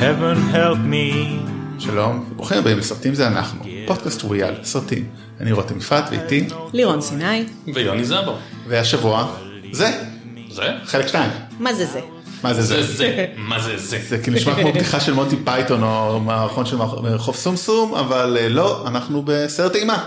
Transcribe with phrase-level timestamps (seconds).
[0.00, 1.26] heaven help me.
[1.78, 5.08] שלום, ברוכים הבאים לסרטים זה אנחנו, פודקאסט רויאל, סרטים.
[5.40, 7.44] אני רותם יפעת ואיתי, לירון סיני,
[7.74, 8.36] ויוני זבו.
[8.68, 9.34] והשבוע,
[9.72, 9.90] זה,
[10.50, 10.72] זה?
[10.84, 11.30] חלק שתיים.
[11.58, 12.00] מה זה זה?
[12.42, 13.26] מה זה זה זה?
[13.36, 13.98] מה זה זה?
[14.08, 18.48] זה כאילו נשמע כמו בדיחה של מונטי פייתון או מערכון של רחוב סומסום, אבל אה,
[18.48, 20.04] לא, אנחנו בסרט אימה.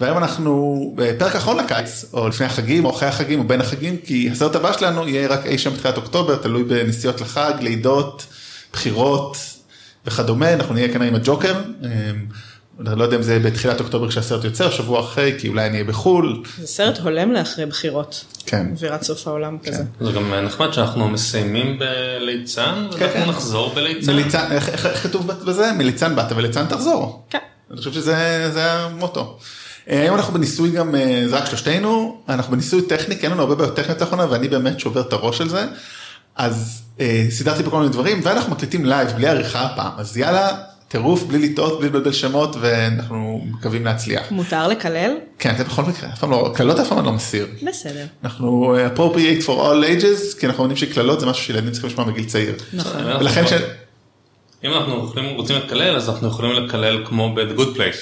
[0.00, 4.28] והיום אנחנו בפרק אחרון לקיץ, או לפני החגים, או אחרי החגים, או בין החגים, כי
[4.32, 8.26] הסרט הבא שלנו יהיה רק אי שם בתחילת אוקטובר, תלוי בנסיעות לחג, לידות,
[8.72, 9.36] בחירות
[10.06, 11.54] וכדומה, אנחנו נהיה כנראה עם הג'וקר.
[12.86, 15.72] אני לא יודע אם זה בתחילת אוקטובר כשהסרט יוצא, או שבוע אחרי, כי אולי אני
[15.72, 16.42] אהיה בחו"ל.
[16.58, 18.24] זה סרט הולם לאחרי בחירות.
[18.46, 18.66] כן.
[18.72, 19.82] אווירת סוף העולם כזה.
[20.00, 23.06] זה גם נחמד שאנחנו מסיימים בליצן, כן.
[23.14, 24.12] ואנחנו נחזור בליצן.
[24.12, 25.72] מליצן, איך איך- איך כתוב בזה?
[25.78, 27.26] מליצן באת וליצן תחזור.
[27.30, 27.38] כן.
[27.70, 28.14] אני חושב שזה
[28.52, 29.38] זה המוטו.
[29.90, 33.42] אה, היום אנחנו בניסוי גם, אה, זה רק שלושתנו, אנחנו בניסוי טכני, כי אין לנו
[33.42, 35.66] הרבה בעיות טכניות לאחרונה, ואני באמת שובר את הראש על זה.
[36.36, 40.48] אז אה, סידרתי פה כל מיני דברים, ואנחנו מקליטים לייב בלי עריכה הפעם, אז יאללה,
[40.88, 44.30] טירוף, בלי לטעות, בלי לבלבל שמות, ואנחנו מקווים להצליח.
[44.30, 45.10] מותר לקלל?
[45.38, 47.46] כן, זה בכל מקרה, אף פעם לא, קללות אף פעם אני לא מסיר.
[47.62, 48.04] בסדר.
[48.24, 52.06] אנחנו אה, appropriate for all ages, כי אנחנו יודעים שקללות זה משהו שילדים צריכים לשמוע
[52.06, 52.54] בגיל צעיר.
[52.72, 53.00] נכון.
[53.00, 53.52] אנחנו ולכן ש...
[54.64, 58.00] אם אנחנו יכולים- רוצים לקלל, אז אנחנו יכולים לקלל כמו ב-The Good Place.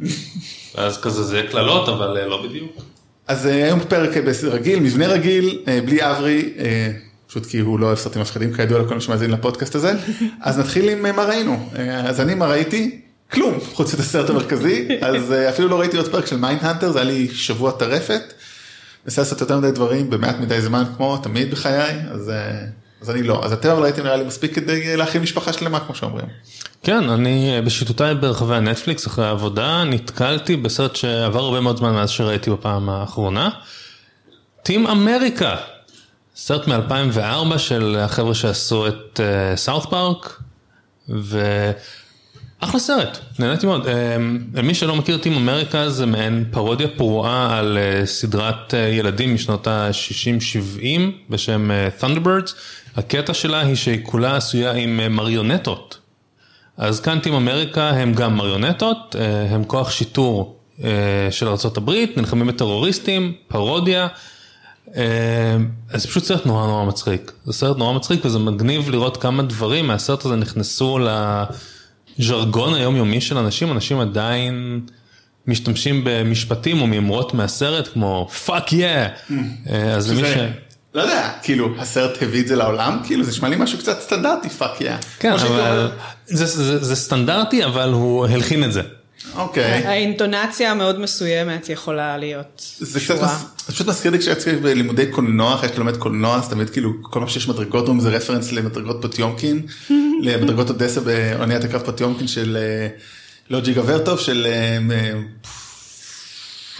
[0.74, 2.72] ואז כזה זה קללות, אבל אה, לא בדיוק.
[3.28, 4.10] אז אה, היום פרק
[4.42, 6.50] רגיל, מבנה רגיל, בלי אברי,
[7.30, 9.92] פשוט כי הוא לא אוהב סרטים מפחידים כידוע לכל מי שמאזין לפודקאסט הזה,
[10.40, 11.70] אז נתחיל עם אה, מה ראינו.
[11.78, 13.00] אה, אז אני מה ראיתי?
[13.32, 17.10] כלום, חוץ מהסרט המרכזי, אז אה, אפילו לא ראיתי עוד פרק של מיינדהנטר, זה היה
[17.10, 18.22] לי שבוע טרפת.
[19.04, 22.64] מנסה לעשות יותר מדי דברים במעט מדי זמן, כמו תמיד בחיי, אז, אה,
[23.00, 23.44] אז אני לא.
[23.44, 26.26] אז אתם אבל ראיתם נראה לי מספיק כדי אה, להזין משפחה שלמה, כמו שאומרים.
[26.82, 32.10] כן, אני אה, בשיטוטיי ברחבי הנטפליקס אחרי העבודה נתקלתי בסרט שעבר הרבה מאוד זמן מאז
[32.10, 33.50] שראיתי בפעם האחרונה.
[34.62, 35.56] טים אמריקה,
[36.42, 39.20] סרט מ-2004 של החבר'ה שעשו את
[39.54, 40.42] סאות' פארק,
[41.08, 43.86] ואחלה סרט, נהניתי מאוד.
[43.86, 44.16] אה,
[44.54, 49.66] למי שלא מכיר טים אמריקה זה מעין פרודיה פרועה על אה, סדרת אה, ילדים משנות
[49.66, 51.00] ה-60-70
[51.30, 52.50] בשם אה, Thunderbirds.
[52.96, 55.98] הקטע שלה היא שהיא כולה עשויה עם אה, מריונטות.
[56.76, 60.90] אז כאן טים אמריקה הם גם מריונטות, אה, הם כוח שיטור אה,
[61.30, 64.08] של ארה"ב, נלחמים בטרוריסטים, פרודיה.
[64.96, 65.56] אה,
[65.90, 67.32] אז זה פשוט סרט נורא נורא מצחיק.
[67.44, 70.98] זה סרט נורא מצחיק וזה מגניב לראות כמה דברים מהסרט הזה נכנסו
[72.18, 74.80] לז'רגון היומיומי של אנשים, אנשים עדיין
[75.46, 79.06] משתמשים במשפטים או מימרות מהסרט כמו fuck yeah.
[79.96, 80.36] אז למי ש...
[80.94, 84.48] לא יודע, כאילו, הסרט הביא את זה לעולם, כאילו, זה נשמע לי משהו קצת סטנדרטי,
[84.48, 84.92] fuck yeah.
[85.18, 85.90] כן, אבל
[86.26, 88.82] זה, זה, זה סטנדרטי אבל הוא הלחין את זה.
[89.36, 89.86] אוקיי.
[89.86, 95.68] האינטונציה המאוד מסוימת יכולה להיות זה קצת, זה פשוט מזכיר לי כשיצאתי בלימודי קולנוע, אחרי
[95.68, 99.66] שאתה לומד קולנוע, אז תמיד כאילו כל מה שיש מדרגות אומרים זה רפרנס למדרגות פוטיומקין,
[100.22, 102.88] למדרגות אודסה באוניית הקרב פוטיומקין של אה,
[103.50, 104.46] לא ג'יגה ורטוב, של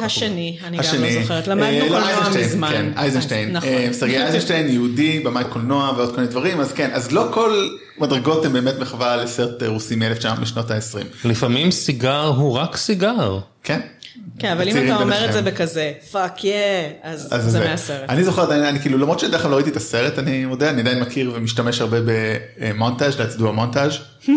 [0.03, 2.69] השני, אני גם לא זוכרת, למדנו אה, לא, קולנוע מזמן.
[2.71, 3.69] כן, אייזנשטיין, נכון.
[3.69, 7.69] אה, סרגי אייזנשטיין, יהודי, במאי קולנוע ועוד כל מיני דברים, אז כן, אז לא כל
[7.99, 13.39] מדרגות הן באמת מחווה לסרט רוסי מ-1900 משנות ה-20, לפעמים סיגר הוא רק סיגר.
[13.65, 13.81] כן?
[14.39, 15.33] כן, אבל אם אתה אומר את.
[15.33, 16.55] זה בכזה, fuck yeah,
[17.03, 18.11] אז אז זה מהסרט.
[18.11, 20.81] אני זוכר, אני, אני כאילו למרות שבדרך כלל לא ראיתי את הסרט, אני מודה, אני
[20.81, 21.97] עדיין מכיר ומשתמש הרבה
[22.59, 23.93] ב-montage, a montage.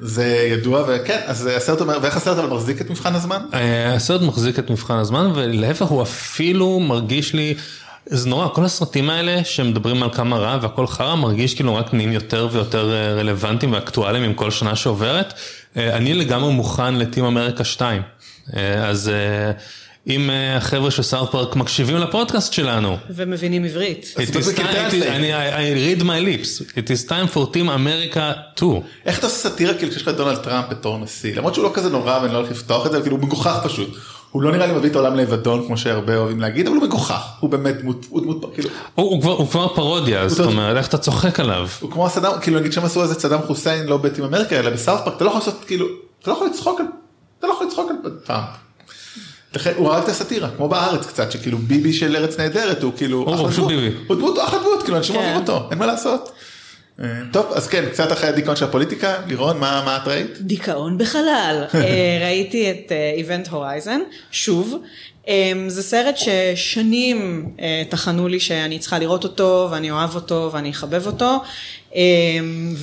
[0.00, 3.42] זה ידוע וכן, אז הסרט אומר, ואיך הסרט אבל מחזיק את מבחן הזמן?
[3.54, 7.54] אה, הסרט מחזיק את מבחן הזמן ולהפך הוא אפילו מרגיש לי,
[8.06, 12.12] זה נורא, כל הסרטים האלה שמדברים על כמה רע והכל חרא מרגיש כאילו רק נהיים
[12.12, 15.34] יותר ויותר אה, רלוונטיים ואקטואליים עם כל שנה שעוברת.
[15.76, 18.02] אה, אני לגמרי מוכן לטים אמריקה 2.
[18.56, 19.10] אה, אז
[20.06, 22.96] אם אה, החבר'ה של סארט פארק מקשיבים לפודקאסט שלנו.
[23.10, 24.14] ומבינים עברית.
[25.08, 28.20] אני, I read my lips, it is time for Team America
[28.56, 28.80] 2.
[29.06, 31.70] איך אתה עושה סאטירה כאילו כשיש לך את דונלד טראמפ בתור נשיא, למרות שהוא לא
[31.74, 33.96] כזה נורא ואני לא הולך לפתוח את זה, כאילו הוא מגוחך פשוט.
[34.30, 37.22] הוא לא נראה לי מביא את העולם לאבדון כמו שהרבה אוהבים להגיד, אבל הוא מגוחך,
[37.40, 40.46] הוא באמת דמות, הוא דמות, כאילו, הוא, כבר, פרודיה, זאת.
[40.46, 41.68] אומרת, איך אתה צוחק עליו?
[41.80, 45.00] הוא כמו סדאם, כאילו נגיד שהם עשו איזה סדאם חוסיין לא בטים אמריקה אלא בסאוף
[45.00, 45.86] פארק, אתה לא יכול לעשות כאילו,
[46.22, 46.86] אתה לא יכול לצחוק על,
[47.38, 48.65] אתה לא יכול לצחוק על טראמפ.
[49.76, 53.48] הוא הרג את הסאטירה, כמו בארץ קצת, שכאילו ביבי של ארץ נהדרת הוא כאילו, הוא
[53.50, 53.68] פשוט דמות.
[53.68, 53.96] ביבי.
[54.06, 55.20] הוא דמות, אחלה דמות, כאילו אנשים כן.
[55.20, 56.32] אוהבים אותו, אין מה לעשות.
[57.02, 60.40] אה, טוב, אז כן, קצת אחרי הדיכאון של הפוליטיקה, לירון, מה מה את ראית?
[60.40, 61.64] דיכאון בחלל.
[61.74, 64.00] אה, ראיתי את Event Horizon,
[64.30, 64.74] שוב.
[65.28, 70.70] אה, זה סרט ששנים אה, טחנו לי שאני צריכה לראות אותו, ואני אוהב אותו, ואני
[70.70, 71.42] אחבב אותו.
[71.94, 72.02] אה,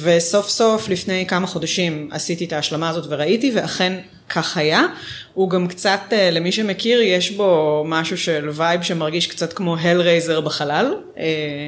[0.02, 3.94] וסוף סוף, לפני כמה חודשים, עשיתי את ההשלמה הזאת וראיתי, ואכן
[4.34, 4.86] כך היה.
[5.34, 10.42] הוא גם קצת, אה, למי שמכיר, יש בו משהו של וייב שמרגיש קצת כמו Hellraiser
[10.42, 11.24] בחלל, אה,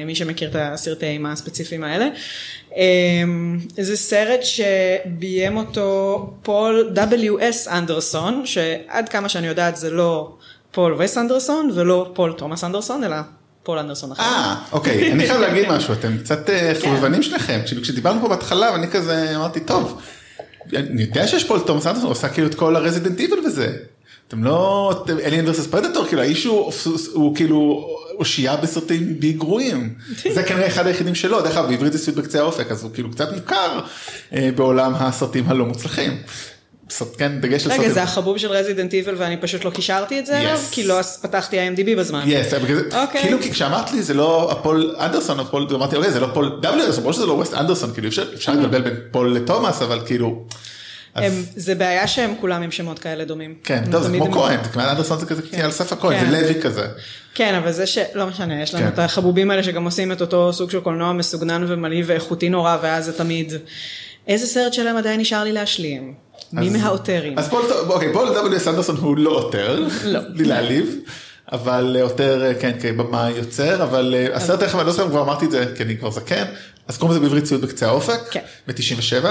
[0.06, 2.08] מי שמכיר את הסרטי אימה הספציפיים האלה.
[2.76, 2.82] אה,
[3.76, 7.70] זה סרט שביים אותו פול W.S.
[7.70, 10.32] אנדרסון, שעד כמה שאני יודעת זה לא
[10.70, 13.16] פול ווס אנדרסון ולא פול תומאס אנדרסון, אלא
[13.62, 14.22] פול אנדרסון אחר.
[14.22, 18.72] אה, אוקיי, אני חייב להגיד משהו, אתם קצת אה, חובבנים שלכם, כאילו כשדיברנו פה בהתחלה
[18.72, 20.00] ואני כזה אמרתי, טוב,
[20.74, 23.76] אני יודע שיש פול תומאס אנדרסון, עושה כאילו את כל ה-Resident Evil וזה.
[24.28, 26.72] אתם לא, Alien versus Predator, כאילו האיש הוא,
[27.12, 29.94] הוא כאילו אושייה בסרטים בי גרועים.
[30.34, 33.10] זה כנראה אחד היחידים שלו, דרך אגב בעברית זה סיוט בקצה האופק, אז הוא כאילו
[33.10, 33.80] קצת מוכר
[34.32, 36.16] אה, בעולם הסרטים הלא מוצלחים.
[37.18, 37.92] כן, דגש על רגע.
[37.92, 40.58] זה החבוב של Resident Evil ואני פשוט לא קישרתי את זה אליו?
[40.70, 42.22] כי לא פתחתי IMDb בזמן.
[42.26, 43.22] yes, אוקיי.
[43.22, 46.80] כאילו כי כשאמרת לי זה לא הפול אנדרסון, הפול, אמרתי אוקיי זה לא פול W
[46.80, 50.44] אנדרסון, ברור שזה לא ווס אנדרסון, כאילו אפשר אפשר לבלבל בין פול לתומאס, אבל כאילו,
[51.14, 53.54] הם, זה בעיה שהם כולם עם שמות כאלה דומים.
[53.64, 56.30] כן, טוב זה כמו כהן, כמעט אנדרסון זה כזה על סף הכהן, כן.
[56.30, 56.86] זה לוי כזה.
[57.34, 57.98] כן, אבל זה ש...
[58.14, 58.88] לא משנה, יש לנו כן.
[58.88, 63.04] את החבובים האלה שגם עושים את אותו סוג של קולנוע מסוגנן ומלהיב ואיכותי נורא, ואז
[63.04, 63.52] זה תמיד...
[64.28, 66.14] איזה סרט שלהם עדיין נשאר לי להשלים?
[66.52, 67.38] מי מה auteurים?
[67.38, 70.20] אז פול, אוקיי, פול דאבלי אנדרסון הוא לא עותר, לא.
[70.34, 70.96] בלי להעליב,
[71.52, 75.10] אבל אה, auteur, אה, כן, כבמאי יוצר, אבל אה, הסרט איך, אני לא זוכר אם
[75.10, 76.44] כבר אמרתי את זה, כי אני כבר זקן,
[76.88, 78.40] אז קוראים לזה בעברית סיוט בקצה האופק, כן.
[78.68, 79.24] ב-97,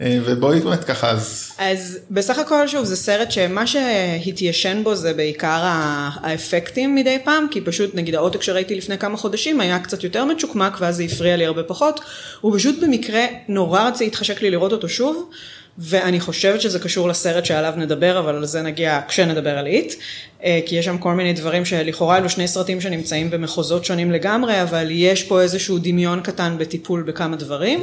[0.00, 5.60] ובואי באמת ככה, אז אז בסך הכל שוב זה סרט שמה שהתיישן בו זה בעיקר
[5.62, 10.76] האפקטים מדי פעם, כי פשוט נגיד העותק שראיתי לפני כמה חודשים היה קצת יותר מצ'וקמק
[10.80, 12.00] ואז זה הפריע לי הרבה פחות,
[12.40, 15.30] הוא פשוט במקרה נורא רצה התחשק לי לראות אותו שוב.
[15.78, 19.94] ואני חושבת שזה קשור לסרט שעליו נדבר, אבל על זה נגיע כשנדבר על איט,
[20.40, 24.86] כי יש שם כל מיני דברים שלכאורה אלו שני סרטים שנמצאים במחוזות שונים לגמרי, אבל
[24.90, 27.80] יש פה איזשהו דמיון קטן בטיפול בכמה דברים,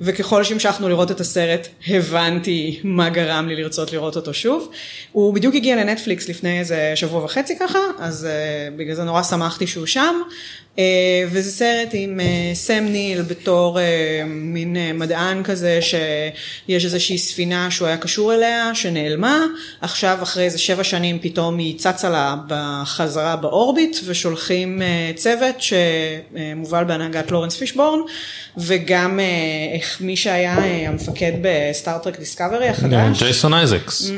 [0.00, 4.70] וככל שהמשכנו לראות את הסרט, הבנתי מה גרם לי לרצות לראות אותו שוב.
[5.12, 9.66] הוא בדיוק הגיע לנטפליקס לפני איזה שבוע וחצי ככה, אז אה, בגלל זה נורא שמחתי
[9.66, 10.14] שהוא שם.
[10.78, 17.18] אה, וזה סרט עם אה, סם ניל בתור אה, מין אה, מדען כזה שיש איזושהי
[17.18, 19.44] ספינה שהוא היה קשור אליה שנעלמה,
[19.80, 26.84] עכשיו אחרי איזה שבע שנים פתאום היא צצה לה בחזרה באורביט ושולחים אה, צוות שמובל
[26.84, 28.00] בהנהגת לורנס פישבורן
[28.58, 29.24] וגם אה,
[29.74, 33.22] איך מי שהיה אה, המפקד ב Star Trek Discovery החדש.
[33.22, 34.10] ג'ייסון אייזקס.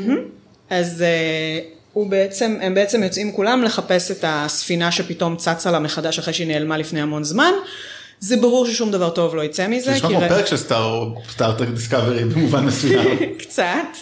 [0.69, 1.03] אז
[1.93, 6.47] הוא בעצם, הם בעצם יוצאים כולם לחפש את הספינה שפתאום צצה לה מחדש אחרי שהיא
[6.47, 7.51] נעלמה לפני המון זמן.
[8.19, 9.85] זה ברור ששום דבר טוב לא יצא מזה.
[9.85, 13.19] זה נשמע כמו פרק של Star Trek Discovery במובן מסוים.
[13.43, 13.97] קצת.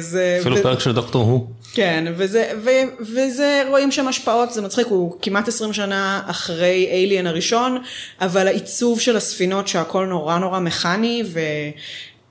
[0.00, 0.38] זה...
[0.40, 1.46] אפילו פרק של דוקטור הוא.
[1.74, 2.70] כן, וזה, ו,
[3.00, 7.82] וזה, רואים שם השפעות, זה מצחיק, הוא כמעט 20 שנה אחרי Alien הראשון,
[8.20, 11.22] אבל העיצוב של הספינות שהכל נורא נורא מכני,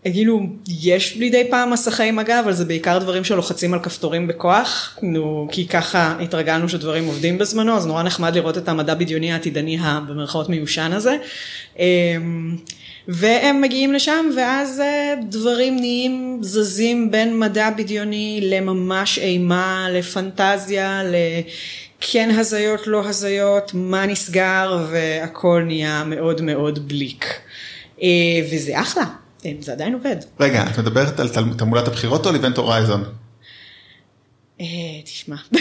[0.06, 0.42] וכאילו,
[0.82, 5.68] יש מדי פעם מסכי מגע, אבל זה בעיקר דברים שלוחצים על כפתורים בכוח, נו, כי
[5.68, 10.94] ככה התרגלנו שדברים עובדים בזמנו, אז נורא נחמד לראות את המדע בדיוני העתידני הבמרכאות מיושן
[10.94, 11.18] הזה.
[11.80, 12.56] אמ,
[13.08, 21.02] והם מגיעים לשם ואז אה, דברים נהיים זזים בין מדע בדיוני לממש אימה, לפנטזיה,
[22.02, 27.26] לכן הזיות, לא הזיות, מה נסגר והכל נהיה מאוד מאוד בליק.
[28.02, 28.08] אה,
[28.52, 29.04] וזה אחלה,
[29.60, 30.16] זה עדיין עובד.
[30.40, 33.04] רגע, את מדברת על תעמולת הבחירות או על איבנט הורייזון?
[34.62, 34.66] אה,
[35.06, 35.36] תשמע,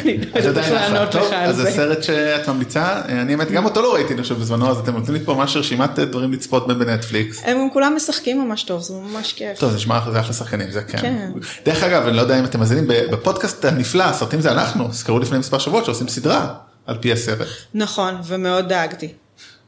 [0.00, 0.72] אני לא אז יודעת איך.
[0.72, 1.70] לענות לך על אז זה זה.
[1.70, 4.92] סרט שאת ממליצה, אה, אני האמת גם אותו לא ראיתי אני חושב בזמנו, אז אתם
[4.96, 7.42] נותנים לי פה ממש רשימת אה, דברים לצפות בהם בנטפליקס.
[7.44, 9.58] הם כולם משחקים ממש טוב, זה ממש כיף.
[9.58, 10.98] טוב, זה נשמע אחלה, זה אחלה שחקנים, זה כן.
[10.98, 11.30] כן.
[11.64, 15.38] דרך אגב, אני לא יודע אם אתם מאזינים, בפודקאסט הנפלא, הסרטים זה אנחנו, הזכרו לפני
[15.38, 16.54] מספר שבועות שעושים סדרה
[16.86, 17.48] על פי הסרט.
[17.74, 19.08] נכון, ומאוד דאגתי.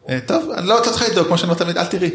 [0.08, 2.10] אה, טוב, אני לא צריכה לדאוג, כמו שאני אומר תמיד, אל תראי.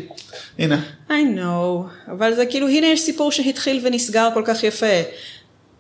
[0.60, 0.82] הנה.
[1.10, 5.01] I know, אבל זה כאילו, הנה יש סיפור שהתחיל ונסגר כל כך יפה.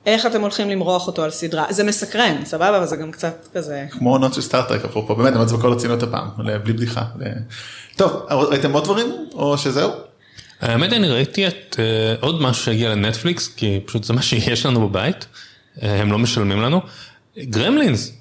[0.05, 1.65] איך אתם הולכים למרוח אותו על סדרה?
[1.69, 3.85] זה מסקרן, סבבה, אבל זה גם קצת כזה...
[3.91, 6.27] כמו עונות של סטארטרק, אפרופו, באמת, אני אומר את זה בכל רצינות הפעם,
[6.63, 7.03] בלי בדיחה.
[7.19, 7.25] ל-
[7.95, 9.91] טוב, ראיתם עוד דברים, או שזהו?
[10.61, 14.89] האמת אני ראיתי את אה, עוד משהו שהגיע לנטפליקס, כי פשוט זה מה שיש לנו
[14.89, 15.25] בבית,
[15.83, 16.81] אה, הם לא משלמים לנו,
[17.39, 18.11] גרמלינס.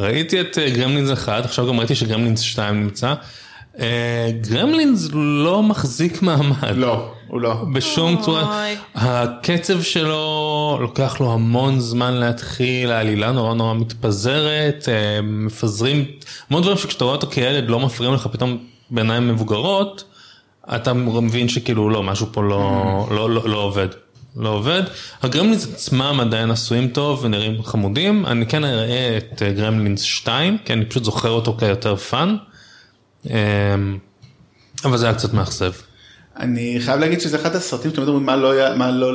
[0.00, 3.14] ראיתי את אה, גרמלינס 1, עכשיו גם ראיתי שגרמלינס 2 נמצא.
[3.80, 6.74] אה, גרמלינס לא מחזיק מעמד.
[6.74, 7.54] לא, הוא לא.
[7.74, 8.66] בשום צורה.
[8.94, 16.04] הקצב שלו לוקח לו המון זמן להתחיל, העלילה נורא נורא מתפזרת, אה, מפזרים,
[16.50, 18.58] המון דברים שכשאתה רואה אותו כילד לא מפריעים לך פתאום
[18.90, 20.04] בעיניים מבוגרות,
[20.74, 23.88] אתה מבין שכאילו לא, משהו פה לא, לא, לא, לא עובד.
[24.38, 24.82] לא עובד.
[25.22, 30.72] הגרמלינס עצמם עדיין עשויים טוב ונראים חמודים, אני כן אראה את אה, גרמלינס 2, כי
[30.72, 32.36] אני פשוט זוכר אותו כיותר fun,
[33.30, 33.36] אה,
[34.84, 35.72] אבל זה היה קצת מאכזב.
[36.40, 39.12] אני חייב להגיד שזה אחד הסרטים שתמיד אומרים מה לא, מה לא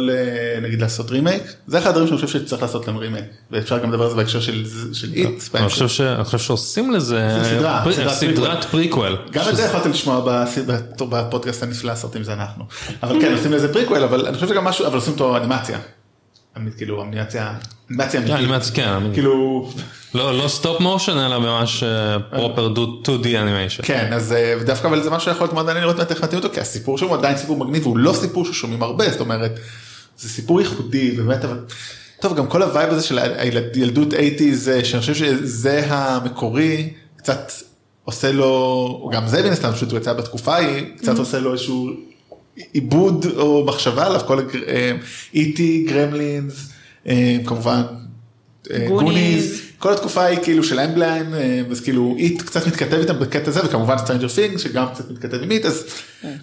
[0.61, 4.03] נגיד לעשות רימייק, זה אחד הדברים שאני חושב שצריך לעשות להם רימייק, ואפשר גם לדבר
[4.03, 4.63] על זה בהקשר של
[4.93, 7.27] של It, אני חושב ש- אני חושב שעושים לזה
[8.09, 9.17] סדרת פריקוול.
[9.31, 10.43] גם את זה יכולתם לשמוע
[10.99, 12.63] בפודקאסט הנפלא הסרטים זה אנחנו,
[13.03, 15.79] אבל כן עושים לזה פריקוול, אבל אני חושב שגם משהו, אבל עושים אותו אנימציה,
[16.77, 17.53] כאילו אנימציה,
[17.91, 19.69] אנימציה כן, אמיתית, כן, אני- כאילו,
[20.13, 21.83] לא לא stop motion אלא ממש
[22.29, 22.73] proper
[23.03, 23.83] 2D animation.
[23.85, 26.53] כן, אז אה, ודווקא אבל זה משהו שיכול להיות מאוד מעניין לראות איך מתאים אותו,
[26.53, 29.59] כי הסיפור שם הוא עדיין סיפור מגניב, והוא לא סיפור ששומעים הרבה, זאת אומרת,
[30.17, 31.59] זה סיפור ייחודי, באמת, אבל,
[32.21, 37.51] טוב, גם כל ה vibe הזה של הילד- ילדות 80's, שאני חושב שזה המקורי, קצת
[38.05, 41.89] עושה לו, גם זה מן הסתם, פשוט הוא יצא בתקופה ההיא, קצת עושה לו איזשהו
[42.73, 44.39] עיבוד או מחשבה עליו, כל
[45.33, 46.69] E.T., Gremlins,
[47.07, 47.81] אה, כמובן.
[48.71, 49.03] אה, Goonies.
[49.03, 53.49] Goonies, כל התקופה היא כאילו של Amblin, אה, אז כאילו It קצת מתכתב איתם בקטע
[53.49, 55.83] הזה, וכמובן Stranger Things שגם קצת מתכתב עם It, אז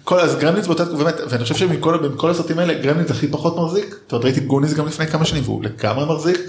[0.03, 3.57] כל, אז Gremlins באותה תקופה, באמת, ואני חושב שמכל מכל הסרטים האלה Gremlins הכי פחות
[3.57, 6.39] מחזיק, זאת אומרת ראיתי Goonies גם לפני כמה שנים והוא לגמרי מחזיק,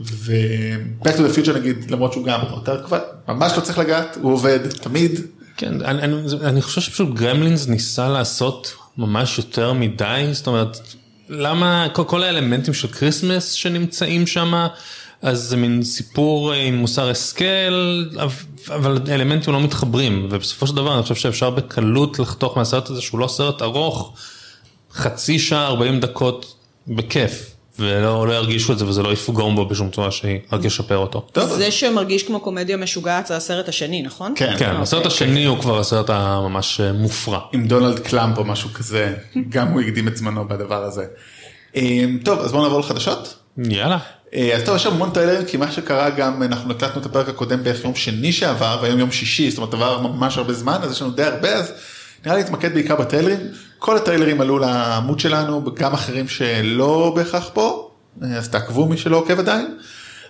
[0.00, 2.98] ו-Back to the Future נגיד, למרות שהוא גם אותה תקופה,
[3.28, 5.20] ממש לא צריך לגעת, הוא עובד תמיד,
[5.56, 10.78] כן, אני, אני, אני חושב שפשוט Gremlins ניסה לעשות ממש יותר מדי, זאת אומרת,
[11.28, 14.66] למה כל, כל האלמנטים של Christmas שנמצאים שם,
[15.22, 20.76] אז זה מין סיפור אה, עם מוסר השכל, אב- אבל אלמנטים לא מתחברים, ובסופו של
[20.76, 24.12] דבר אני חושב שאפשר בקלות לחתוך מהסרט הזה שהוא לא סרט ארוך,
[24.92, 26.54] חצי שעה 40 דקות
[26.88, 30.96] בכיף, ולא לא ירגישו את זה וזה לא יפגום בו בשום צורה שהיא, רק ישפר
[30.96, 31.26] אותו.
[31.32, 34.32] טוב, זה שמרגיש כמו קומדיה משוגעת זה הסרט השני, נכון?
[34.36, 34.54] כן.
[34.58, 37.40] כן, הסרט השני הוא כבר הסרט הממש אה, מופרע.
[37.52, 39.14] עם דונלד קלאמפ או משהו כזה,
[39.48, 41.04] גם הוא הקדים את זמנו בדבר הזה.
[41.76, 43.34] אה, טוב, אז בואו נעבור לחדשות.
[43.58, 43.98] יאללה.
[44.34, 47.64] אה, אז טוב, יש המון טריילרים, כי מה שקרה גם, אנחנו הקלטנו את הפרק הקודם
[47.64, 51.02] בערך יום שני שעבר, והיום יום שישי, זאת אומרת עבר ממש הרבה זמן, אז יש
[51.02, 51.72] לנו די הרבה, אז
[52.24, 53.38] נראה לי להתמקד בעיקר בטריילרים.
[53.84, 57.90] כל הטריילרים עלו לעמוד שלנו, גם אחרים שלא בהכרח פה,
[58.22, 59.76] אה, אז תעקבו מי שלא עוקב עדיין.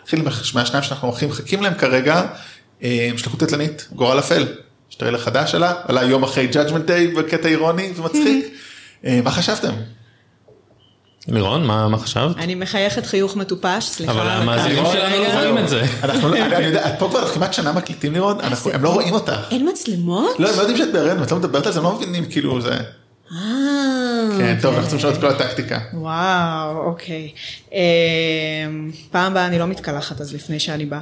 [0.03, 0.23] נתחיל
[0.55, 2.23] מהשניים שאנחנו הכי מחכים להם כרגע,
[2.83, 4.47] אה, שליחות קטלנית, גורל אפל.
[4.91, 8.47] יש טריילר חדש עלה, עלה יום אחרי judgment day בקטע אירוני ומצחיק.
[9.05, 9.73] אה, מה חשבתם?
[11.29, 12.37] לירון, מה, מה חשבת?
[12.37, 14.13] אני מחייכת חיוך מטופש, סליחה.
[14.13, 15.33] אבל המאזינים שלנו לא.
[15.35, 15.83] רואים את זה.
[16.03, 19.15] אנחנו לא, אני יודע, את פה כבר כמעט שנה מקליטים לירון, אנחנו- הם לא רואים
[19.15, 19.39] אותך.
[19.51, 20.41] אין מצלמות?
[20.41, 22.61] לא, הם לא יודעים שאת בהריון, את לא מדברת על זה, הם לא מבינים כאילו
[22.61, 22.79] זה.
[23.33, 23.39] אה,
[24.39, 25.79] כן, טוב, אנחנו צריכים לשנות את כל הטקטיקה.
[25.95, 27.31] וואו, אוקיי.
[27.73, 27.79] אמ,
[29.11, 31.01] פעם הבאה אני לא מתקלחת אז לפני שאני באה.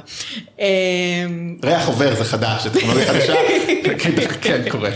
[0.59, 3.33] אמ, ריח עובר זה חדש, זה טכנולוגיה חדשה,
[3.99, 4.11] כן,
[4.41, 4.93] כן קורית.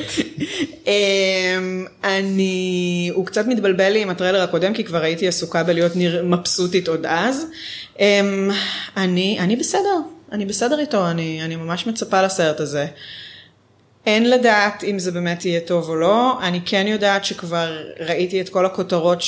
[0.88, 5.92] אמ, אני, הוא קצת מתבלבל לי עם הטריילר הקודם כי כבר הייתי עסוקה בלהיות.
[6.24, 7.46] מבסוטית עוד אז.
[8.98, 9.98] אני, בסדר,
[10.32, 12.88] אני בסדר איתו, אני ממש מצפה לסרט הזה.
[14.08, 18.50] אין לדעת אם זה באמת יהיה טוב או לא, אני כן יודעת שכבר ראיתי את
[18.50, 19.22] כל הכותרות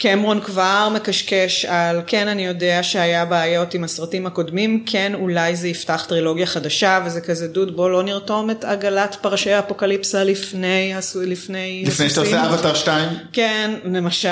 [0.00, 5.68] שקמרון כבר מקשקש על כן אני יודע שהיה בעיות עם הסרטים הקודמים, כן אולי זה
[5.68, 11.22] יפתח טרילוגיה חדשה וזה כזה דוד בוא לא נרתום את עגלת פרשי האפוקליפסה לפני, הסו-
[11.26, 14.28] לפני, לפני שאתה הסוסים." עושה אבטר 2, כן, למשל.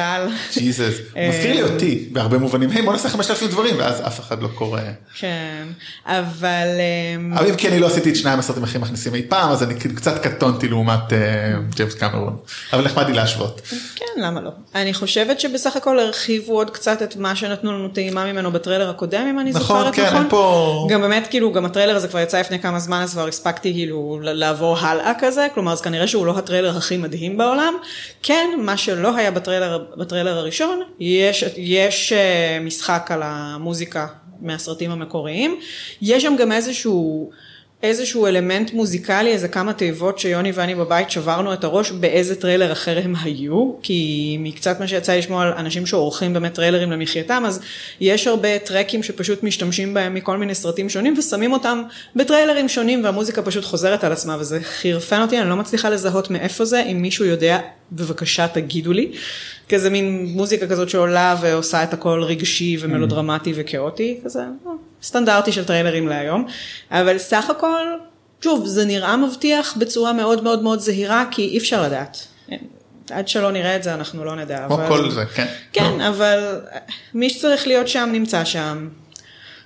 [0.58, 0.94] ג'יזוס,
[1.28, 4.80] מזכיר לי אותי בהרבה מובנים, היי בוא נעשה 5,000 דברים, ואז אף אחד לא קורא.
[5.18, 5.64] כן,
[6.06, 6.66] אבל...
[7.16, 9.62] אמ, אבל אם כי אני לא עשיתי את שניים הסרטים הכי מכניסים אי פעם, אז
[9.62, 11.18] אני קצת קטונתי לעומת אה,
[11.76, 12.36] ג'יימס קמרון,
[12.72, 13.60] אבל נחמד לי להשוות.
[13.96, 14.50] כן, למה לא?
[14.74, 19.26] אני חושבת שבסך הכל הרחיבו עוד קצת את מה שנתנו לנו טעימה ממנו בטריילר הקודם,
[19.30, 20.16] אם אני נכון, זוכרת כן, נכון.
[20.16, 23.28] אין פה- גם באמת, כאילו, גם הטריילר הזה כבר יצא לפני כמה זמן, אז כבר
[23.28, 27.74] הספקתי כאילו לעבור הלאה כזה, כלומר, אז כנראה שהוא לא הטריילר הכי מדהים בעולם.
[28.22, 34.06] כן, מה שלא היה בטריילר, בטריילר הראשון, יש, יש אה, משחק על המוזיקה
[34.40, 35.60] מהסרטים המקוריים.
[36.02, 37.30] יש שם גם איזשהו...
[37.82, 42.98] איזשהו אלמנט מוזיקלי, איזה כמה תיבות שיוני ואני בבית שברנו את הראש באיזה טריילר אחר
[43.04, 47.60] הם היו, כי מקצת מה שיצא לשמוע על אנשים שעורכים באמת טריילרים למחייתם, אז
[48.00, 51.82] יש הרבה טרקים שפשוט משתמשים בהם מכל מיני סרטים שונים ושמים אותם
[52.16, 56.64] בטריילרים שונים והמוזיקה פשוט חוזרת על עצמה וזה חירפן אותי, אני לא מצליחה לזהות מאיפה
[56.64, 57.58] זה, אם מישהו יודע,
[57.92, 59.12] בבקשה תגידו לי.
[59.68, 64.72] כזה מין מוזיקה כזאת שעולה ועושה את הכל רגשי ומלודרמטי וכאוטי, כזה אה,
[65.02, 66.46] סטנדרטי של טריילרים להיום,
[66.90, 67.82] אבל סך הכל,
[68.44, 72.26] שוב, זה נראה מבטיח בצורה מאוד מאוד מאוד זהירה, כי אי אפשר לדעת.
[73.10, 74.64] עד שלא נראה את זה אנחנו לא נדע.
[74.66, 75.46] כמו אבל- כל זה, כן.
[75.72, 76.60] כן, אבל
[77.14, 78.88] מי שצריך להיות שם נמצא שם.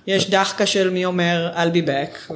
[0.06, 2.32] יש דחקה של מי אומר I'll be back,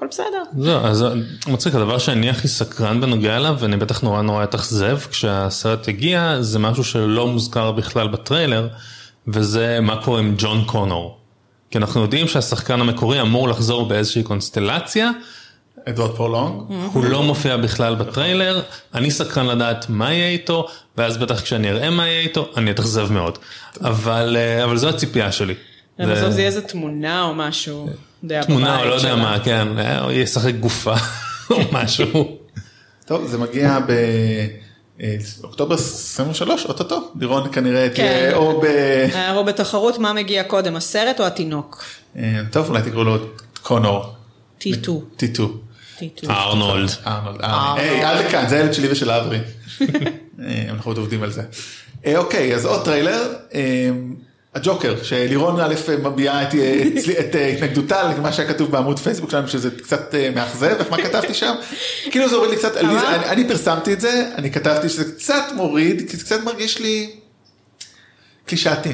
[0.00, 0.42] והכל בסדר.
[0.58, 1.04] זהו, אז
[1.48, 6.58] מצחיק, הדבר שאני הכי סקרן בנוגע אליו, ואני בטח נורא נורא אתאכזב כשהסרט יגיע, זה
[6.58, 8.68] משהו שלא מוזכר בכלל בטריילר,
[9.28, 11.16] וזה מה קורה עם ג'ון קונור.
[11.70, 15.10] כי אנחנו יודעים שהשחקן המקורי אמור לחזור באיזושהי קונסטלציה,
[15.88, 16.62] אדוארד פורלונג.
[16.92, 18.62] הוא לא מופיע בכלל בטריילר,
[18.94, 20.66] אני סקרן לדעת מה יהיה איתו,
[20.96, 23.38] ואז בטח כשאני אראה מה יהיה איתו, אני אתאכזב מאוד.
[23.80, 25.54] אבל אה, אבל זו הציפייה שלי.
[25.98, 27.88] בסוף זה- זה יהיה איזה תמונה או משהו.
[28.46, 29.16] תמונה או לא יודע.
[29.16, 30.94] מה, כן, אה, הוא ישחק גופה
[31.50, 32.38] או משהו.
[33.04, 33.78] טוב, זה מגיע
[35.40, 37.12] באוקטובר 23, אוטוטו.
[37.20, 37.94] לירון כנראה כן.
[37.94, 38.64] תהיה או ב...
[38.64, 41.84] אה, או בתחרות מה מגיע קודם, הסרט או התינוק?
[42.16, 43.16] אה, טוב, אולי תקראו לו
[43.62, 44.14] קונור.
[45.16, 45.52] טיטו.
[45.98, 46.30] טיטו.
[46.30, 46.90] ארנולד.
[47.06, 47.38] ארנולד.
[47.42, 49.38] היי, אל לכאן, זה הילד שלי ושל אברי.
[49.80, 51.42] אה, אנחנו עוד עובדים על זה.
[52.06, 53.34] אה, אוקיי, אז עוד טריילר.
[54.56, 59.30] אה, הג'וקר, שלירון א' מביעה את, את, את אה, התנגדותה למה שהיה כתוב בעמוד פייסבוק
[59.30, 61.54] שלנו, שזה קצת אה, מאכזב, איך מה כתבתי שם?
[62.10, 62.94] כאילו זה הוריד לי קצת, אני,
[63.28, 67.10] אני פרסמתי את זה, אני כתבתי שזה קצת מוריד, כי זה קצת מרגיש לי
[68.46, 68.92] קלישאתי.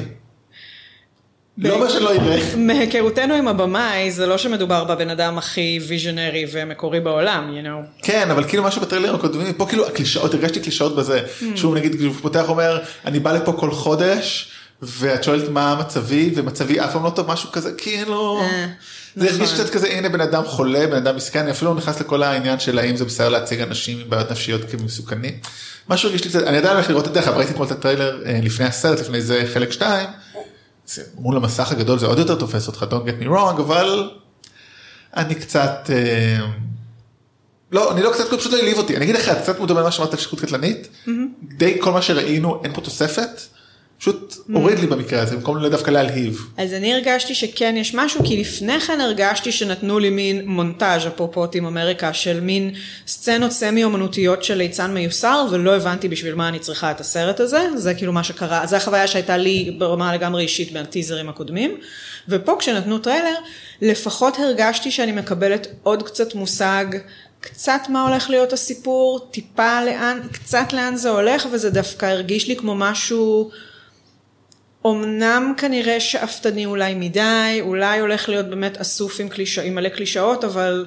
[1.57, 2.39] לא אומר שלא אראה.
[2.67, 8.03] מהיכרותנו עם הבמאי, זה לא שמדובר בבן אדם הכי visionary ומקורי בעולם, you know.
[8.03, 11.43] כן, אבל כאילו משהו בטריילר הקודמים, פה כאילו הקלישאות, הרגשתי קלישאות בזה, Hmm.
[11.55, 16.79] שהוא נגיד, כשהוא פותח אומר, אני בא לפה כל חודש, ואת שואלת מה מצבי, ומצבי
[16.79, 18.67] אף פעם לא טוב, משהו כזה, כאילו, אה,
[19.15, 19.63] זה הרגיש נכון.
[19.63, 22.59] קצת כזה, הנה בן אדם חולה, בן אדם מסכן, אני אפילו לא נכנס לכל העניין
[22.59, 25.33] של האם זה בסדר להציג אנשים עם בעיות נפשיות כמסוכנים.
[25.89, 28.39] משהו הרגיש לי קצת, אני עדיין הולך לראות את זה, ראיתי אתמול את הטריילר אה,
[28.43, 30.09] לפני הסרט, לפני זה חלק 2,
[30.87, 34.11] זה, מול המסך הגדול זה עוד יותר תופס אותך, don't get me wrong, אבל
[35.15, 36.45] אני קצת, אה,
[37.71, 40.13] לא, אני לא קצת, פשוט לא העליב אותי, אני אגיד לך, קצת מודע למה שאמרת
[40.13, 40.87] על שכרות קטלנית,
[41.43, 43.41] די כל מה שראינו, אין פה תוספת,
[43.99, 46.47] פשוט הוריד לי במקרה הזה, במקום דווקא להלהיב.
[46.57, 51.47] אז אני הרגשתי שכן יש משהו, כי לפני כן הרגשתי שנתנו לי מין מונטאז' אפרופו
[51.47, 52.73] Team America, של מין
[53.07, 57.67] סצנות סמי אומנותיות של ליצן מיוסר, ולא הבנתי בשביל מה אני צריכה את הסרט הזה,
[57.75, 61.77] זה כאילו מה שקרה, זו החוויה שהייתה לי ברמה לגמרי אישית מהטיזרים הקודמים,
[62.29, 63.35] ופה כשנתנו טריילר,
[63.81, 66.85] לפחות הרגשתי שאני מקבלת עוד קצת מושג.
[67.39, 72.55] קצת מה הולך להיות הסיפור, טיפה לאן, קצת לאן זה הולך, וזה דווקא הרגיש לי
[72.55, 73.49] כמו משהו
[74.91, 79.59] אמנם כנראה שאפתני אולי מדי, אולי הולך להיות באמת אסוף עם, קליש...
[79.59, 80.85] עם מלא קלישאות, אבל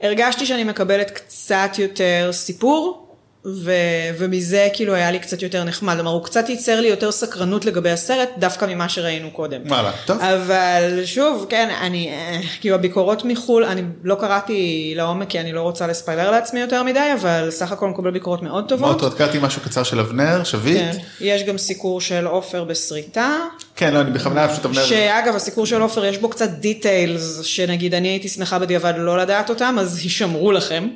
[0.00, 3.07] הרגשתי שאני מקבלת קצת יותר סיפור,
[3.44, 3.72] ו...
[4.18, 5.94] ומזה כאילו היה לי קצת יותר נחמד.
[5.94, 9.60] כלומר, הוא קצת ייצר לי יותר סקרנות לגבי הסרט, דווקא ממה שראינו קודם.
[9.66, 10.20] וואלה, טוב.
[10.20, 15.60] אבל שוב, כן, אני, אה, כאילו הביקורות מחו"ל, אני לא קראתי לעומק כי אני לא
[15.60, 18.88] רוצה לספיילר לעצמי יותר מדי, אבל סך הכל מקבל ביקורות מאוד טובות.
[18.88, 20.76] מאוד טוב, קראתי משהו קצר של אבנר, שביט.
[20.76, 20.98] כן.
[21.20, 23.36] יש גם סיקור של עופר בסריטה,
[23.76, 24.84] כן, לא, אני בכוונה פשוט אבנר.
[24.84, 29.50] שאגב הסיקור של עופר יש בו קצת דיטיילס, שנגיד אני הייתי שמחה בדיעבד לא לדעת
[29.50, 30.88] אותם, אז הישמרו לכם.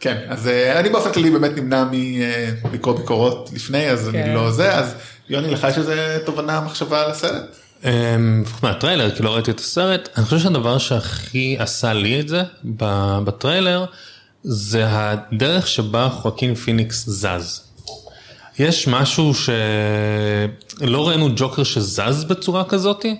[0.00, 1.84] כן, אז אה, אני באופן כללי באמת נמנע
[2.72, 4.22] מלקרוא ביקורות לפני, אז כן.
[4.22, 4.94] אני לא זה, אז
[5.28, 7.42] יוני, לך יש איזה תובנה, מחשבה על הסרט?
[7.84, 12.28] אמ, לפחות מהטריילר, כי לא ראיתי את הסרט, אני חושב שהדבר שהכי עשה לי את
[12.28, 13.84] זה ב- בטריילר,
[14.42, 17.60] זה הדרך שבה חואקין פיניקס זז.
[18.58, 23.16] יש משהו שלא ראינו ג'וקר שזז בצורה כזאתי,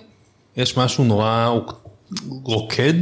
[0.57, 1.49] יש משהו נורא
[2.27, 2.93] רוקד,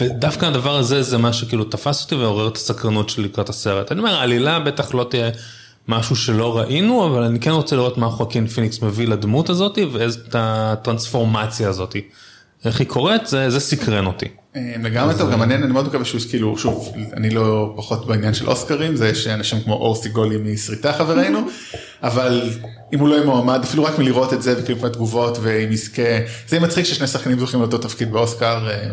[0.00, 3.92] ודווקא הדבר הזה זה מה שכאילו תפס אותי ועורר את הסקרנות שלי לקראת הסרט.
[3.92, 5.30] אני אומר, העלילה בטח לא תהיה
[5.88, 10.20] משהו שלא ראינו, אבל אני כן רוצה לראות מה חואקין פיניקס מביא לדמות הזאת ואיזה
[10.32, 11.96] הטרנספורמציה הזאת.
[12.64, 14.26] איך היא קורית, זה, זה סקרן אותי.
[14.56, 18.34] אה, לגמרי טוב, גם מעניין, אני מאוד מקווה שהוא כאילו, שוב, אני לא פחות בעניין
[18.34, 21.40] של אוסקרים, זה יש אנשים כמו אור סיגולי מסריטה חברינו,
[22.02, 22.50] אבל
[22.92, 26.02] אם הוא לא יהיה מועמד, אפילו רק מלראות את זה וכאילו תגובות ואם יזכה,
[26.48, 28.90] זה מצחיק ששני שחקנים זוכים לאותו תפקיד באוסקר, אה,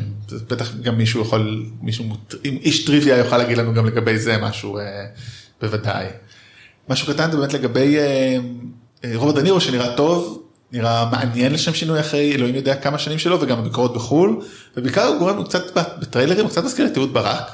[0.50, 2.06] בטח גם מישהו יכול, מישהו,
[2.46, 5.06] אם איש טריוויה יוכל להגיד לנו גם לגבי זה משהו, אה,
[5.62, 6.06] בוודאי.
[6.90, 8.38] משהו קטן זה באמת לגבי אה,
[9.04, 13.42] אה, רוברט דנירו שנראה טוב, נראה מעניין לשם שינוי אחרי אלוהים יודע כמה שנים שלו
[13.42, 14.42] וגם הביקורות בחו"ל,
[14.78, 17.52] ובעיקר הוא גורם קצת בטריילרים, הוא קצת מזכיר את אהוד ברק.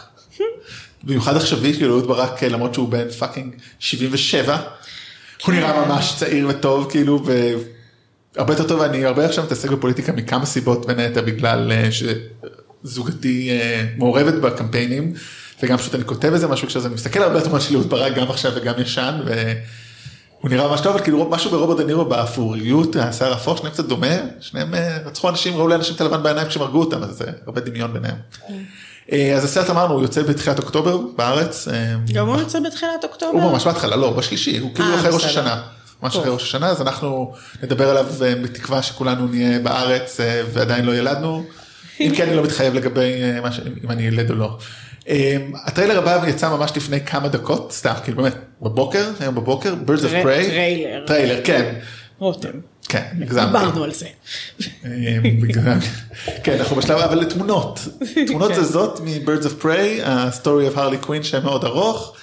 [1.03, 4.57] במיוחד עכשווי, כאילו אהוד ברק אה, למרות שהוא בן fucking 77,
[5.45, 7.23] הוא נראה ממש צעיר וטוב כאילו,
[8.35, 11.89] והרבה יותר טוב, אני הרבה עכשיו מתעסק בפוליטיקה מכמה סיבות, בין היתר בגלל אה,
[12.83, 15.13] שזוגתי אה, מעורבת בקמפיינים,
[15.63, 18.51] וגם פשוט אני כותב איזה משהו כשאני מסתכל הרבה יותר של אהוד ברק גם עכשיו
[18.55, 19.19] וגם ישן,
[20.45, 24.15] והוא נראה ממש טוב, אבל כאילו משהו ברוברט דנירו באפוריות, השיער האפור, שניהם קצת דומה,
[24.39, 27.61] שניהם אה, רצחו אנשים, ראו לאנשים את הלבן בעיניים כשהם הרגו אותם, אז זה הרבה
[27.61, 28.15] דמיון ביניהם.
[29.11, 31.67] אה, אז הסרט אמרנו, הוא יוצא בתחילת אוקטובר בארץ.
[31.67, 33.31] אה, גם הוא יוצא בתחילת אוקטובר?
[33.31, 35.25] הוא ממש בהתחלה, לא, בשלישי, הוא כאילו אחרי ראש.
[35.25, 35.61] השנה.
[36.03, 36.15] ממש.
[36.15, 40.19] אחרי ראש השנה, אז אנחנו נדבר עליו בתקווה שכולנו נהיה בארץ
[40.53, 41.45] ועדיין לא ילדנו.
[41.99, 43.13] אם כן, אני לא מתחייב לגבי
[43.83, 44.57] אם אני ילד או לא.
[45.09, 49.99] אה, הטריילר הבא יצא ממש לפני כמה דקות, סתם, כאילו באמת, בבוקר, היום בבוקר, Birds
[50.01, 50.49] of Prey.
[50.49, 51.03] טריילר.
[51.07, 51.73] טריילר, כן.
[52.19, 52.49] רותם.
[52.89, 53.45] כן, הגזמתי.
[53.47, 54.05] דיברנו על זה.
[55.41, 55.79] בגלל-
[56.43, 57.79] כן, אנחנו בשלב, אבל לתמונות.
[58.27, 58.55] תמונות כן.
[58.55, 62.15] זה זאת מ-Birds of Prey, ה-story of Harley Quinn שהיה מאוד ארוך.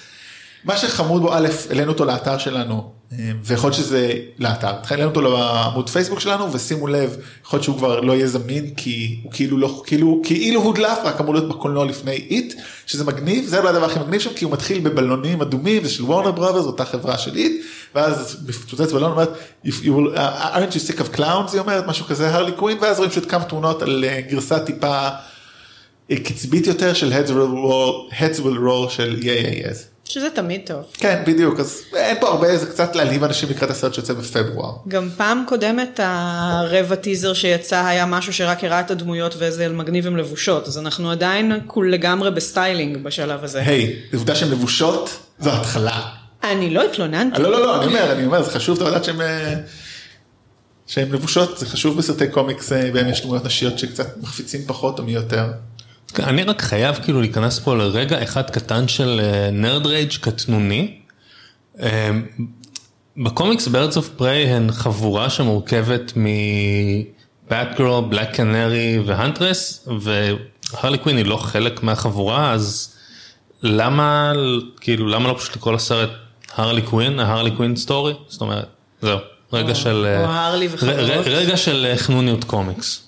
[0.63, 2.91] מה שחמוד בו, א', העלינו אותו לאתר שלנו,
[3.43, 7.99] ויכול להיות שזה לאתר, העלינו אותו לעמוד פייסבוק שלנו, ושימו לב, יכול להיות שהוא כבר
[7.99, 12.11] לא יהיה זמין, כי הוא כאילו לא, כאילו, כאילו הודלף, רק אמור להיות בקולנוע לפני
[12.11, 12.53] It,
[12.85, 16.03] שזה מגניב, זה לא הדבר הכי מגניב שם, כי הוא מתחיל בבלונים אדומים, זה של
[16.03, 17.61] Warner Brothers, אותה חברה של It,
[17.95, 19.29] ואז מפוצץ בלון, אומרת,
[19.65, 23.11] well, uh, aren't you sick of clowns, היא אומרת, משהו כזה, הרלי קווין, ואז רואים
[23.11, 25.09] פשוט כמה תמונות על אה, גרסה טיפה
[26.11, 29.92] אה, קצבית יותר של Heads will roll, Heads will roll של Yeah Yeah Yeahs.
[30.05, 30.83] שזה תמיד טוב.
[30.93, 34.71] כן, בדיוק, אז אין פה הרבה, זה קצת להלהיב אנשים לקראת הסרט שיוצא בפברואר.
[34.87, 40.17] גם פעם קודמת הרבע טיזר שיצא היה משהו שרק הראה את הדמויות ואיזה מגניב הם
[40.17, 43.59] לבושות, אז אנחנו עדיין כול לגמרי בסטיילינג בשלב הזה.
[43.59, 46.01] היי, עובדה שהן לבושות, זו התחלה.
[46.43, 47.41] אני לא התלוננתי.
[47.41, 49.21] לא, לא, לא, אני אומר, אני אומר, זה חשוב, אתה לדעת שהן...
[49.21, 49.53] אה,
[50.87, 55.03] שהן לבושות, זה חשוב בסרטי קומיקס, אה, בהם יש דמויות נשיות שקצת מחפיצים פחות או
[55.03, 55.45] מי יותר.
[56.19, 59.21] אני רק חייב כאילו להיכנס פה לרגע אחד קטן של
[59.51, 60.93] נרד רייג' קטנוני.
[61.79, 62.09] אה,
[63.17, 71.25] בקומיקס Birds of Prey הן חבורה שמורכבת מבאט גרל, בלק קנרי והנטרס, והרלי קווין היא
[71.25, 72.95] לא חלק מהחבורה, אז
[73.63, 74.31] למה,
[74.81, 76.09] כאילו, למה לא פשוט לקרוא לסרט
[76.55, 78.13] הרלי קווין, ההרלי קווין story?
[78.27, 78.65] זאת אומרת,
[79.01, 79.17] זהו,
[79.53, 80.05] רגע של...
[80.19, 80.95] או אה, הרלי ר- וחברות.
[80.99, 83.07] ר- רגע של אה, חנוניות קומיקס.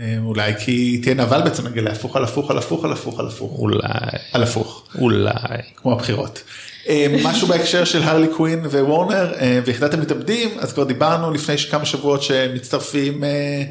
[0.00, 3.26] אה, אולי כי תהיה נבל בעצם נגלה הפוך על הפוך על הפוך על הפוך על
[3.26, 3.58] הפוך.
[3.58, 3.78] אולי,
[4.32, 4.84] על הפוך.
[4.98, 5.32] אולי.
[5.76, 6.42] כמו הבחירות.
[6.88, 9.32] אה, משהו בהקשר של הרלי קווין ווורנר
[9.64, 13.62] ויחידת המתאבדים, אז כבר דיברנו לפני כמה שבועות שמצטרפים, אה,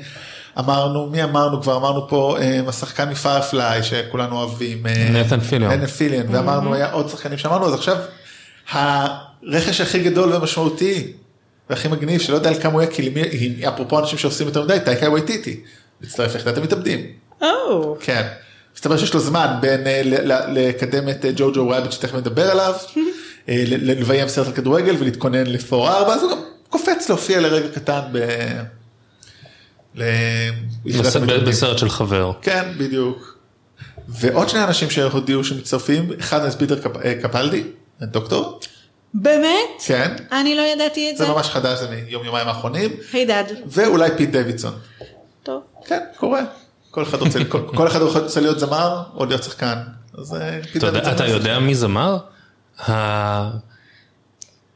[0.60, 2.38] אמרנו, מי אמרנו כבר, אמרנו פה
[2.68, 4.86] השחקן מפיירפליי שכולנו אוהבים.
[5.14, 5.72] נתן פיליון.
[5.72, 7.98] נתן פיליון, ואמרנו היה עוד שחקנים שאמרנו, אז עכשיו
[8.72, 11.12] הרכש הכי גדול ומשמעותי
[11.70, 13.22] והכי מגניב שלא יודע על כמה הוא יהיה, כי למי-
[13.68, 15.60] אפרופו אנשים שעושים יותר מדי, טייקה וייטיטי,
[16.02, 17.06] מצטרף ליחידת המתאבדים.
[17.42, 18.28] או, כן.
[18.76, 20.02] מסתבר שיש לו זמן בין אה,
[20.48, 22.74] לקדם את אה, ג'ו-ג'ו רביט שתכף נדבר עליו,
[23.50, 26.38] אה, לביים סרט על כדורגל ולהתכונן לפור 4, אז הוא גם
[26.70, 28.20] קופץ להופיע לרגע קטן ב...
[31.48, 32.32] בסרט של חבר.
[32.42, 33.38] כן, בדיוק.
[34.08, 37.64] ועוד שני אנשים שהודיעו שמצטרפים, אחד זה פיטר קפ- קפלדי,
[38.02, 38.60] דוקטור,
[39.14, 39.70] באמת?
[39.86, 41.26] כן, אני לא ידעתי את זה.
[41.26, 43.46] זה ממש חדש, זה מיום יומיים האחרונים, hey dad.
[43.68, 44.74] ואולי פיט דוידסון.
[45.48, 45.62] טוב.
[45.86, 46.42] כן, קורה.
[46.92, 49.76] כל אחד רוצה, כל, כל אחד רוצה להיות זמר או להיות שחקן.
[50.18, 52.18] אז אה, אתה יודע- אתה יודע מי זמר?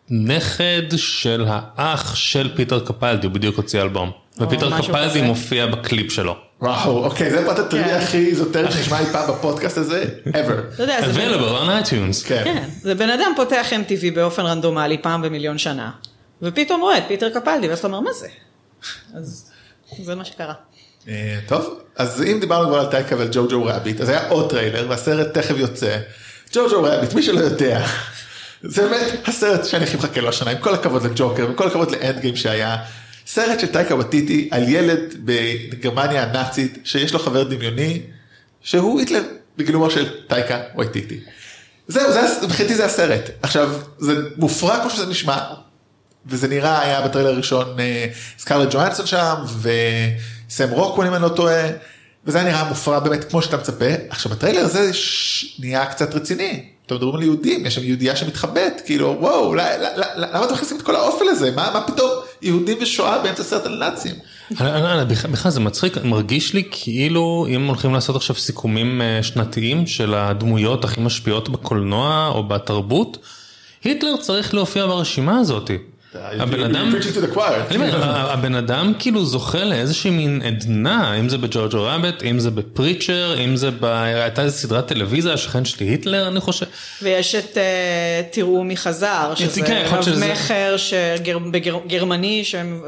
[0.10, 4.12] הנכד של האח של פיטר קפלדי, הוא בדיוק הוציא אלבום.
[4.38, 5.22] ופיטר קפלדי.
[5.22, 6.36] מופיע בקליפ שלו.
[6.62, 7.64] וואו, אוקיי, זה פרט כן.
[7.64, 10.74] הטריוויה הכי איזוטרית שנשמע אי פעם בפודקאסט הזה, ever.
[10.76, 12.28] אתה יודע, זה בן- available on iTunes.
[12.28, 12.42] כן.
[12.44, 15.92] כן, זה בן אדם פותח MTV באופן רנדומלי פעם במיליון שנה,
[16.42, 18.28] ופתאום רואה את פיטר קפלדי, ואז אתה אומר, מה זה?
[19.16, 19.51] אז
[20.00, 20.54] זה מה שקרה.
[21.08, 24.50] אה, טוב, אז אם דיברנו כבר על טייקה ועל ג'ו ג'ו רביט, אז היה עוד
[24.50, 25.98] טריילר והסרט תכף יוצא.
[26.54, 27.86] ג'ו ג'ו רביט, מי שלא יודע,
[28.64, 31.92] זה באמת הסרט שאני הכי מחכה לו השנה, עם כל הכבוד לג'וקר, עם כל הכבוד
[31.92, 32.78] לאנד גיים שהיה.
[33.28, 38.02] סרט של טייקה וטיטי על ילד בגרמניה הנאצית שיש לו חבר דמיוני
[38.62, 39.24] שהוא היטלר
[39.58, 41.20] בגילומו של טייקה וטיטי.
[41.88, 43.30] זהו, זה, מבחינתי זה הסרט.
[43.42, 45.38] עכשיו, זה מופרע כמו שזה נשמע,
[46.26, 48.06] וזה נראה, היה בטריילר הראשון אה,
[48.40, 51.64] סקארלט ג'ואנסון שם, וסם רוקוול אם אני לא טועה,
[52.26, 53.86] וזה היה נראה מופרע באמת כמו שאתה מצפה.
[54.10, 55.46] עכשיו בטריילר הזה ש...
[55.60, 56.64] נהיה קצת רציני.
[56.86, 60.96] אתם מדברים על יהודים, יש שם יהודייה שמתחבאת, כאילו וואו, למה אתם מכניסים את כל
[60.96, 61.52] האופל הזה?
[61.52, 62.10] מה, מה פתאום
[62.42, 64.16] יהודים ושואה באמצע סרט על נאצים?
[64.62, 70.14] אני- בכלל זה מצחיק, מרגיש לי כאילו אם הולכים לעשות עכשיו סיכומים אה, שנתיים של
[70.14, 73.18] הדמויות הכי משפיעות בקולנוע או בתרבות,
[73.84, 75.78] היטלר צריך להופיע ברשימה הזאתי.
[76.16, 76.92] הבן אדם,
[78.34, 83.56] הבן אדם כאילו זוכה לאיזושהי מין עדנה, אם זה בג'ורג'ו רביט, אם זה בפריצ'ר, אם
[83.56, 83.86] זה ב...
[83.86, 86.66] הייתה איזו סדרת טלוויזיה, השכן שלי היטלר, אני חושב.
[87.02, 87.64] ויש את אה,
[88.32, 92.82] תראו מי חזר, שזה כן, רב מכר שגר- בגר- גרמני שהם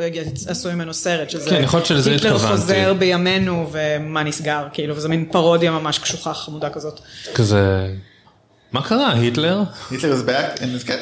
[0.48, 1.64] עשו ממנו סרט, שזה כן,
[2.12, 2.38] היטלר.
[2.40, 7.00] חוזר בימינו ומה נסגר, כאילו, וזה מין פרודיה ממש קשוחה חמודה כזאת.
[7.36, 7.88] כזה,
[8.72, 9.62] מה קרה, היטלר?
[9.92, 11.00] היטלר זה בעיה, אין- כן.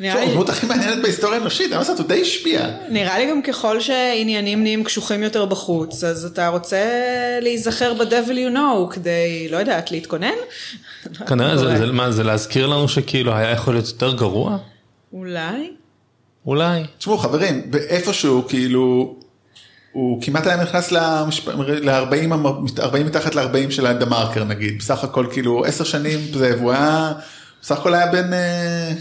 [0.00, 2.66] הדמות הכי מעניינת בהיסטוריה האנושית, אני הוא די השפיע.
[2.88, 6.78] נראה לי גם ככל שעניינים נהיים קשוחים יותר בחוץ, אז אתה רוצה
[7.42, 10.28] להיזכר ב-devil you know כדי, לא יודעת, להתכונן?
[11.26, 11.78] כנראה, זה- אולי.
[11.78, 14.58] זה מה, זה להזכיר לנו שכאילו היה יכול להיות יותר גרוע?
[15.12, 15.70] אולי?
[16.46, 16.82] אולי.
[16.98, 19.14] תשמעו חברים, באיפשהו כאילו,
[19.92, 22.26] הוא כמעט היה נכנס ל-40
[23.04, 27.12] מתחת ל-40 של הדה מרקר נגיד, בסך הכל כאילו 10 שנים זה, והוא היה,
[27.62, 28.92] בסך הכל היה בן, אה,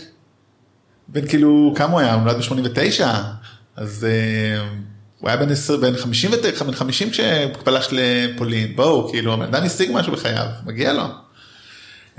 [1.07, 2.13] בן כאילו, כמה הוא היה?
[2.13, 3.03] הוא נולד ב-89?
[3.75, 4.61] אז אה,
[5.19, 9.63] הוא היה בן 20, בן 50, ות- בן 50 כשפלש לפולין, בואו, כאילו, הבן אדם
[9.65, 11.03] השיג משהו בחייו, מגיע לו.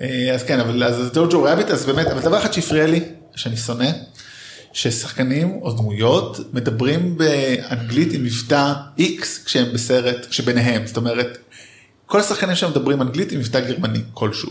[0.01, 3.01] אה, אז כן, אבל אז ג'וג'ו רביט, אז באמת, אבל דבר אחד שהפריע לי,
[3.37, 3.90] שאני שונא,
[4.72, 11.38] ששחקנים או דמויות מדברים באנגלית עם מבטא X כשהם בסרט, שביניהם, זאת אומרת,
[12.07, 14.51] כל השחקנים שם מדברים אנגלית עם מבטא גרמני כלשהו.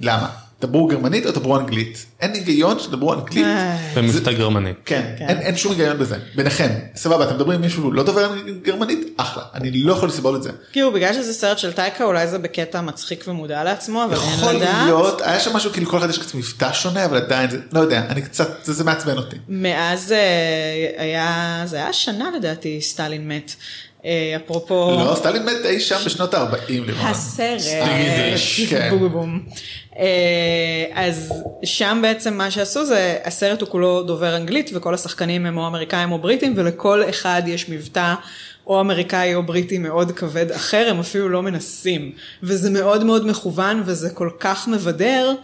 [0.00, 0.28] למה?
[0.60, 2.06] דברו גרמנית או דברו אנגלית?
[2.20, 3.44] אין היגיון שדברו אנגלית.
[3.44, 4.72] אה, במבטא גרמני.
[4.84, 5.26] כן, כן.
[5.28, 6.16] אין, שום היגיון בזה.
[6.34, 8.98] ביניכם, סבבה, אתם מדברים עם מישהו לא דובר גרמנית?
[9.16, 9.42] אחלה.
[9.54, 10.50] אני לא יכול לסבול את זה.
[10.72, 14.56] כאילו בגלל שזה סרט של טייקה אולי זה בקטע מצחיק ומודע לעצמו, אבל יכול אין
[14.56, 14.84] לדעת.
[14.84, 17.80] להיות, היה שם משהו כאילו כל אחד יש קצת מבטא שונה, אבל עדיין, זה, לא
[17.80, 19.36] יודע, אני קצת, זה, מעצבן אותי.
[19.48, 23.54] מאז אה, היה, זה היה שנה לדעתי סטלין מת.
[24.04, 27.06] אה, אפרופו לא, סטלין מת אי שם בשנות ה-40 לירון.
[27.06, 27.60] הסרט,
[28.70, 28.90] כן.
[28.90, 29.40] בובובום.
[29.46, 29.89] אה,
[30.94, 31.32] אז
[31.64, 36.12] שם בעצם מה שעשו זה, הסרט הוא כולו דובר אנגלית וכל השחקנים הם או אמריקאים
[36.12, 38.14] או בריטים ולכל אחד יש מבטא
[38.66, 42.12] או אמריקאי או בריטי מאוד כבד אחר, הם אפילו לא מנסים.
[42.42, 45.34] וזה מאוד מאוד מכוון וזה כל כך מבדר.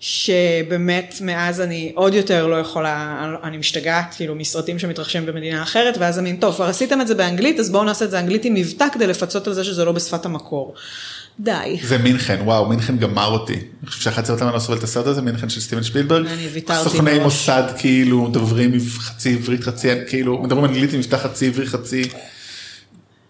[0.00, 6.18] שבאמת מאז אני עוד יותר לא יכולה, אני משתגעת כאילו מסרטים שמתרחשים במדינה אחרת, ואז
[6.18, 8.86] אני, טוב, כבר עשיתם את זה באנגלית, אז בואו נעשה את זה אנגלית עם מבטא
[8.92, 10.74] כדי לפצות על זה שזה לא בשפת המקור.
[11.40, 11.78] די.
[11.82, 13.52] זה מינכן, וואו, מינכן גמר אותי.
[13.52, 16.26] אני חושב שאחת הסרטים אני לא סובל את הסרט הזה, מינכן של סטיבן שפילברג.
[16.26, 17.22] אני ויתרתי סוכני מראש.
[17.22, 22.08] מוסד כאילו מדברים עם חצי עברית חצי, כאילו מדברים אנגלית עם מבטא חצי עברית חצי.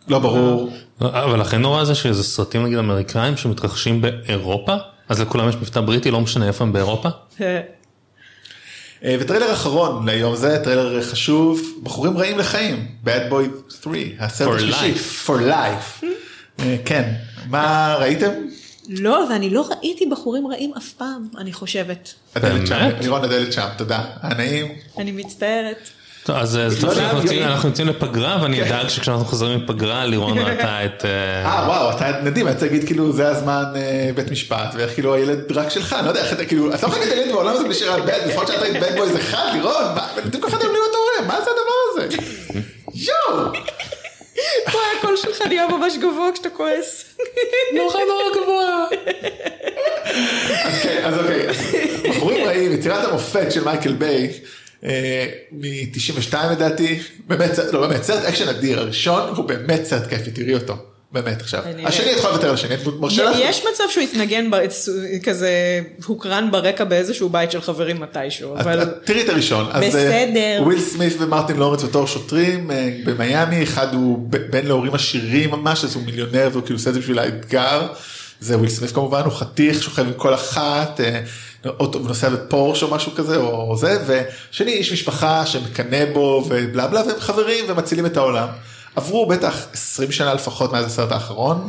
[0.08, 0.72] לא ברור.
[1.00, 4.74] אבל הכי נורא זה שזה סרטים נגיד אמריקאים שמתרחשים באירופה,
[5.08, 7.08] אז לכולם יש מבטא בריטי, לא משנה איפה הם באירופה.
[9.04, 14.94] אה, וטריילר אחרון ליום זה, טריילר חשוב, בחורים רעים לחיים, Bad Boy 3, הסרט השלישי.
[15.26, 16.04] For Life.
[16.60, 17.12] אה, כן,
[17.50, 18.30] מה ראיתם?
[18.88, 22.14] לא, ואני לא ראיתי בחורים רעים אף פעם, אני חושבת.
[22.36, 22.88] הדלת שם?
[23.00, 24.00] לירון הדלת שם, תודה.
[24.22, 24.72] הנעים.
[24.98, 25.88] אני מצטערת.
[26.24, 28.62] טוב, אז לא יוצאים- יום- אנחנו יוצאים לפגרה ואני כן.
[28.64, 31.04] אדאג שכשאנחנו חוזרים מפגרה לירון ראתה את...
[31.04, 34.94] אה, אה וואו, אתה נדיב, אני רוצה להגיד כאילו זה הזמן אה, בית משפט, ואיך
[34.94, 37.54] כאילו הילד רק שלך, אני לא יודע איך אתה כאילו, אתה לא יכול ילד בעולם
[37.54, 39.84] הזה בלי שירה בד, לפחות שאתה היית בד בויז אחד, לירון,
[41.26, 42.16] מה זה הדבר הזה?
[43.06, 43.52] יואו!
[44.72, 47.04] וואי, הקול שלך נהיה ממש גבוה כשאתה כועס.
[47.74, 48.86] נורא נורא גבוה.
[50.64, 51.46] אז כן, אז אוקיי,
[52.10, 54.32] בחורים רעים, יצירת המופת של מייקל ביי,
[55.52, 60.74] מ-92 לדעתי, באמת, לא באמת, סרט אקשן אדיר, הראשון הוא באמת סרט כיפי, תראי אותו,
[61.14, 61.62] באמת עכשיו.
[61.84, 62.12] השני.
[62.12, 63.36] את יכולה לוותר על השני, את מרשה לך?
[63.40, 64.56] יש מצב שהוא התנגן ב-
[65.22, 65.50] כזה,
[66.06, 69.66] הוקרן ברקע באיזשהו בית של חברים מתישהו, אבל תראי את הראשון.
[69.74, 70.62] אה, בסדר.
[70.62, 74.18] וויל סמית ומרטין לורנס בתור שוטרים אה, במיאמי, אחד הוא
[74.50, 77.86] בן להורים עשירים ממש, אז הוא מיליונר והוא כאילו עושה את זה בשביל האתגר.
[78.40, 81.20] זה וויל סמית כמובן, הוא חתיך, שוכב עם כל אחת, אה,
[81.80, 83.98] אוטו- נוסע בפורש או משהו כזה, או זה,
[84.50, 88.48] ושני איש משפחה שמקנא בו ובלה בלה, והם חברים ומצילים את העולם.
[88.96, 91.68] עברו בטח 20 שנה לפחות מאז הסרט האחרון.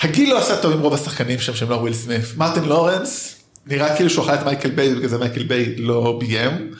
[0.00, 2.20] הגיל לא עשה טוב עם רוב השחקנים שם שהם לא וויל סמית.
[2.36, 6.70] מרטין לורנס נראה כאילו שהוא אכל את מייקל ביי ובגלל זה מייקל ביי לא ביים.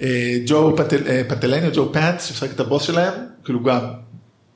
[0.00, 3.80] אה, ג'ו פטל, אה, ג'ו פנץ שמשחק את הבוס שלהם כאילו גם.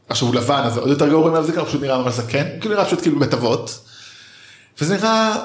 [0.08, 2.84] עכשיו הוא לבן אז עוד יותר גרוע מהזקן הוא פשוט נראה ממש זקן כאילו נראה
[2.84, 3.80] פשוט כאילו בית אבות.
[4.80, 5.36] וזה נראה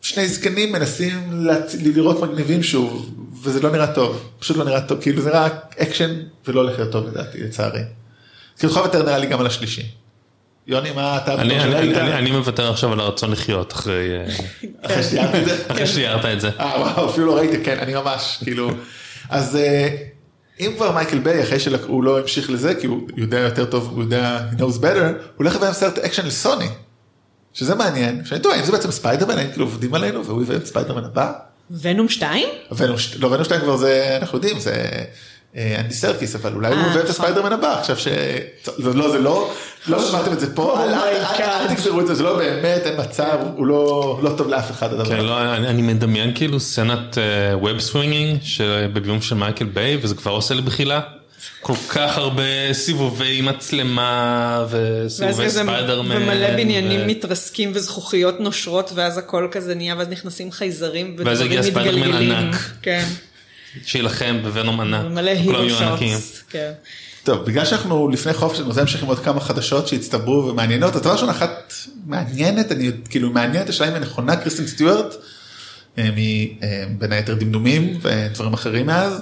[0.00, 1.46] שני זקנים מנסים.
[1.82, 5.48] לראות מגניבים שוב וזה לא נראה טוב פשוט לא נראה טוב כאילו זה נראה
[5.78, 7.82] אקשן ולא הולך להיות טוב לדעתי לצערי.
[8.62, 9.82] יכול יותר נראה לי גם על השלישי.
[10.66, 12.06] יוני מה אתה אני- אני- אני- אלדן?
[12.12, 14.26] אני מוותר עכשיו על הרצון לחיות אחרי אה,
[15.70, 16.50] אחרי שתיארת את זה.
[16.60, 18.70] אה וואו אפילו לא ראיתי כן אני ממש כאילו
[19.30, 19.88] אז אה,
[20.60, 24.02] אם כבר מייקל ביי אחרי שהוא לא המשיך לזה כי הוא יודע יותר טוב הוא
[24.02, 26.68] יודע he knows better הוא הולך לביים סרט אקשן לסוני.
[27.52, 30.66] שזה מעניין שאני טועה אם זה בעצם ספיידרמן האם כאילו עובדים עלינו והוא יביים את
[30.66, 31.32] ספיידרמן הבא.
[31.80, 32.48] ונום 2?
[32.76, 34.88] ונום לא ונום שתיים כבר זה אנחנו יודעים זה
[35.56, 37.10] אנדי סרקיס אבל אולי הוא אה, מביא את נכון.
[37.10, 38.08] הספיידרמן הבא עכשיו ש...
[38.78, 39.50] זה לא זה לא
[39.86, 40.94] לא שמעתם את זה פה אל-
[41.38, 41.68] God.
[41.74, 45.04] תגזרו את זה זה לא באמת אין מצב הוא לא לא טוב לאף אחד הדבר
[45.04, 45.22] כן, הזה.
[45.26, 47.18] לא, אני, מדמיין כאילו סצנת
[47.54, 48.38] web swinging
[48.92, 51.00] בביום של מייקל ביי וזה כבר עושה לי בחילה.
[51.60, 56.16] כל כך הרבה סיבובי מצלמה ואז וסיבובי ספיידרמן.
[56.16, 61.46] ומלא בניינים ו- מתרסקים וזכוכיות נושרות ואז הכל כזה נהיה ואז נכנסים חייזרים ואז ודברים
[61.46, 62.32] הגיע ספיידרמן מתגלגלים.
[62.32, 62.56] ענק.
[62.82, 63.04] כן,
[63.84, 65.02] שיילחם בוונום ענק.
[65.44, 65.70] כולם hero.
[65.70, 66.42] shots.
[66.50, 66.72] כן.
[67.24, 70.96] טוב, בגלל שאנחנו לפני חופש, אני רוצה להמשיך עם עוד כמה חדשות שהצטברו ומעניינות.
[70.96, 71.74] אז דבר ראשון, אחת
[72.06, 75.14] מעניינת, אני כאילו מעניינת, השאלה אם היא נכונה, קריסטין סטיוארט,
[75.98, 76.10] אה,
[76.88, 79.20] מבין היתר דמדומים ודברים אחרים מאז,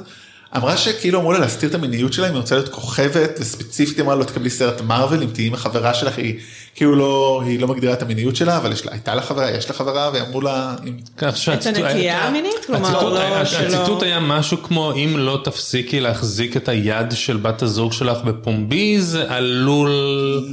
[0.56, 4.14] אמרה שכאילו אמרו לה להסתיר את המיניות שלה, אם היא רוצה להיות כוכבת, וספציפית אמרה
[4.14, 6.40] לא תקבלי סרט מארוול, אם תהיי עם החברה שלך, היא
[6.74, 9.68] כאילו לא, היא לא מגדירה את המיניות שלה, אבל יש לה, הייתה לה חברה, יש
[9.68, 12.52] לה חברה, ואמרו לה, אם- כך שהציטוט- הנטייה המינית?
[12.66, 17.06] כלומר, הציטוט לא היה- שלא- הציטוט היה משהו כמו אם לא תפסיקי להחזיק את היד
[17.14, 19.90] של בת הזוג שלך בפומבי זה עלול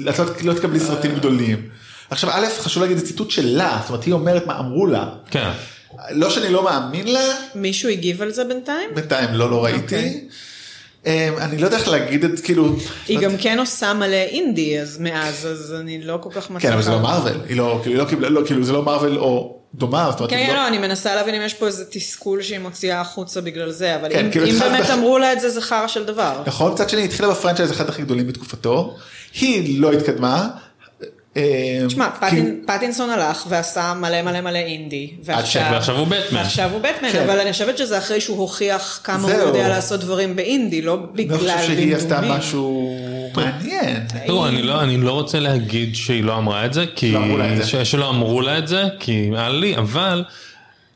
[0.10, 1.62] את לא, לא תקבלי סרטים גדולים.
[2.10, 5.06] עכשיו א', חשוב להגיד, זה ציטוט שלה, זאת אומרת, היא אומרת מה אמרו לה.
[5.32, 5.50] כן.
[6.12, 7.20] לא שאני לא מאמין לה,
[7.56, 8.90] מישהו הגיב על זה בינתיים?
[8.96, 9.82] בינתיים לא, לא ראיתי.
[9.82, 10.22] אוקיי.
[11.06, 12.76] אמ, אני לא יודע איך להגיד את כאילו,
[13.08, 16.68] היא גם כן עושה מלא אינדי אז מאז, אז אני לא כל כך מצליחה.
[16.68, 19.18] כן אבל זה לא מארוול, היא לא, כאילו, לא קיבלה, לא, כאילו זה לא מארוול
[19.18, 23.02] או דומה, כן, לא- לא, אני מנסה להבין אם יש פה איזה תסכול שהיא מוציאה
[23.02, 26.06] החוצה בגלל זה, אבל כן, אם כאילו באמת אמרו לה את זה, זה חרא של
[26.06, 26.44] דבר.
[26.46, 28.96] נכון, מצד שני התחילה בפרנצ'ייז אחד הכי גדולים בתקופתו,
[29.42, 30.50] היא לא התקדמה.
[31.38, 31.42] אמ,
[31.88, 36.38] תשמע, פטין- פטינסון הלך ועשה מלא מלא מלא אינדי, ועכשיו הוא בטמן.
[36.38, 37.24] ועכשיו הוא בטמן, כן.
[37.24, 39.32] אבל אני חושבת שזה אחרי שהוא הוכיח כמה הוא.
[39.32, 42.22] יודע לעשות דברים באינדי, לא אני לא בגלל חושב שהיא עשתה.
[42.22, 42.98] משהו
[43.36, 44.04] מעניין.
[44.26, 47.12] תראו, אני לא, אני לא רוצה להגיד שהיא לא אמרה את זה, כי...
[47.12, 47.68] לא אמרו לה את זה.
[47.68, 50.24] ש- שלא אמרו לה את זה, כי היה לי, אבל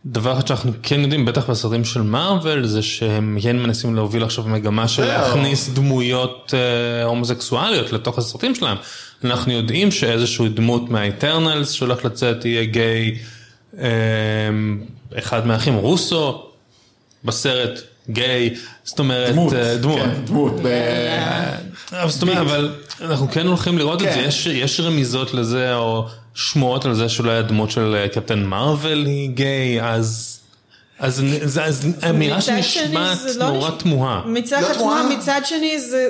[0.06, 4.44] דבר אחד שאנחנו כן יודעים, בטח בסרטים של מארוול, זה שהם כן מנסים להוביל עכשיו
[4.44, 5.06] מגמה של.
[5.06, 8.78] להכניס דמויות אה, הומוסקסואליות לתוך הסרטים שלהם.
[9.24, 13.18] אנחנו יודעים שאיזושהי דמות מהאיטרנלס שהולך לצאת יהיה גיי,
[13.80, 13.90] אה,
[15.18, 16.44] אחד מהאחים רוסו
[17.24, 18.50] בסרט גיי,
[18.84, 20.00] זאת אומרת, דמות, אה, דמות.
[20.00, 20.54] כן, דמות.
[20.64, 20.68] ב-
[21.92, 24.24] אבל זאת אומרת, אבל אנחנו כן הולכים לראות את זה, כן.
[24.28, 29.30] יש, יש רמיזות לזה, או שמועות על זה שאולי הדמות של אה, קפטן מרוויל היא
[29.30, 30.40] גיי, אז...
[31.00, 31.24] אז,
[32.10, 34.22] אמירה שנשמעת לא נורא נש- תמוהה.
[34.26, 34.74] מצד לא אחד.
[34.80, 36.08] תמוהה, מצד שני זה,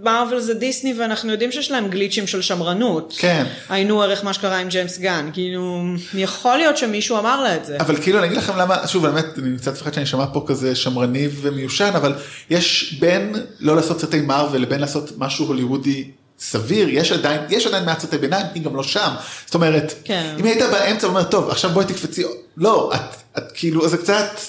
[0.00, 3.14] זה מארוול זה דיסני ואנחנו יודעים שיש להם גליצ'ים של שמרנות.
[3.18, 3.46] כן.
[3.68, 5.82] היינו ערך מה שקרה עם ג'יימס גן, כאילו,
[6.14, 7.76] יכול להיות שמישהו אמר לה את זה.
[7.80, 10.74] אבל כאילו אני אגיד לכם למה, שוב באמת, אני קצת מפחד שאני אשמע פה כזה
[10.74, 12.14] שמרני ומיושן, אבל
[12.50, 17.84] יש בין לא לעשות סרטי מארוול לבין לעשות משהו הוליוודי סביר, יש עדיין, יש עדיין
[17.84, 19.10] מעט סרטי ביניים, היא גם לא שם.
[19.46, 20.34] זאת אומרת, כן.
[20.38, 22.24] אם היית באמצע ואומר, טוב, עכשיו בואי תקפצי,
[22.56, 24.40] לא, את, את כאילו, זה קצת,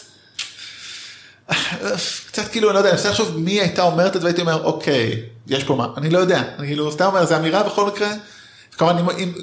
[2.27, 4.63] קצת כאילו, אני לא יודע, אני מנסה לחשוב מי הייתה אומרת את זה, והייתי אומר,
[4.63, 8.11] אוקיי, יש פה מה, אני לא יודע, אני כאילו, סתם אומר, זו אמירה בכל מקרה,
[8.77, 9.33] כמובן, אם,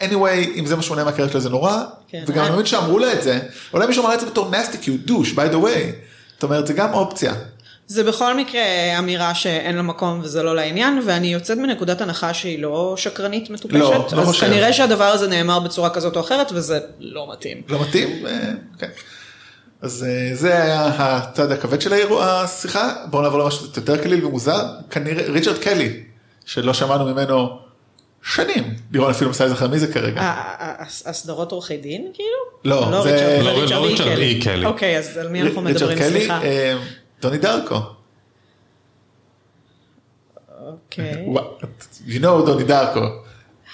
[0.00, 2.24] anyway, אם זה מה שעולה מהקריירה שלה זה נורא, כן.
[2.26, 3.40] וגם אני מבין שאמרו לה את זה,
[3.72, 4.50] אולי מישהו אמר את זה בתור
[4.82, 5.94] כי הוא דוש, by the way,
[6.34, 7.34] זאת אומרת, זה גם אופציה.
[7.86, 8.62] זה בכל מקרה
[8.98, 13.74] אמירה שאין לה מקום וזה לא לעניין, ואני יוצאת מנקודת הנחה שהיא לא שקרנית מטופשת,
[13.74, 14.46] לא, לא אז חושב.
[14.46, 17.62] כנראה שהדבר הזה נאמר בצורה כזאת או אחרת, וזה לא מתאים.
[17.68, 18.26] לא מתאים?
[18.26, 18.88] אה, כן.
[19.84, 24.60] אז אה, זה היה הצד הכבד של האירוע, השיחה, בואו נעבור למשהו יותר קליל ומוזר,
[24.90, 26.02] כנראה ריצ'רד קלי,
[26.44, 27.58] שלא שמענו ממנו
[28.22, 30.32] שנים, לירון אפילו מסייז אחר מי זה כרגע.
[31.06, 32.28] הסדרות עורכי דין כאילו?
[32.64, 34.40] לא, לא זה- ריצ'רד, לא, לא ריצ'רד ריצ'רד E.
[34.42, 34.66] קלי.
[34.66, 35.98] אוקיי, אז על מי אנחנו ריצ'רד מדברים?
[35.98, 36.42] קלי, סליחה.
[36.42, 36.76] אה,
[37.22, 37.80] דוני דרקו.
[40.66, 41.26] אוקיי.
[42.08, 43.00] You know דוני דרקו,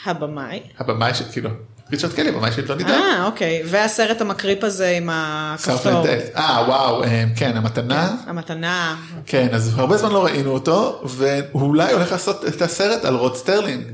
[0.04, 0.60] הבמאי.
[0.78, 1.50] הבמאי של כאילו,
[1.92, 2.94] ריצ'רד קלי, הבמאי של דוני דרקו.
[2.94, 3.62] אה, אוקיי.
[3.66, 6.04] והסרט המקריפ הזה עם הכפתור.
[6.36, 8.16] אה וואו, אה, כן, המתנה.
[8.26, 8.96] המתנה.
[9.26, 13.36] כן, אז הרבה זמן לא ראינו אותו, והוא אולי הולך לעשות את הסרט על רוד
[13.36, 13.84] סטרלינג.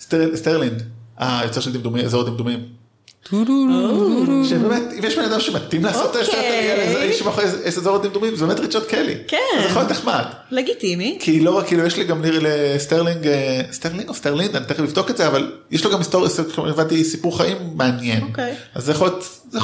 [0.00, 0.82] סטר, סטרלינד,
[1.18, 2.73] היוצר של דמדומים, אזור דמדומים.
[3.28, 6.28] שבאמת, אם יש בן אדם שמתאים לעשות את.
[7.02, 9.14] איש אזור הדמדומים, זה באמת ריצ'רד קלי.
[9.28, 9.36] כן.
[9.58, 10.24] זה יכול להיות נחמד.
[10.50, 11.18] לגיטימי.
[11.20, 14.80] כי לא רק, כאילו, יש לי גם נראה לסטרלינג, אה, סטרלינג או סטרלינד, אני תכף
[14.80, 18.22] אבדוק את זה, אבל יש לו גם היסטוריה, כמו הבנתי, סיפור חיים מעניין.
[18.22, 18.54] אוקיי.
[18.74, 19.12] אז זה יכול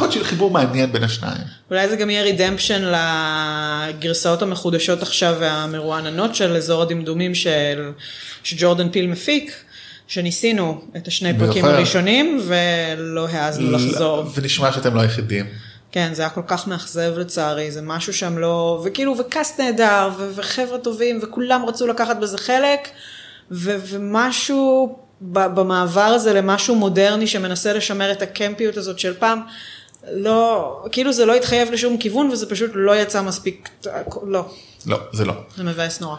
[0.00, 1.42] להיות, חיבור מעניין בין השניים.
[1.70, 2.92] אולי זה גם יהיה רידמפשן
[3.92, 7.90] לגרסאות המחודשות עכשיו והמרועננות של אזור הדמדומים של
[8.42, 9.54] שג'ורדן פיל מפיק,
[10.10, 11.64] שניסינו את השני פרקים.
[11.64, 14.24] הראשונים ולא העזנו לחזור.
[14.34, 15.46] ונשמע שאתם לא היחידים.
[15.92, 20.30] כן, זה היה כל כך מאכזב לצערי, זה משהו שם לא, וכאילו, וקאסט נהדר, ו-
[20.34, 22.88] וחבר'ה טובים, וכולם רצו לקחת בזה חלק,
[23.50, 29.40] ו- ומשהו ב- במעבר הזה למשהו מודרני שמנסה לשמר את הקמפיות הזאת של פעם,
[30.12, 33.68] לא, כאילו זה לא התחייב לשום כיוון, וזה פשוט לא יצא מספיק,
[34.26, 34.44] לא,
[34.86, 35.34] לא, זה לא.
[35.56, 36.16] זה מבאס נורא.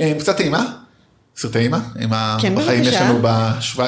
[0.00, 0.72] אה, קצת טעימה,
[1.36, 2.94] סרטי אימה, אם כן, בחיים יש.
[2.94, 3.80] לנו ב-17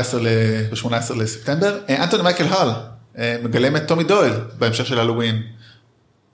[0.73, 1.79] ב-18 לספטמבר.
[1.89, 2.71] אה, אנטוני מייקל הול
[3.19, 5.43] אה, מגלם את טומי דויל בהמשך של הלואוין.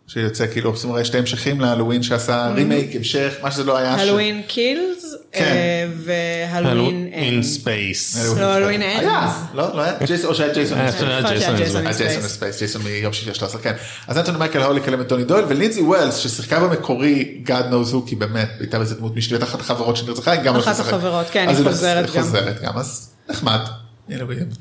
[0.06, 3.94] שיוצא כאילו, זאת אומרת, שתי המשכים להלואוין שעשה רימייק, המשך, מה שזה לא היה.
[3.94, 5.88] הלואוין Kills, כן.
[6.04, 7.56] ו Halloween in Ends.
[7.58, 8.38] space.
[8.40, 9.34] לא, הלואין היה, Ends.
[9.54, 9.92] לא, לא היה,
[10.24, 10.78] או שהיה ג'ייסון.
[10.78, 10.90] היה.
[11.00, 11.22] היה.
[11.22, 11.54] ג'ייסון.
[11.54, 11.86] אה, ג'ייסון
[12.16, 13.72] in space, ג'ייסון מיום שישי ה-13, כן.
[14.08, 18.08] אז אנטוני מייקל הול יגלם את טומי דויל, ולינזי ווילס ששיחקה במקורי, God knows who,
[18.08, 20.80] כי באמת, הייתה באיזה דמות משנית, אחת החברות שנרצחה, היא גם אחת.
[20.80, 22.22] החברות, כן, היא לא- חוזרת גם.
[22.22, 23.60] חוזרת גם, אז נחמד.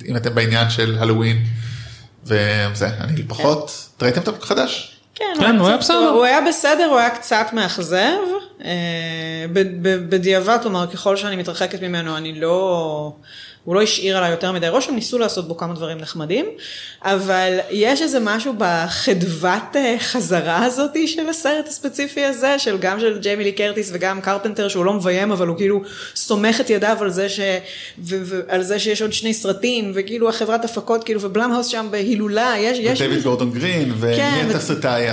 [0.09, 1.43] אם אתם בעניין של הלואוין,
[2.25, 4.92] וזה, אני פחות, ראיתם את החדש?
[5.15, 6.09] כן, כן, הוא היה בסדר.
[6.09, 8.17] הוא היה בסדר, הוא היה קצת מאכזב.
[8.63, 9.45] אה,
[10.09, 13.13] בדיעבד, כלומר, ככל שאני מתרחקת ממנו, אני לא,
[13.65, 16.45] הוא לא השאיר עליי יותר מדי רושם, ניסו לעשות בו כמה דברים נחמדים,
[17.01, 23.19] אבל יש איזה משהו בחדוות אה, חזרה הזאתי של הסרט הספציפי הזה, של גם של
[23.19, 25.81] ג'יימי לי קרטיס וגם קרפנטר, שהוא לא מביים, אבל הוא כאילו
[26.15, 27.39] סומך את ידיו על זה, ש...
[27.99, 28.15] ו...
[28.25, 32.79] ועל זה שיש עוד שני סרטים, וכאילו החברת הפקות, כאילו, ובלאמהאוס שם בהילולה, יש...
[32.79, 33.01] יש...
[33.01, 35.05] ודייוויד גורדון גרין, ומי כן, ו- התסריטאי,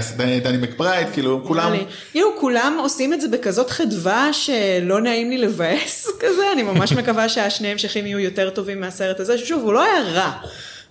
[0.43, 1.73] דני מקברייד, כאילו כולם.
[2.13, 7.29] כאילו כולם עושים את זה בכזאת חדווה שלא נעים לי לבאס כזה, אני ממש מקווה
[7.29, 10.33] שהשני המשכים יהיו יותר טובים מהסרט הזה, ששוב, הוא לא היה רע.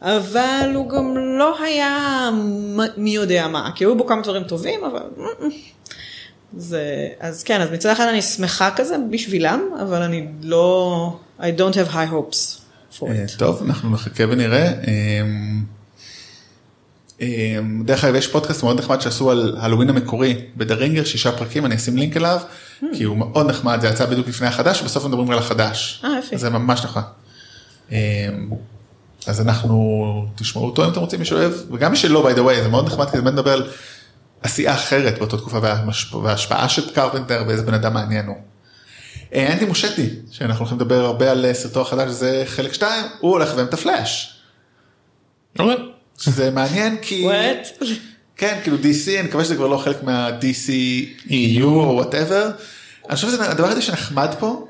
[0.02, 2.30] אבל הוא גם לא היה
[2.98, 5.02] מי יודע מה, כי היו בו כמה דברים טובים, אבל...
[6.58, 11.74] זה, אז כן, אז מצד אחד אני שמחה כזה בשבילם, אבל אני לא, I don't
[11.74, 12.60] have high hopes
[13.00, 13.38] for אה, it.
[13.38, 14.72] טוב, אנחנו נחכה ונראה.
[14.72, 15.64] אמ,
[17.22, 21.76] אמ, דרך אגב, יש פודקאסט מאוד נחמד שעשו על הלווין המקורי בדרינגר, שישה פרקים, אני
[21.76, 22.40] אשים לינק אליו,
[22.94, 26.02] כי הוא מאוד נחמד, זה יצא בדיוק לפני החדש, בסוף מדברים על החדש.
[26.04, 26.10] אה.
[26.34, 27.04] אז זה ממש נכון.
[27.92, 28.50] אמ,
[29.28, 32.64] אז אנחנו, תשמעו אותו אם אתם רוצים, מי שאוהב, וגם מי שלא, by the way,
[32.64, 33.70] זה מאוד נחמד, כי זה באמת מדבר על
[34.42, 35.60] עשייה אחרת באותה תקופה,
[36.24, 38.36] וההשפעה של קרפנטר ואיזה בן אדם מעניין הוא.
[39.34, 43.32] אה, אנדי מושטי, שאנחנו הולכים לדבר הרבה על אה, סרטו החדש, זה חלק 2, הוא
[43.32, 44.40] הולך לביים את הפלאש.
[45.60, 45.76] אוקיי.
[46.20, 47.84] שזה מעניין כי, What?
[48.36, 50.70] כן, כאילו DC, אני מקווה שזה כבר לא חלק מה-
[51.28, 52.50] DCEU או whatever.
[53.10, 54.68] אני חושב שזה הדבר היחידי שנחמד פה, לא,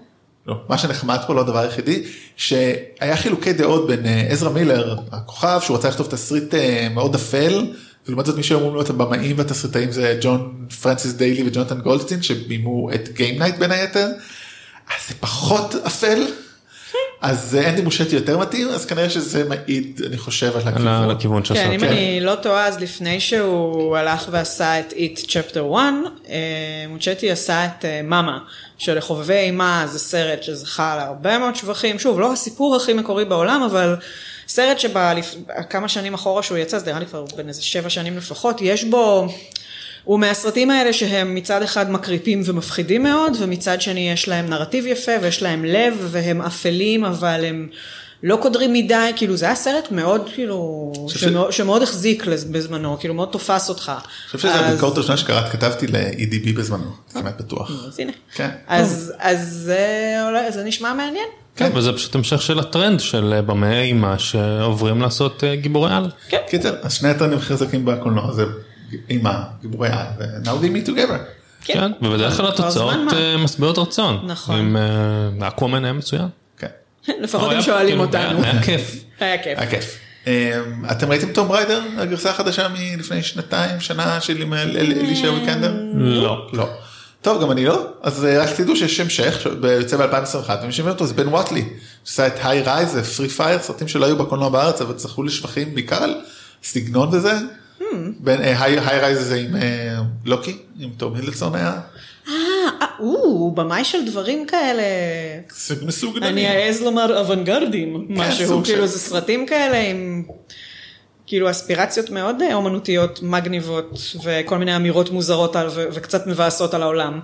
[0.70, 2.04] מה שנחמד פה, לא הדבר היחידי,
[2.36, 7.74] שהיה חילוקי דעות בין אה, עזרא מילר, הכוכב, שהוא רצה לכתוב תסריט אה, מאוד אפל,
[8.08, 12.90] ולעומת זאת מי שאומרים לו את הבמאים והתסריטאים זה ג'ון פרנסיס דיילי וג'ונתן גולדסטין, שביימו
[12.94, 14.08] את Game Night בין היתר,
[14.88, 16.26] אז זה פחות אפל.
[17.22, 20.88] אז אה, אנדי מושטי יותר מתאים, אז כנראה שזה מעיד, אני חושב, על על הכיוון.
[20.88, 21.72] ה- לכיוון של כן.
[21.72, 25.84] אם אני לא טועה, אז לפני שהוא הלך ועשה את It Chapter 1,
[26.30, 26.36] אה,
[26.90, 28.38] מוצ'טי עשה את אה, מאמה,
[28.78, 33.96] שלחובבי אימה זה סרט שזכה להרבה מאוד שבחים, שוב, לא הסיפור הכי מקורי בעולם, אבל
[34.48, 38.58] סרט שבכמה שנים אחורה שהוא יצא, זה נראה לי כבר בין איזה שבע שנים לפחות,
[38.62, 39.28] יש בו...
[40.04, 45.12] הוא מהסרטים האלה שהם מצד אחד מקריפים ומפחידים מאוד, ומצד שני יש להם נרטיב יפה
[45.22, 47.68] ויש להם לב, והם אפלים, אבל הם
[48.24, 53.30] לא קודרים מדי, כאילו זה היה סרט מאוד, כאילו, שמאוד, שמאוד החזיק בזמנו, כאילו מאוד
[53.32, 53.92] תופס אותך.
[53.96, 57.72] אני חושב שזו אז- הביקורת הראשונה שקראת, כתבתי ל-EDB בזמנו, כמעט בטוח.
[57.88, 58.12] אז הנה.
[58.36, 58.50] כן.
[58.68, 59.88] אז, אז זה,
[60.26, 61.26] עולה- זה נשמע מעניין.
[61.56, 66.10] כן, וזה פשוט המשך של הטרנד של אה, במאי אימה שעוברים לעשות אה, גיבורי על.
[66.30, 66.38] כן.
[66.50, 68.44] קיצר, אז שני הטרנדים חזקים בקולנוע זה
[69.10, 69.32] אימא,
[69.62, 71.18] גיבורי על, ו-Now they meet together.
[71.66, 72.94] כן, ובדרך כלל התוצאות.
[73.14, 74.20] אה, משביעות רצון.
[74.26, 74.56] נכון.
[74.60, 74.78] עם
[75.42, 76.28] אה, אקוואמן היה מצוין.
[76.58, 76.68] כן,
[77.24, 78.44] לפחות הם היה- שואלים כאילו, אותנו.
[78.44, 79.04] היה כיף.
[79.20, 80.00] היה כיף.
[80.28, 80.32] אמ,
[80.92, 85.74] אתם ראיתם Tomb Raider, הגרסה החדשה מלפני שנתיים, שנה של עם אל- אל- אלישיה ויקנדר?
[85.96, 86.48] לא.
[86.54, 86.70] לא.
[87.22, 91.06] טוב, גם אני לא, אז אה, רק תדעו שיש המשך, שיוצא ב-2021, ומי שמביים אותו
[91.06, 91.66] זה בן וויטלי,
[92.06, 96.04] שעשה את High-Rise ו Free Fire, סרטים שלא היו בקולנוע בארץ, אבל זכו לשבחים בעיקר
[96.04, 96.16] על
[96.64, 97.34] סגנון וזה.
[98.20, 101.80] בין High Rise זה עם אה, לוקי, עם תום הידלסטון היה,
[102.28, 102.34] אה,
[102.82, 104.84] אה, הוא במאי של דברים כאלה.
[105.54, 106.48] סוג מסוג אני.
[106.48, 110.24] אעז לומר אוונגרדים, משהו, סוג כאילו זה סרטים כאלה עם
[111.28, 116.82] כאילו אספירציות מאוד אה, אומנותיות מגניבות וכל מיני אמירות מוזרות על, ו- וקצת מבאסות על
[116.82, 117.20] העולם.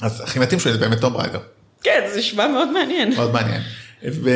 [0.00, 1.38] אז הכי מתאים שלי זה באמת תום ריידר.
[1.82, 3.14] כן, זה נשמע מאוד מעניין.
[3.14, 3.60] מאוד מעניין.
[4.08, 4.30] ו...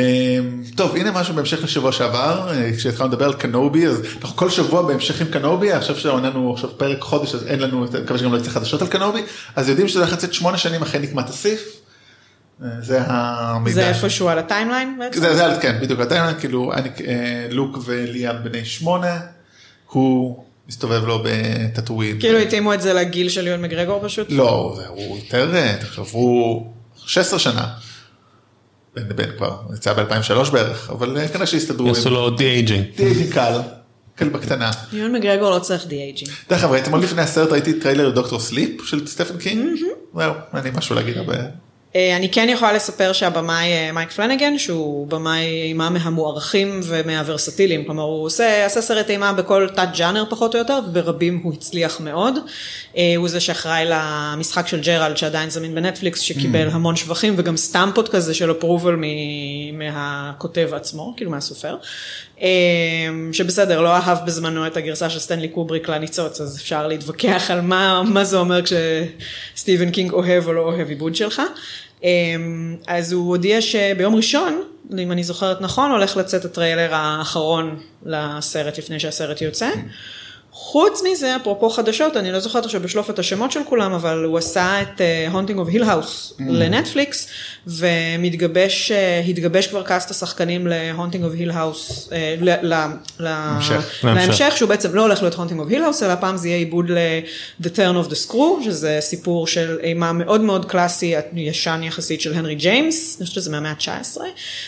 [0.75, 4.81] טוב הנה משהו בהמשך לשבוע שעבר אה, כשהתחלנו לדבר על קנובי אז אנחנו כל שבוע
[4.81, 8.37] בהמשך עם קנובי עכשיו שעוננו עכשיו פרק חודש אז אין לנו אני מקווה שגם לא
[8.37, 9.21] יצא חדשות על קנובי
[9.55, 11.81] אז יודעים שזה הולך לצאת שמונה שנים אחרי נקמת הסית'.
[12.63, 13.75] אה, זה המידע.
[13.75, 15.19] זה איפשהו על ה timeline בעצם?
[15.21, 19.19] זה, זה, כן בדיוק אתה כאילו אני, אה, לוק וליאם בני שמונה
[19.89, 22.19] הוא מסתובב לו בטאטווין.
[22.19, 24.27] כאילו התאימו את זה לגיל של יון מגרגור פשוט?
[24.29, 26.71] לא, זה- הוא יותר, אה, תחשוב, הוא
[27.05, 27.67] 16 שנה.
[28.95, 32.85] בן לבן כבר, יצא ב-2003 בערך, אבל אה, כנראה שהסתדרו יעשו לו de-aging.
[32.97, 33.59] די קל,
[34.15, 34.71] קל בקטנה.
[34.93, 36.31] יון מגרגור לא צריך de-aging.
[36.49, 39.79] דרך אגב, אתמול לפני הסרט ראיתי טריילר ל Doctor Sleep של סטפן קינג,
[40.15, 41.33] זהו, אין לי משהו להגיד הרבה.
[41.95, 48.03] אה, אני כן יכולה לספר שהבמאי אה, מייק פלנגן, שהוא במאי אימה מהמוערכים ומהוורסטיליים, כלומר
[48.03, 52.33] הוא עושה, עשה סרט אימה בכל תת ג'אנר פחות או יותר, וברובם הוא הצליח מאוד.
[52.97, 57.94] אה, הוא זה שאחראי למשחק של ג'רלד שעדיין זמין בנטפליקס, שקיבל המון שבחים וגם stamp
[57.94, 58.95] ות כזה של approval
[59.73, 61.75] מהכותב עצמו, כאילו מהסופר.
[63.31, 68.03] שבסדר, לא אהב בזמנו את הגרסה של סטנלי קובריק לניצוץ, אז אפשר להתווכח על מה,
[68.03, 71.41] מה זה אומר כשסטיבן קינג אוהב או לא אוהב עיבוד שלך.
[72.05, 74.63] אמ, אז הוא הודיע שביום ראשון,
[74.99, 79.69] אם אני זוכרת נכון, הולך לצאת הטריילר האחרון לסרט לפני שהסרט יוצא.
[80.57, 84.37] חוץ מזה, אפרופו חדשות, אני לא זוכרת עכשיו בשלוף את השמות של כולם, אבל הוא
[84.37, 85.01] עשה את
[85.31, 87.27] Haunting of Hill House לנטפליקס,
[87.67, 92.09] ומתגבש, אה, התגבש כבר קאסט השחקנים ל Haunting of Hill House,
[93.19, 93.19] המשך.
[93.19, 93.99] להמשך.
[94.03, 96.89] להמשך, שהוא בעצם לא הולך להיות Haunting of Hill House, אלא הפעם זה יהיה עיבוד
[96.89, 102.33] ל-The Turn of the Screw, שזה סיפור של אימה מאוד מאוד קלאסי, ישן יחסית של
[102.33, 104.17] הנרי ג'יימס, אני חושבת שזה מהמאה ה-19,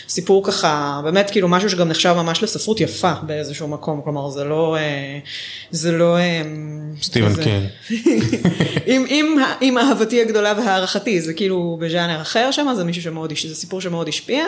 [0.08, 4.76] סיפור ככה, באמת כאילו משהו שגם נחשב ממש לספרות יפה באיזשהו מקום, כלומר זה לא,
[4.76, 5.18] אה,
[5.78, 6.16] זה לא...
[6.18, 6.42] אה,
[7.02, 7.64] סטיבן קינג.
[8.86, 9.26] עם, עם,
[9.60, 14.08] עם אהבתי הגדולה והערכתי, זה כאילו בז'אנר אחר שם, זה מישהו שמאוד, זה סיפור שמאוד
[14.08, 14.44] השפיע,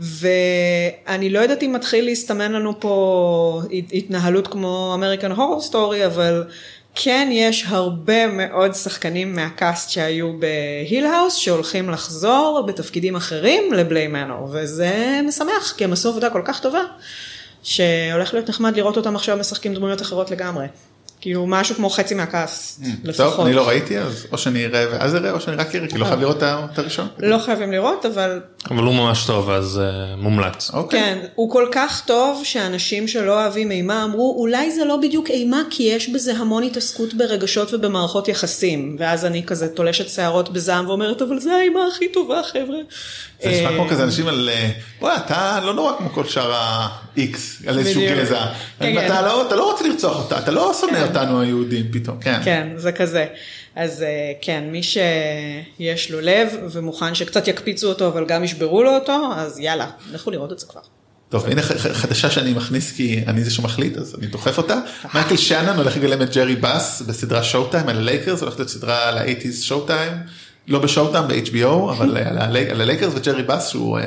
[0.00, 6.44] ואני לא יודעת אם מתחיל להסתמן לנו פה הת- התנהלות כמו American Horror Story, אבל
[6.94, 13.81] כן יש הרבה מאוד שחקנים מהקאסט שהיו ב Hill House, שהולכים לחזור בתפקידים אחרים ל
[13.81, 16.80] Bly Manor, וזה משמח, כי הם עשו עבודה כל כך טובה,
[17.64, 20.66] שהולך להיות נחמד לראות אותם עכשיו משחקים דמויות אחרות לגמרי.
[21.24, 23.36] כאילו משהו כמו חצי מהקאסט, לפחות.
[23.36, 25.98] טוב, אני לא ראיתי, אז או שאני אראה ואז אראה, או שאני רק אראה, כי
[25.98, 27.08] לא חייב לראות את הראשון.
[27.18, 28.40] לא חייבים לראות, אבל
[28.70, 30.70] אבל הוא ממש טוב אז אה, מומלץ.
[30.74, 31.00] אוקיי.
[31.00, 35.62] כן, הוא כל כך טוב שאנשים שלא אוהבים אימה אמרו, אולי זה לא בדיוק אימה,
[35.70, 38.96] כי יש בזה המון התעסקות ברגשות ובמערכות יחסים.
[38.98, 42.78] ואז אני כזה תולשת שערות בזעם ואומרת, אבל זה האימה הכי טובה, חבר'ה.
[43.44, 44.70] זה נשמע אה, כמו כזה אנשים על, אה,
[45.00, 47.36] וואי, אתה לא נורא כמו כל שאר ה-X,
[47.66, 48.02] על איזשהו.
[48.02, 48.46] גזע.
[48.80, 49.24] כן, אתה כן.
[49.24, 52.40] לא- אתה לא רוצה לרצוח אותה, אתה לא שונא אותנו היהודים פתאום, כן.
[52.44, 53.26] כן, זה כזה.
[53.76, 54.08] אז אה,
[54.40, 59.58] כן, מי שיש לו לב ומוכן שקצת יקפיצו אותו, אבל גם ישברו לו אותו, אז
[59.58, 60.80] יאללה, לכו לראות את זה כבר.
[61.28, 64.78] טוב, הנה חדשה שאני מכניס כי אני זה שמחליט, אז אני דוחף אותה.
[65.14, 69.18] מייקל שאנון הולך לגלם את ג'רי באס בסדרה Showtime על הלייקרס, הולכת להיות סדרה על
[69.18, 70.12] ה-80's Showtime,
[70.68, 74.04] לא ב Showtime, ב-HBO, אבל על הלייקרס וג'רי באס שהוא אה,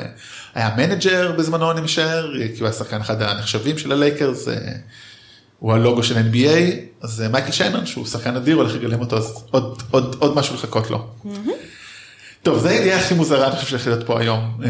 [0.54, 4.54] היה manager בזמנו אני משער, כי הוא היה שחקן אחד הנחשבים של הלייקרס, אה,
[5.58, 9.44] הוא הלוגו של NBA, אז אה, מייקל שאנון שהוא שחקן אדיר הולך לגלם אותו, אז
[9.50, 11.06] עוד- עוד עוד משהו לחכות לו.
[12.42, 14.60] טוב, זה הידיעה הכי מוזרה אני חושב שהולכת להיות פה היום.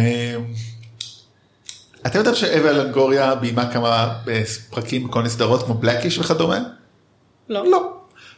[2.07, 4.15] אתם יודעים שאווה לונגוריה ביימה כמה
[4.71, 6.59] פרקים בכל מיני סדרות כמו Black-ish וכדומה?
[7.49, 7.71] לא.
[7.71, 7.93] לא.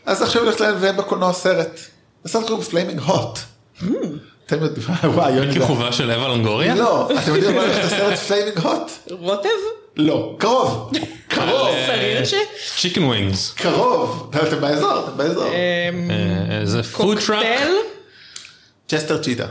[0.07, 1.81] אז עכשיו הולכת לביים בקולנוע סרט.
[2.25, 3.39] הסרט קוראים Flaming Hot.
[4.47, 5.53] אתם יודעים, וואי, יוני.
[5.53, 6.75] זה- כיכובה של אווה לונגוריה?
[6.75, 8.91] לא, אתם יודעים מה הולך את הסרט Flaming Hot?
[9.11, 9.49] רוטב?
[9.97, 10.91] לא, קרוב,
[11.29, 12.35] קרוב, סריר ש...
[12.81, 13.53] chicken wings.
[13.57, 15.45] קרוב, אתם באזור, אתם באזור.
[15.47, 16.11] אמ,
[16.65, 17.27] זה food truck.
[17.27, 17.75] קוקטייל?
[18.89, 19.47] צ'סטר צ'יטה.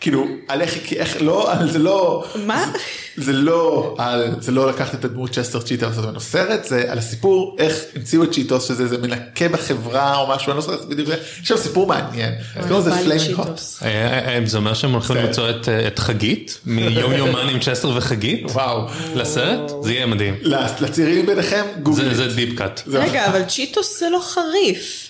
[0.00, 2.72] כאילו, על איך, כי איך, לא, על זה לא, מה?
[3.16, 6.98] זה לא, על, זה לא לקחת את הדמות צ'סטר צ'יטה ולעשות ממנו סרט, זה על
[6.98, 11.08] הסיפור איך המציאו את צ'יטוס, שזה איזה מנקה בחברה או משהו, אני לא זוכר בדיוק,
[11.42, 12.32] יש שם סיפור מעניין.
[12.56, 13.46] אז קוראים לזה Flamin' Hot.
[13.46, 13.82] צ'יטוס.
[13.82, 17.90] אה, זה אומר שהם הולכים זה- למצוא את, אה, את חגית מיום יומן עם צ'סטר
[17.96, 18.86] וחגית וואו.
[19.14, 19.70] לסרט?
[19.82, 20.34] זה יהיה מדהים.
[20.80, 22.14] לצעירים ביניכם, גוגל.
[22.14, 22.82] זה זה deep cut.
[22.86, 25.08] זה- רגע, אבל צ'יטוס זה לא חריף.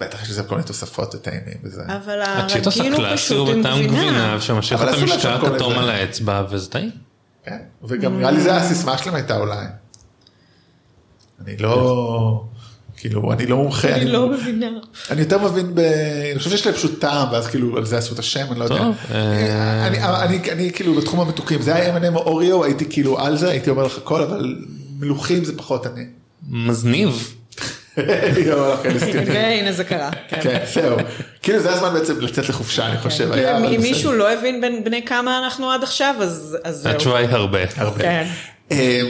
[0.00, 1.82] בטח יש לזה כל מיני תוספות וטעימים וזה.
[1.86, 4.40] אבל הצ'יטוס הרגיל הוא הקלאסי הוא פשוט עם בטעם גבינה.
[4.40, 6.90] שמשאיר את המשקע הכתום על האצבע וזה טעים.
[7.44, 9.66] כן, וגם נראה לי זה הסיסמה שלהם הייתה אולי.
[11.44, 12.44] אני לא,
[12.96, 13.88] כאילו, אני לא מומחה.
[13.94, 14.66] אני לא מבינה.
[15.10, 15.78] אני יותר מבין ב...
[16.30, 18.64] אני חושב שיש להם פשוט טעם, ואז כאילו על זה עשו את השם, אני לא
[18.64, 18.82] יודע.
[19.10, 23.36] אה, אני, אני, אני כאילו בתחום המתוקים, זה היה M&M או אוריו, הייתי כאילו על
[23.36, 24.56] זה, הייתי אומר לך הכל, אבל
[24.98, 26.04] מלוכים זה פחות אני.
[26.48, 27.34] מזניב.
[29.26, 30.10] והנה זה קרה.
[30.28, 30.40] כן.
[30.42, 30.96] כן, זהו.
[31.42, 33.32] כאילו זה הזמן בעצם לצאת לחופשה, אני חושב.
[33.32, 33.80] היה, אבל אם.
[33.80, 36.92] מישהו לא הבין בין- בני כמה אנחנו עד עכשיו, אז זהו.
[36.92, 37.66] התשובה היא הרבה.
[37.98, 38.26] כן.
[38.70, 39.00] אה,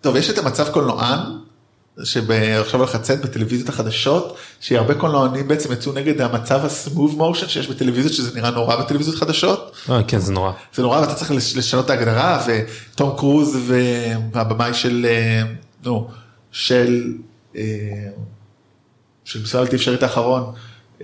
[0.00, 1.18] טוב, יש את המצב קולנוען,
[2.04, 8.14] שעכשיו הולך לצאת בטלוויזיות החדשות, שהרבה קולנוענים בעצם יצאו נגד המצב הסמוב מושן שיש בטלוויזיות,
[8.14, 9.72] שזה נראה נורא בטלוויזיות חדשות.
[9.90, 10.52] אה, כן זה נורא.
[10.74, 13.58] זה נורא ואתה צריך לש- לשנות את ההגדרה, ותום קרוז
[14.32, 15.42] והבמאי של, אה,
[15.84, 16.08] נו,
[16.52, 17.12] של,
[19.24, 20.52] של משימה בלתי אפשרית האחרון.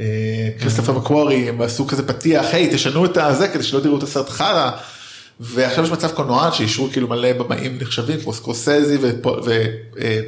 [0.01, 4.03] אה, כריסטופר מקוורי, הם עשו כזה פתיח, היי תשנו את הזה כדי שלא תראו את
[4.03, 4.70] הסרט חרא.
[5.40, 9.40] ועכשיו יש מצב קולנוען שאישרו כאילו מלא במאים נחשבים כמו סקורסזי ופול,
[10.01, 10.20] אה,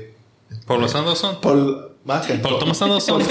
[0.66, 1.34] פול אנדרסון?
[1.40, 2.42] פול, מה כן?
[2.42, 3.22] פול תומאס אנדרסון?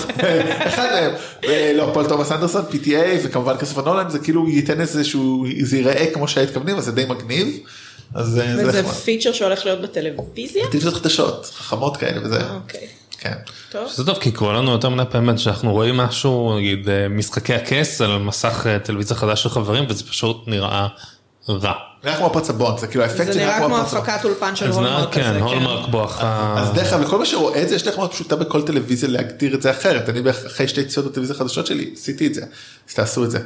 [0.68, 1.12] אחד מהם,
[1.44, 5.78] אה, לא פול תומאס אנדרסון, PTA וכמובן כסף נולן זה כאילו ייתן איזה שהוא, זה
[5.78, 7.60] ייראה כמו שהתכוונים אז זה די מגניב.
[8.14, 8.94] אז אה, וזה זה נחמד.
[8.94, 10.64] פיצ'ר שהולך להיות בטלוויזיה?
[10.64, 12.88] טלוויזיות חדשות, חכמות כאלה וזה, אוקיי.
[13.18, 13.34] כן.
[13.72, 13.92] טוב.
[13.96, 18.02] זה טוב כי קורה לנו יותר מדי פעמים שאנחנו רואים משהו נגיד אה, משחקי הכס
[18.02, 20.88] על מסך אה, טלוויזיה חדש של חברים וזה פשוט נראה
[21.50, 21.74] רע.
[22.04, 24.10] נראה כמו הבונד, זה כאילו האפקט זה שנראה נראה כמו הפרץ הבונד.
[24.10, 25.24] הפקת אולפן של נראה הולמרק כזה.
[25.24, 26.56] כן הולמרק בואכה.
[26.58, 29.56] אז דרך אגב לכל מי שרואה את זה יש דרך מאוד פשוטה בכל טלוויזיה להגדיר
[29.56, 32.42] את זה אחרת, אני אחרי שתי יציאות בטלוויזיה החדשות שלי עשיתי את זה,
[32.90, 33.40] אז תעשו את זה.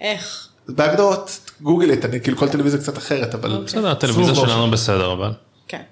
[0.00, 0.47] איך?
[0.68, 5.32] בהגדרות גוגל את, אני כאילו כל טלוויזיה קצת אחרת אבל בסדר הטלוויזיה שלנו בסדר אבל.
[5.68, 5.82] כן.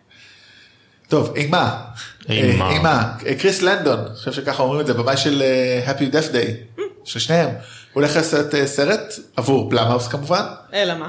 [1.08, 1.82] טוב, אימה.
[2.28, 2.64] אימה.
[2.64, 3.12] אה, אימה.
[3.26, 6.80] אה, קריס לנדון, אני חושב שככה אומרים את זה, במאי של אה, Happy Death Day,
[7.04, 7.48] של שניהם.
[7.48, 10.42] הוא הולך לעשות סרט, עבור בלומהאוס כמובן.
[10.74, 11.08] אלא מה?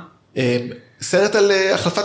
[1.02, 2.04] סרט על החלפת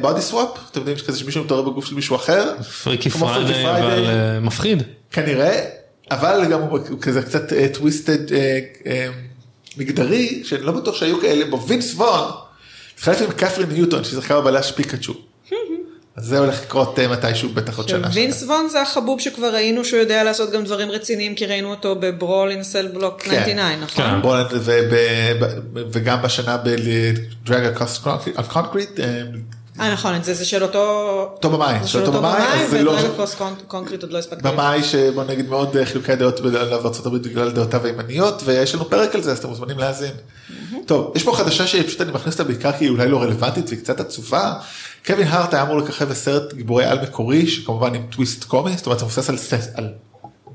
[0.00, 2.54] body swap, אתם יודעים שכזה שמישהו מתעורר בגוף של מישהו אחר.
[2.82, 3.64] Freaky Friday.
[3.64, 4.82] אבל מפחיד.
[5.10, 5.64] כנראה,
[6.10, 7.42] אבל גם הוא הוא כזה קצת
[7.72, 8.18] twisted
[9.76, 11.66] מגדרי, שאני לא בטוח שהיו כאלה בו.
[11.68, 12.30] וינס וון,
[12.94, 15.14] התחלף עם קפרין ניוטון ששיחקה בבלש פיקאצ'ו.
[16.16, 18.08] אז זה הולך לקרות אה, מתישהו בטח עוד שנה.
[18.12, 21.94] וינס וון זה החבוב שכבר ראינו שהוא יודע לעשות גם דברים רציניים, כי ראינו אותו
[22.00, 24.04] ב Brawl in Cell Block 99, נכון?
[24.04, 24.26] כן.
[24.52, 24.70] וב-
[25.40, 25.52] ב-
[25.92, 27.64] וגם בשנה ב Dragged
[28.36, 29.00] Across Concrete,
[29.80, 30.78] אה נכון, זה של אותו...
[31.34, 33.36] אותו במאי, של אותו במאי, אז זה לא- ו Dragged Across
[33.68, 34.42] Concrete עוד לא הספקתי.
[34.42, 39.14] במאי שבוא נגיד מאוד אה, חילוקי דעות עליו בחברה בגלל דעותיו הימניות ויש לנו פרק
[39.14, 40.12] על זה אז אתם מוזמנים להאזין.
[40.86, 43.80] טוב יש פה חדשה שפשוט אני מכניס אותה בעיקר כי היא אולי לא רלוונטית והיא
[43.80, 44.54] קצת עצובה.
[45.06, 48.98] קווין הארט היה אמור לככב בסרט גיבורי על מקורי שכמובן עם טוויסט קומי זאת אומרת
[48.98, 49.88] זה מבוסס על,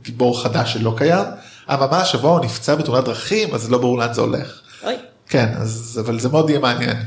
[0.03, 1.25] גיבור חדש שלא קיים.
[1.69, 4.59] אבל ממש השבוע הוא נפצע בתאונת דרכים אז לא ברור לאן זה הולך.
[5.29, 5.49] כן
[5.99, 6.97] אבל זה מאוד יהיה מעניין.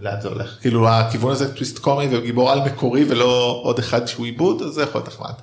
[0.00, 4.26] לאן זה הולך כאילו הכיוון הזה טוויסט קומי וגיבור על מקורי ולא עוד אחד שהוא
[4.26, 5.34] עיבוד אז זה יכול להיות נחמד.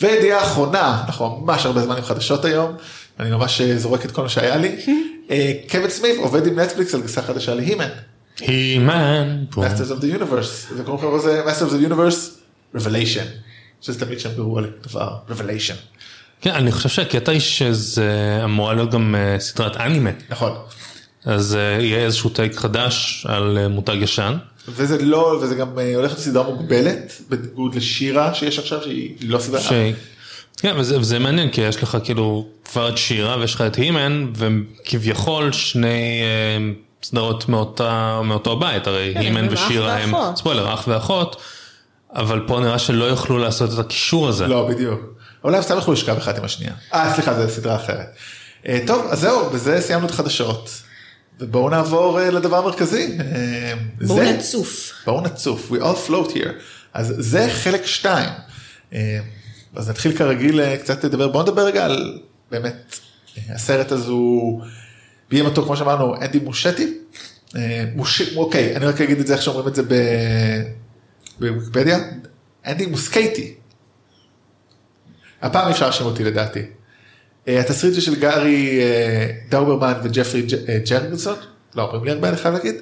[0.00, 2.76] וידיעה אחרונה אנחנו ממש הרבה זמן עם חדשות היום
[3.20, 4.76] אני ממש אה, זורק את כל מה שהיה לי.
[5.30, 7.88] אה, קווין סמית עובד עם נטפליקס על גרסה חדשה להימן.
[8.40, 9.44] הימן.
[9.52, 12.38] Masters of the Universe וקוראים לך לזה Masters of the Universe
[12.76, 13.26] Revelation.
[13.80, 15.76] שזה תמיד שם גרוע לדבר Revelation.
[16.40, 20.10] כן, אני חושב שהקטע היא שזה אמורה להיות גם אה, סדרת אנימה.
[20.30, 20.52] נכון.
[21.24, 24.36] אז אה, יהיה איזשהו טייק חדש על אה, מותג ישן.
[24.68, 29.60] וזה לא וזה גם אה, הולך לסדרה מוגבלת בניגוד לשירה שיש עכשיו שהיא לא סדרה.
[29.60, 29.72] ש...
[30.60, 34.26] כן, וזה, וזה מעניין כי יש לך כאילו כבר את שירה ויש לך את הימן
[34.36, 40.36] וכביכול שני אה, סדרות מאותה, מאותו הבית, הרי כן, הימן ושירה הם ואחות.
[40.36, 41.36] ספוילר אח ואחות,
[42.14, 44.46] אבל פה נראה שלא יוכלו לעשות את הקישור הזה.
[44.46, 45.00] לא בדיוק.
[45.44, 46.72] אולי הם סתם יכלו לשכב אחת עם השנייה.
[46.94, 48.06] אה סליחה זה סדרה אחרת.
[48.68, 50.70] אה, טוב אז זהו בזה סיימנו את החדשות.
[51.40, 53.18] ובואו נעבור אה, לדבר המרכזי.
[53.20, 54.92] אה, בואו נצוף.
[55.06, 56.50] בואו נצוף, we all float here.
[56.94, 58.28] אז זה חלק שתיים.
[58.92, 59.20] אה,
[59.74, 62.20] אז נתחיל כרגיל קצת לדבר, בואו נדבר רגע על
[62.50, 62.98] באמת,
[63.48, 64.62] הסרט הזה הוא,
[65.30, 66.98] ביים אותו כמו שאמרנו אנדי מושטי.
[67.94, 68.36] מוש...
[68.36, 70.62] אוקיי, אני רק אגיד את זה איך שאומרים את זה ב-
[71.40, 71.98] בוויקיפדיה,
[72.66, 73.54] אנדי מוסקייטי.
[75.42, 76.62] הפעם אפשר להאשים אותי לדעתי.
[77.48, 81.36] אה, התסריט של גארי אה, דאוברמן וג'פרי אה, ג'רגלסון,
[81.74, 82.74] לא אומרים לי הרבה אני חייב להגיד.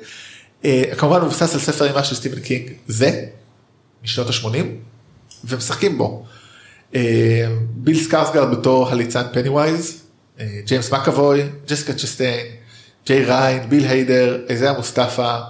[0.97, 3.25] כמובן הוא מבוסס על ספר אימה של סטיבן קינג, זה,
[4.05, 4.57] משנות ה-80,
[5.45, 6.25] ומשחקים בו.
[7.75, 10.03] ביל סקרסגרד בתור הליצן פניווייז,
[10.41, 12.47] אה, ג'יימס מקאבוי, ג'סיקה צ'סטיין,
[13.07, 15.41] ג'יי ריאן, ביל היידר, אייזאיה מוסטפא,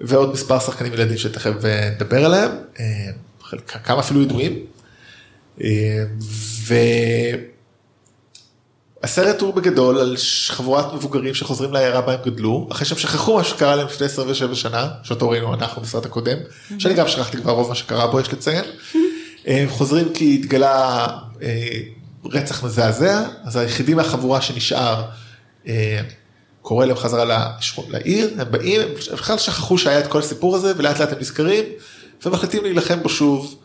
[0.00, 1.50] ועוד מספר שחקנים ילדים שתכף
[1.94, 2.50] נדבר עליהם,
[3.84, 4.58] כמה אפילו ידועים.
[6.66, 6.74] ו...
[9.04, 10.16] הסרט הוא בגדול על
[10.48, 14.54] חבורת מבוגרים שחוזרים לעיירה בה הם גדלו, אחרי שהם שכחו מה שקרה להם לפני 27
[14.54, 16.36] שנה, שאותו ראינו אנחנו בסרט הקודם,
[16.78, 18.64] שאני גם שכחתי כבר רוב מה שקרה בו יש לציין.
[19.46, 21.06] הם חוזרים כי התגלה
[21.42, 21.80] אה,
[22.24, 25.02] רצח מזעזע, אז היחידי מהחבורה שנשאר
[25.68, 26.00] אה,
[26.62, 27.48] קורא להם חזרה
[27.88, 31.64] לעיר, הם באים, הם בכלל שכחו שהיה את כל הסיפור הזה ולאט לאט הם נזכרים
[32.26, 33.63] ומחליטים להילחם בו שוב, אה,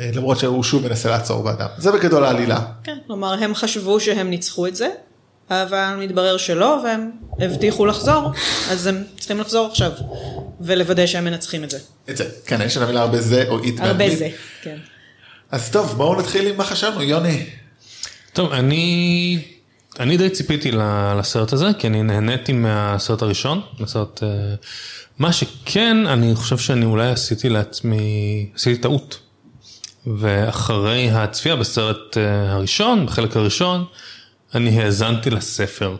[0.00, 1.66] למרות שהוא שוב מנסה לעצור באדם.
[1.78, 2.60] זה בגדול העלילה.
[2.84, 4.88] כן, כלומר הם חשבו שהם ניצחו את זה,
[5.50, 8.32] אבל מתברר שלא, והם הבטיחו לחזור,
[8.70, 9.92] אז הם צריכים לחזור עכשיו,
[10.60, 11.78] ולוודא שהם מנצחים את זה.
[12.10, 12.28] את זה.
[12.46, 14.18] כן, יש לנו מילה הרבה זה או איט הרבה באנגלית.
[14.18, 14.28] זה,
[14.62, 14.76] כן.
[15.50, 17.46] אז טוב, בואו נתחיל עם מה חשבנו, יוני.
[18.32, 19.42] טוב, אני,
[20.00, 24.28] אני די ציפיתי ל- לסרט הזה, כי אני נהניתי מהסרט הראשון, הסרט, אה,
[25.18, 28.00] מה שכן, אני חושב שאני אולי עשיתי לעצמי,
[28.54, 29.18] עשיתי טעות.
[30.16, 33.84] ואחרי הצפייה בסרט אה, הראשון, בחלק הראשון,
[34.54, 35.96] אני האזנתי לספר.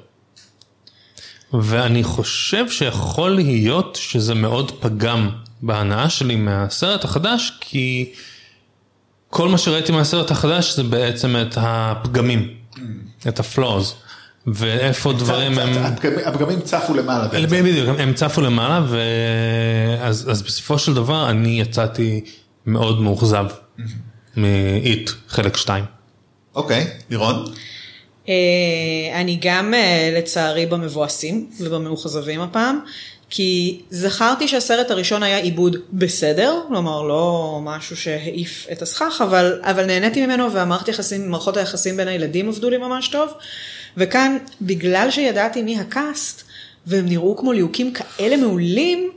[1.52, 5.30] ואני חושב שיכול להיות שזה מאוד פגם
[5.62, 8.12] בהנאה שלי מהסרט החדש, כי
[9.30, 12.48] כל מה שראיתי מהסרט החדש זה בעצם את הפגמים,
[13.28, 13.94] את הפלוז,
[14.46, 15.84] ואיפה דברים הם...
[16.26, 17.28] הפגמים- צפו למעלה.
[17.28, 17.64] בעצם.
[17.64, 22.24] בדיוק, הם- צפו למעלה, ואז אז בסופו של דבר אני יצאתי
[22.66, 23.46] מאוד מאוכזב
[24.36, 25.84] מאיט חלק 2.
[26.54, 27.44] אוקיי, לירון.
[28.28, 32.80] אה, אני גם אה, לצערי במבואסים ובמאוכזבים הפעם,
[33.30, 39.86] כי זכרתי שהסרט הראשון היה עיבוד בסדר, כלומר לא משהו שהעיף את הסכך, אבל, אבל
[39.86, 43.32] נהניתי ממנו והמערכת יחסים, מערכות היחסים בין הילדים עבדו לי ממש טוב,
[43.96, 46.42] וכאן בגלל שידעתי מי הקאסט,
[46.86, 49.10] והם נראו כמו ליהוקים כאלה מעולים,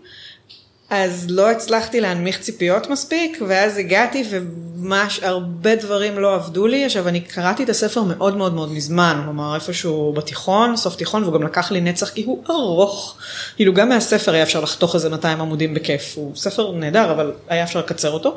[0.92, 6.86] אז לא הצלחתי להנמיך ציפיות מספיק, ואז הגעתי וממש הרבה דברים לא עבדו לי.
[6.86, 11.34] עכשיו, אני קראתי את הספר מאוד מאוד מאוד מזמן, כלומר איפשהו בתיכון, סוף תיכון, והוא
[11.34, 13.18] גם לקח לי נצח כי הוא ארוך.
[13.56, 16.14] כאילו, גם מהספר היה אפשר לחתוך איזה 200 עמודים בכיף.
[16.16, 18.36] הוא ספר נהדר, אבל היה אפשר לקצר אותו.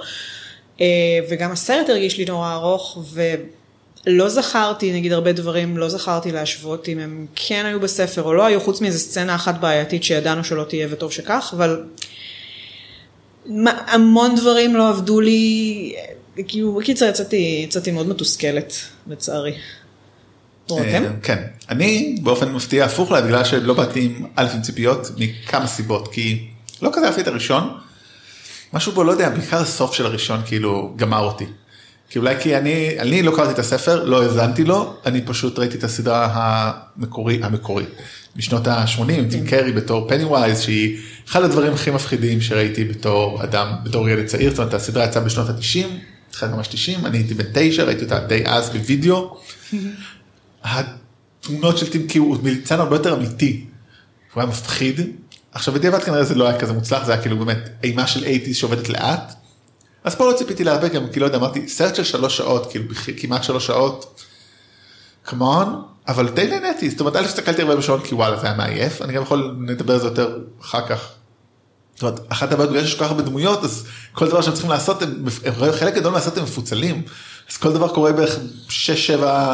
[0.80, 0.86] אה,
[1.30, 2.98] וגם הסרט הרגיש לי נורא ארוך,
[4.06, 8.46] ולא זכרתי, נגיד הרבה דברים, לא זכרתי להשוות אם הם כן היו בספר או לא
[8.46, 11.82] היו, חוץ מאיזה סצנה אחת בעייתית שידענו שלא תהיה וטוב שכך, אבל
[13.66, 15.94] המון דברים לא עבדו לי,
[16.48, 18.74] כאילו, בקיצר יצאתי, יצאתי מאוד מתוסכלת,
[19.06, 19.54] לצערי.
[20.70, 21.42] אה, כן.
[21.68, 26.46] אני באופן מפתיע הפוך לה בגלל שלא באתי עם א' עם ציפיות מכמה סיבות כי
[26.82, 27.78] לא כזה אהבתי את הראשון.
[28.72, 31.44] משהו בו לא יודע בעיקר הסוף של הראשון כאילו גמר אותי.
[32.14, 35.78] כי אולי כי אני אני לא קראתי את הספר לא האזנתי לו אני פשוט ראיתי
[35.78, 37.84] את הסדרה המקורי המקורי
[38.36, 40.98] בשנות ה-80 עם טים קרי בתור פני ווייז שהיא
[41.28, 45.48] אחד הדברים הכי מפחידים שראיתי בתור אדם בתור ילד צעיר זאת אומרת הסדרה יצאה בשנות
[45.48, 45.86] ה-90
[46.28, 49.36] התחילת ממש 90 אני הייתי בן 9 ראיתי אותה די אז בווידאו.
[50.64, 53.64] התמונות של טים קיו הוא מליצן הרבה יותר אמיתי.
[54.34, 55.00] הוא היה מפחיד.
[55.52, 58.54] עכשיו בדיעבד כנראה זה לא היה כזה מוצלח זה היה כאילו באמת אימה של 80
[58.54, 59.43] שעובדת לאט.
[60.04, 62.84] אז פה לא ציפיתי להרבה גם כי לא יודע אמרתי סרט של שלוש שעות כאילו
[63.16, 64.20] כמעט שלוש שעות.
[65.24, 69.02] כמון אבל די נהניתי זאת אומרת א' הסתכלתי הרבה בשעון כי וואלה זה היה מעייף
[69.02, 71.08] אני גם יכול לדבר על זה יותר אחר כך.
[71.94, 74.70] זאת אומרת, אחת הבעיות בגלל שיש כל כך הרבה דמויות אז כל דבר שהם צריכים
[74.70, 75.24] לעשות הם,
[75.72, 77.02] חלק גדול מהסרט הם מפוצלים
[77.50, 78.38] אז כל דבר קורה בערך
[78.68, 78.70] 6-7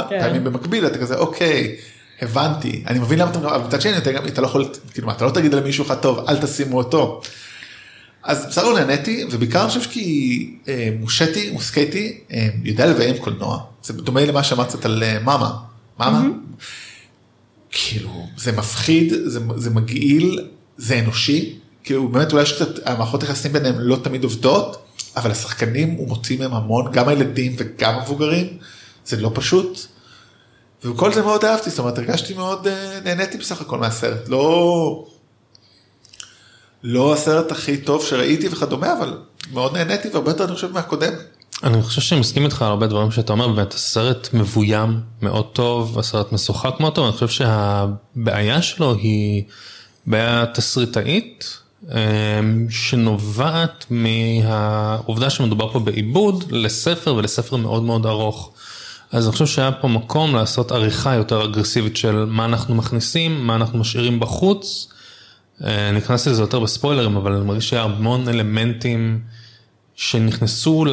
[0.08, 0.20] כן.
[0.20, 1.76] פעמים במקביל אתה כזה אוקיי
[2.20, 5.30] הבנתי אני מבין למה אתה אבל מצד שני אתה לא יכול כאילו מה, אתה לא
[5.30, 7.20] תגיד למישהו אחד טוב אל תשימו אותו.
[8.22, 13.64] אז בסדר לא נהניתי ובעיקר אני חושב כי אה, מושטי מוסקייטי אה, יודע לביים קולנוע
[13.82, 15.56] זה דומה למה שאמרת קצת על אה, מאמה.
[15.98, 16.28] מאמה?
[17.70, 23.52] כאילו זה מפחיד זה, זה מגעיל זה אנושי כאילו באמת אולי יש קצת המערכות יחסים
[23.52, 28.46] ביניהם לא תמיד עובדות אבל השחקנים הוא מוציא מהם המון גם הילדים וגם המבוגרים
[29.06, 29.78] זה לא פשוט.
[30.84, 35.06] וכל זה מאוד אהבתי זאת אומרת הרגשתי מאוד אה, נהניתי בסך הכל מהסרט לא
[36.82, 39.18] לא הסרט הכי טוב שראיתי וכדומה אבל
[39.52, 41.12] מאוד נהניתי והרבה יותר אני חושב מהקודם.
[41.62, 45.98] אני חושב שאני מסכים איתך על הרבה דברים שאתה אומר, באמת הסרט מבוים מאוד טוב,
[45.98, 49.42] הסרט משוחק מאוד טוב, אני חושב שהבעיה שלו היא
[50.06, 51.58] בעיה תסריטאית,
[51.88, 58.52] אמ, שנובעת מהעובדה שמדובר פה בעיבוד לספר ולספר מאוד מאוד ארוך.
[59.12, 63.54] אז אני חושב שהיה פה מקום לעשות עריכה יותר אגרסיבית של מה אנחנו מכניסים, מה
[63.54, 64.89] אנחנו משאירים בחוץ.
[65.64, 69.20] אה, נכנסתי לזה יותר בספוילרים, אבל אני מרגיש שהיה המון אלמנטים
[69.96, 70.84] שנכנסו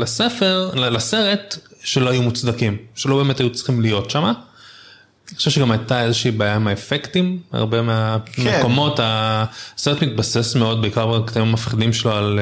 [0.00, 4.24] לספר, לסרט, שלא היו מוצדקים, שלא באמת היו צריכים להיות שם.
[4.24, 11.46] אני חושב שגם הייתה איזושהי בעיה עם האפקטים, הרבה מהמקומות, הסרט מתבסס מאוד בעיקר בקטעים
[11.46, 12.40] המפחידים שלו על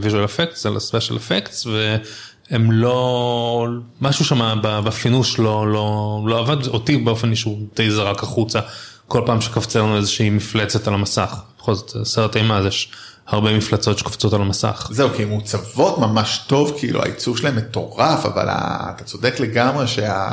[0.00, 3.66] visual effects, על ה special effects, והם לא,
[4.00, 8.60] משהו שם בפינוש לא, לא, לא עבד, אותי באופן אישי הוא די זרק החוצה,
[9.08, 12.88] כל פעם שקפצה לנו איזושהי מפלצת על המסך, בכל זאת סרט אימה אז יש
[13.26, 14.88] הרבה מפלצות שקופצות על המסך.
[14.92, 19.86] זהו כי הן מעוצבות ממש טוב כאילו העיצוב שלהם מטורף אבל ה- אתה צודק לגמרי
[19.86, 20.28] שה...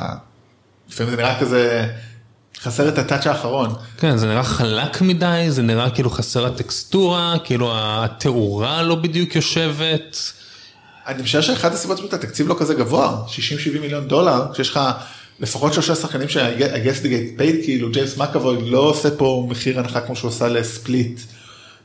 [0.89, 1.88] לפעמים זה נראה כזה
[2.61, 3.76] חסר את הטאצ' האחרון.
[3.97, 10.32] כן, זה נראה חלק מדי, זה נראה כאילו חסר הטקסטורה, כאילו התאורה לא בדיוק יושבת.
[11.07, 13.32] אני משער שאחת הסיבות שבאמת התקציב לא כזה גבוה 60-70
[13.82, 14.80] מיליון דולר כשיש לך
[15.39, 20.15] לפחות שלושה שחקנים the gate paid כאילו ג'יימס מקאבוי לא עושה פה מחיר הנחה כמו
[20.15, 21.19] שהוא עשה לספליט.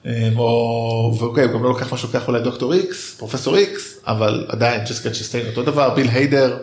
[0.07, 4.47] אה, או ואוקיי הוא גם לא לוקח מה שלוקח אולי דוקטור איקס פרופסור איקס אבל
[4.49, 6.57] עדיין ג'סקה צ'סטיין אותו דבר ביל היידר.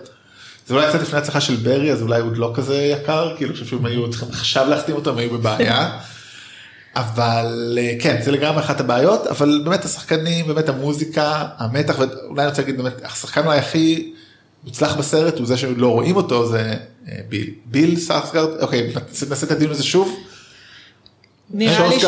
[0.67, 3.51] זה אולי קצת לפני הצלחה של ברי אז אולי הוא עוד לא כזה יקר כאילו
[3.51, 5.89] אני חושב שאם היו צריכים עכשיו להחתים אותו הם היו בבעיה.
[6.95, 12.49] אבל אה, כן זה לגמרי אחת הבעיות אבל באמת השחקנים באמת המוזיקה המתח ואולי אני
[12.49, 14.13] רוצה להגיד באמת השחקן אולי הכי
[14.63, 16.73] מוצלח בסרט הוא זה שלא רואים אותו זה
[17.07, 18.93] אה, ביל ביל סקארסגרד אוקיי
[19.29, 20.17] נעשה את הדיון הזה שוב.
[21.49, 21.99] נראה לי.
[21.99, 22.05] ש...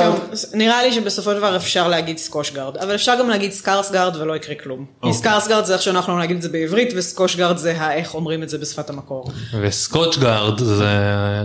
[0.53, 4.55] נראה לי שבסופו של דבר אפשר להגיד סקושגרד, אבל אפשר גם להגיד סקארסגרד ולא יקרה
[4.55, 4.85] כלום.
[4.85, 5.13] כי אוקיי.
[5.13, 8.89] סקארסגרד זה איך שאנחנו להגיד את זה בעברית, וסקושגרד זה האיך אומרים את זה בשפת
[8.89, 9.31] המקור.
[9.61, 10.85] ו Scotchgard זה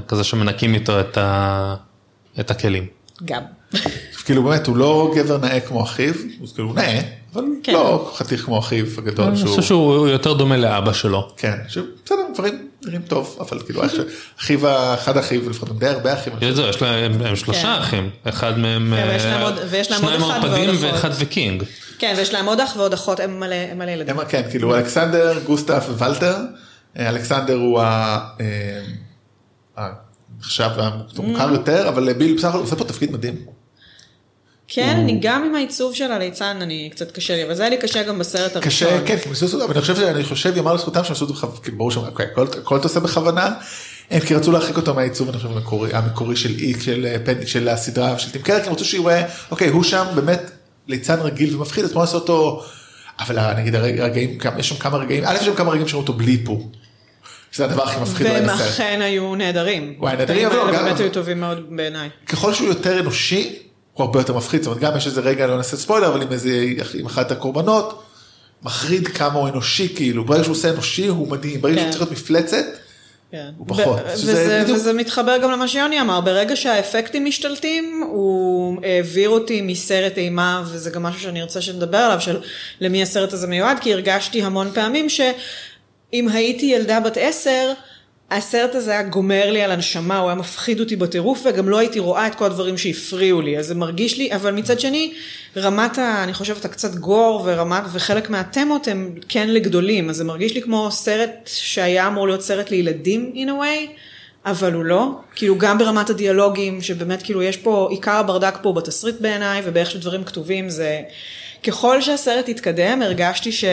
[0.08, 1.74] כזה שמנקים איתו את, ה...
[2.40, 2.86] את הכלים.
[3.24, 3.42] גם.
[4.24, 7.00] כאילו באמת הוא לא גבר נאה כמו אחיו הוא כאילו הוא נאה
[7.34, 7.72] אבל כן.
[7.72, 11.28] לא חתיך כמו אחיו הגדול אני שהוא חושב שהוא יותר דומה לאבא שלו.
[11.36, 16.32] כן שבסדר דברים נראים טוב אבל כאילו איך שאחיו אחד אחיו לפחות די הרבה אחים.
[16.32, 17.80] אני יש, יש להם הם שלושה כן.
[17.80, 19.08] אחים, אחד מהם, כן,
[19.72, 20.82] אה, שניים ערפדים אחות.
[20.82, 21.62] ואחד וקינג.
[21.98, 24.16] כן, ויש להם עוד אח ועוד אחות, הם מלא, ילדים.
[24.28, 26.36] כן כאילו אלכסנדר גוסטף ולטר
[26.98, 28.18] אה, אלכסנדר הוא ה...
[28.40, 28.80] אה,
[29.78, 30.04] ה-
[30.40, 33.34] עכשיו המוכר יותר אבל ביל בסך הכל עושה פה תפקיד מדהים.
[34.68, 37.76] כן, אני גם עם העיצוב של הליצן, אני קצת קשה לי, אבל זה היה לי
[37.76, 38.62] קשה גם בסרט הראשון.
[38.62, 39.28] קשה, כן, כי
[39.64, 42.26] אבל אני חושב שאני חושב, יאמר לזכותם שהם עשו את זה בכוונה, ברור שאוקיי,
[42.62, 43.50] הכל אתה עושה בכוונה,
[44.10, 45.48] הם כי רצו להרחיק אותו מהעיצוב, אני חושב,
[45.92, 49.22] המקורי, של אי, של אה, פן- של הסדרה, של טים כי הם רצו שהוא יראה,
[49.50, 50.50] אוקיי, הוא שם באמת
[50.88, 52.64] ליצן רגיל ומפחיד, אז בוא נעשה אותו,
[53.20, 56.00] אבל ה- נגיד הרג- הרגעים, יש שם כמה רגעים, א', יש שם כמה רגעים שראו
[56.00, 56.70] אותו בלי איפור.
[57.52, 58.50] שזה הדבר הכי מפחיד והם.
[58.50, 59.94] אכן היו נהדרים.
[59.98, 62.08] וואי, נהדרים, הקטעים אבל גם- באמת היו טובים מאוד בעיניי.
[62.26, 63.58] ככל שהוא יותר אנושי,
[63.94, 66.32] הוא הרבה יותר מפחיד, זאת אומרת גם יש איזה רגע, לא נעשה ספוילר, אבל עם
[66.32, 66.64] איזה,
[66.94, 68.02] עם אחת הקורבנות,
[68.62, 71.80] מחריד כמה הוא אנושי כאילו, ברגע שהוא עושה אנושי הוא מדהים, ברגע כן.
[71.82, 72.64] שהוא צריך להיות מפלצת,
[73.30, 73.50] כן.
[73.58, 78.02] הוא פחות, ו- שזה וזה, בדיוק- וזה מתחבר גם למה שיוני אמר, ברגע שהאפקטים משתלטים,
[78.10, 82.38] הוא העביר אותי מסרט אימה, וזה גם משהו שאני ארצה שנדבר עליו, של
[82.80, 87.72] למי הסרט הזה מיועד, כי הרגשתי המון פעמים שאם הייתי ילדה בת עשר,
[88.30, 91.98] הסרט הזה היה גומר לי על הנשמה, הוא היה מפחיד אותי בטירוף, וגם לא הייתי
[91.98, 95.14] רואה את כל הדברים שהפריעו לי, אז זה מרגיש לי, אבל מצד שני,
[95.56, 96.24] רמת ה...
[96.24, 100.90] אני חושבת, הקצת גור, ורמת, וחלק מהתמות הם כן לגדולים, אז זה מרגיש לי כמו
[100.90, 103.90] סרט שהיה אמור להיות סרט לילדים, in a way,
[104.46, 105.10] אבל הוא לא.
[105.34, 110.24] כאילו, גם ברמת הדיאלוגים, שבאמת, כאילו, יש פה, עיקר הברדק פה בתסריט בעיניי, ובאיך שדברים
[110.24, 111.00] כתובים, זה...
[111.66, 113.64] ככל שהסרט התקדם, הרגשתי ש...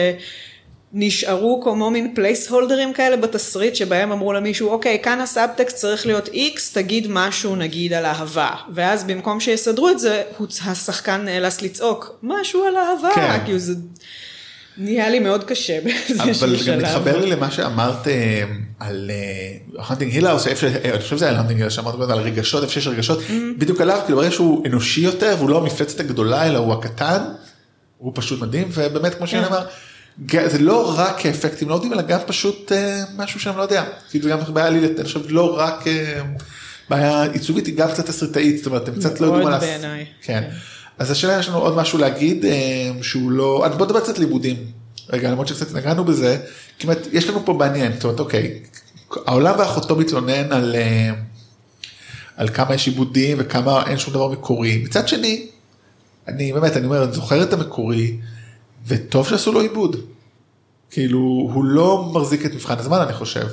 [0.94, 6.72] נשארו כמו מין placeholder־ים כאלה בתסריט שבהם אמרו למישהו אוקיי כאן הסאבטקסט צריך להיות איקס
[6.72, 12.64] תגיד משהו נגיד על אהבה ואז במקום שיסדרו את זה הוא- השחקן נאלץ לצעוק משהו
[12.64, 13.38] על אהבה כן.
[13.44, 13.74] כאילו זה
[14.76, 16.78] נהיה לי מאוד קשה באיזשהו אבל גם.
[16.78, 18.42] מתחבר לי למה שאמרת אה,
[18.80, 19.10] על
[19.78, 20.38] הנטינג היל האוס, אני
[21.02, 23.32] חושב שזה היה הנטינג היל האוס שאמרת על רגשות, איפה שיש רגשות, Mm-hmm.
[23.58, 27.22] בדיוק עליו, כאילו ברגע שהוא אנושי יותר והוא לא המפלצת הגדולה אלא הוא הקטן,
[27.98, 29.48] הוא פשוט מדהים ובאמת כמו שאני כן.
[29.48, 29.64] אמר,
[30.46, 34.30] זה לא רק אפקטים לא יודעים אלא גם פשוט אה, משהו שאני לא יודע, כאילו
[34.30, 36.20] גם בעיה לי, אני חושב לא רק אה,
[36.88, 39.64] בעיה עיצובית היא גם קצת תסריטאית, זאת אומרת הם קצת לא יודעים מאוד על הס-
[39.64, 40.06] בעיניי.
[40.22, 40.50] כן.
[40.98, 42.50] אז השאלה יש לנו עוד משהו להגיד אה,
[43.02, 44.56] שהוא לא, בוא נדבר קצת לימודים.
[45.10, 46.38] רגע למרות שקצת נגענו בזה,
[46.78, 48.58] כמעט יש לנו פה מעניין, זאת אומרת אוקיי,
[49.26, 50.76] העולם ואחותו מתלונן על,
[52.36, 54.82] על כמה יש עיבודים וכמה אין שום דבר מקורי.
[54.84, 55.46] מצד שני,
[56.28, 58.16] אני באמת, אני אומר, אני זוכר את המקורי,
[58.86, 59.96] וטוב שעשו לו עיבוד.
[60.90, 63.46] כאילו, הוא לא מחזיק את מבחן הזמן אני חושב.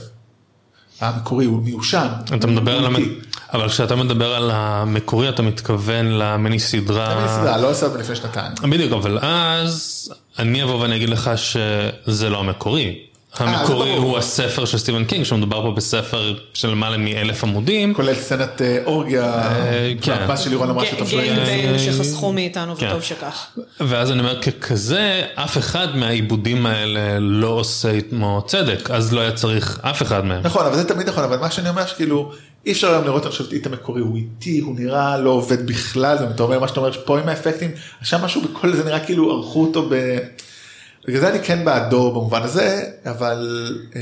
[1.01, 2.07] המקורי הוא מיושן.
[2.35, 2.95] אתה מדבר על, הוא המ...
[2.95, 3.15] איטי.
[3.53, 7.19] אבל כשאתה מדבר על המקורי אתה מתכוון למיני סדרה.
[7.19, 8.51] זה מסדרה, לא עשה לפני שנתיים.
[8.69, 10.09] בדיוק, אבל אז
[10.39, 13.08] אני אבוא ואני אגיד לך שזה לא המקורי.
[13.37, 14.09] המקורי ברור.
[14.09, 17.93] הוא הספר של סטיבן קינג, שמדובר פה בספר של למעלה מאלף עמודים.
[17.93, 19.49] כולל סצנת אה, אורגיה,
[20.01, 20.11] כן.
[20.11, 21.79] הבת של לירון אמרה גיימבן יהיה.
[21.79, 22.87] שחסכו מאיתנו כן.
[22.87, 23.47] וטוב שכך.
[23.79, 29.31] ואז אני אומר, ככזה, אף אחד מהעיבודים האלה לא עושה עמו צדק, אז לא היה
[29.31, 30.41] צריך אף אחד מהם.
[30.43, 32.31] נכון, אבל זה תמיד נכון, אבל מה שאני אומר שכאילו,
[32.65, 36.21] אי אפשר היום לראות, חושב, את המקורי, הוא איטי, הוא נראה לא עובד בכלל, זאת
[36.21, 37.71] אומרת, אתה אומר מה שאתה אומר, פה עם האפקטים,
[38.01, 40.17] עכשיו משהו בכל זה נראה כאילו ערכו אותו ב...
[41.09, 43.67] בגלל זה אני כן בעדו במובן הזה, אבל...
[43.95, 44.01] אמ,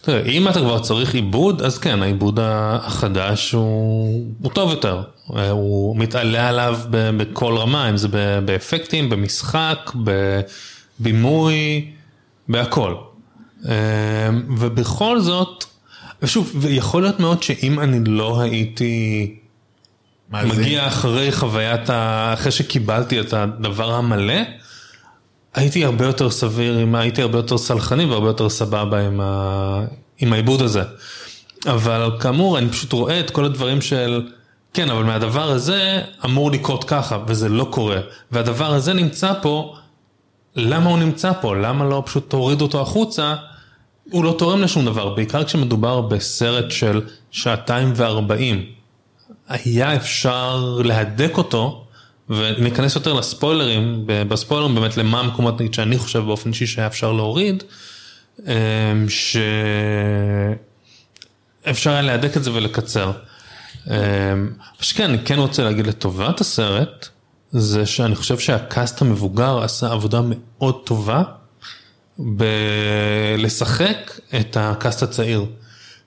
[0.00, 5.02] תראה, אם אתה כבר צריך עיבוד, אז כן, העיבוד החדש הוא, הוא טוב יותר.
[5.36, 9.92] אה, הוא מתעלה עליו ב- בכל רמה, אם זה ב- באפקטים, במשחק,
[11.00, 11.90] בבימוי,
[12.48, 12.94] בהכל.
[13.68, 13.74] אה,
[14.58, 15.64] ובכל זאת,
[16.22, 19.34] ושוב, ויכול להיות מאוד שאם אני לא הייתי
[20.30, 20.60] מה זה?
[20.60, 22.30] מגיע אחרי חוויית, ה...
[22.34, 24.40] אחרי שקיבלתי את הדבר המלא,
[25.54, 26.86] הייתי הרבה יותר סביר.
[26.94, 29.84] הייתי הרבה יותר סלחני והרבה יותר סבבה עם, ה...
[30.18, 30.82] עם העיבוד הזה.
[31.66, 34.28] אבל כאמור, אני פשוט רואה את כל הדברים של,
[34.74, 38.00] כן, אבל מהדבר הזה אמור לקרות ככה, וזה לא קורה.
[38.30, 39.74] והדבר הזה נמצא פה,
[40.56, 41.56] למה הוא נמצא פה?
[41.56, 43.34] למה לא פשוט תוריד אותו החוצה?
[44.10, 48.64] הוא לא תורם לשום דבר, בעיקר כשמדובר בסרט של שעתיים וארבעים.
[49.48, 51.79] היה אפשר להדק אותו
[52.30, 57.62] וניכנס יותר לספוילרים, בספוילרים באמת למה המקומות נגיד שאני חושב באופן אישי שהיה אפשר להוריד,
[58.46, 59.06] אמ,
[61.66, 63.12] שאפשר היה להדק את זה ולקצר.
[63.86, 63.92] אמ,
[64.58, 67.08] מה שכן, אני כן רוצה להגיד לטובת הסרט,
[67.52, 71.22] זה שאני חושב שהקאסט המבוגר עשה עבודה מאוד טובה
[72.18, 75.46] בלשחק את הקאסט הצעיר.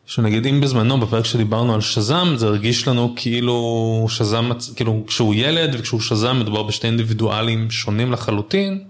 [0.06, 5.76] שנגיד אם בזמנו בפרק שדיברנו על שזם זה הרגיש לנו כאילו שזם כאילו כשהוא ילד
[5.80, 8.84] וכשהוא שזם מדובר בשתי אינדיבידואלים שונים לחלוטין.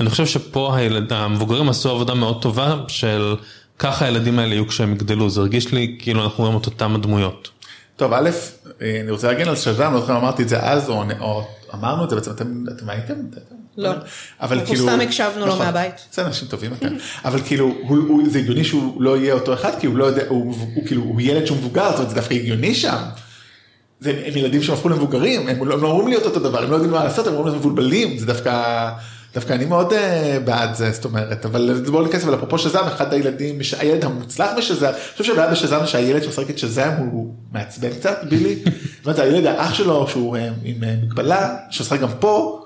[0.00, 3.36] אני חושב שפה הילד, המבוגרים עשו עבודה מאוד טובה של
[3.78, 7.50] ככה הילדים האלה יהיו כשהם יגדלו זה הרגיש לי כאילו אנחנו רואים את אותם הדמויות.
[7.96, 8.30] טוב, א',
[8.82, 11.44] אה, אני רוצה להגן על שזם, לא זוכר אמרתי את זה אז, או או
[11.74, 13.14] אמרנו את זה בעצם, אתם אתם הייתם?
[13.76, 13.90] לא.
[14.40, 14.88] אבל אנחנו כאילו...
[14.88, 15.66] סתם הקשבנו לו נכון.
[15.66, 15.94] מהבית.
[16.12, 16.70] זה אנשים טובים.
[17.24, 17.74] אבל כאילו,
[18.26, 21.20] זה הגיוני שהוא לא יהיה אותו אחד, כי הוא לא יודע, הוא הוא כאילו, הוא
[21.20, 22.96] ילד שהוא מבוגר, זאת אומרת, זה דווקא הגיוני שם.
[24.00, 26.70] זה, הם ילדים שהם הפכו למבוגרים, הם לא, הם לא אמורים להיות אותו דבר, הם
[26.70, 28.90] לא יודעים מה לעשות, הם אמורים להיות מבולבלים, זה דווקא,
[29.34, 29.96] דווקא אני מאוד uh,
[30.44, 34.86] בעד זה, זאת אומרת, אבל בואו ניכנס, אבל אפרופו שזם, אחד הילדים, הילד המוצלח בשזם,
[34.86, 39.46] אני חושב שהבעיה בשזם שהילד שמשחק את שזם הוא מעצבן קצת, בילי, זאת אומרת, הילד
[39.46, 42.63] האח שלו שהוא uh, עם uh, מגבלה, שמשחק גם פה,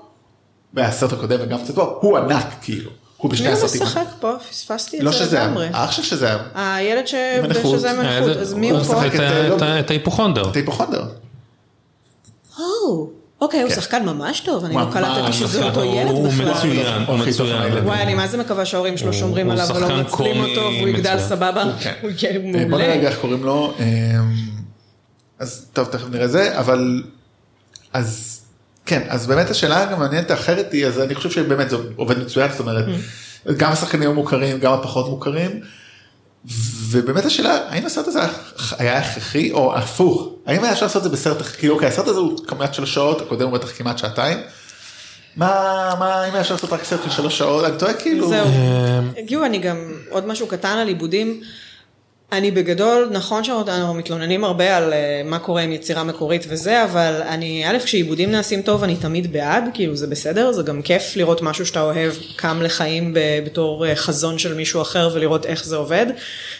[0.73, 2.91] והסרט הקודם וגם קצת פה, הוא ענק כאילו.
[3.17, 3.83] הוא בשני מי הוא הסרטים.
[3.87, 4.33] משחק פה?
[4.49, 5.67] פספסתי את לא זה שזה, לגמרי.
[5.73, 7.13] האח של שזה, הילד ש-
[7.43, 7.77] הנכות.
[7.79, 9.05] שזה מנחות, אז מי הוא הוא פה?
[9.07, 10.43] את את, ה- לא- את ההיפוכונדר.
[13.41, 13.75] אוקיי, הוא כן.
[13.75, 16.51] שחקן ממש טוב, אני לא קלטתי שזה אותו ילד הוא בכלל.
[16.51, 17.73] מצוין, הוא הכי טוב מצוין.
[17.87, 20.61] וואי, אני מה זה מקווה שההורים שלו הוא- שומרים הוא עליו ולא מנצלים קומי אותו
[20.61, 21.29] והוא יגדל מצוין.
[21.29, 21.63] סבבה.
[21.79, 21.93] כן.
[22.03, 22.09] הוא
[22.55, 22.77] אה, בוא.
[22.77, 23.85] נראה איך קוראים לו, אה,
[25.39, 27.03] אז טוב תכף נראה זה, אבל
[27.93, 28.38] אז
[28.89, 32.51] כן, אז באמת השאלה גם המעניינת האחרת היא, אז אני חושב שבאמת זה עובד מצוין,
[32.51, 32.85] זאת אומרת,
[33.57, 35.59] גם השחקנים המוכרים, גם הפחות מוכרים,
[36.89, 38.19] ובאמת השאלה, האם הסרט הזה
[38.77, 42.19] היה הכרחי או הפוך, האם היה אפשר לעשות את זה בסרט, כאילו אוקיי, הסרט הזה
[42.19, 44.37] הוא כמעט שלוש שעות, הקודם הוא בטח כמעט שעתיים,
[45.35, 48.47] מה, מה, אם היה אפשר לעשות רק סרט של שלוש שעות, אני טועה כאילו, זהו.
[48.47, 51.41] אה, הגיעו אני גם עוד משהו קטן על עיבודים.
[52.31, 57.21] אני בגדול, נכון שאנחנו מתלוננים הרבה על אה, מה קורה עם יצירה מקורית וזה, אבל
[57.27, 61.41] אני, א', כשעיבודים נעשים טוב אני תמיד בעד, כאילו זה בסדר, זה גם כיף לראות
[61.41, 63.13] משהו שאתה אוהב קם לחיים
[63.45, 66.05] בתור אה, חזון של מישהו אחר ולראות איך זה עובד.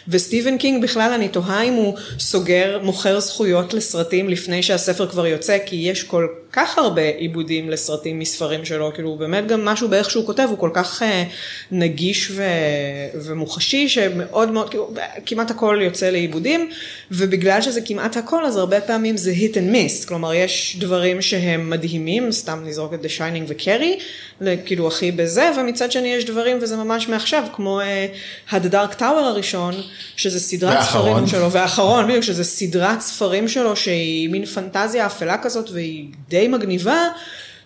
[0.08, 5.58] וסטיבן קינג בכלל אני תוהה אם הוא סוגר, מוכר זכויות לסרטים לפני שהספר כבר יוצא,
[5.66, 10.26] כי יש כל כך הרבה עיבודים לסרטים מספרים שלו, כאילו באמת גם משהו באיך שהוא
[10.26, 11.24] כותב הוא כל כך אה,
[11.70, 12.42] נגיש ו,
[13.14, 14.90] ומוחשי שמאוד מאוד, כאילו,
[15.26, 16.70] כמעט הכל יוצא לעיבודים,
[17.10, 21.70] ובגלל שזה כמעט הכל אז הרבה פעמים זה hit and miss, כלומר יש דברים שהם
[21.70, 23.98] מדהימים, סתם נזרוק את The Shining וקרי,
[24.66, 27.80] כאילו הכי בזה, ומצד שני יש דברים וזה ממש מעכשיו, כמו
[28.50, 29.74] uh, The Dark Tower הראשון,
[30.16, 31.10] שזה סדרת והאחרון.
[31.10, 36.39] ספרים שלו, והאחרון, בדיוק, שזה סדרת ספרים שלו שהיא מין פנטזיה אפלה כזאת והיא די
[36.48, 37.02] מגניבה.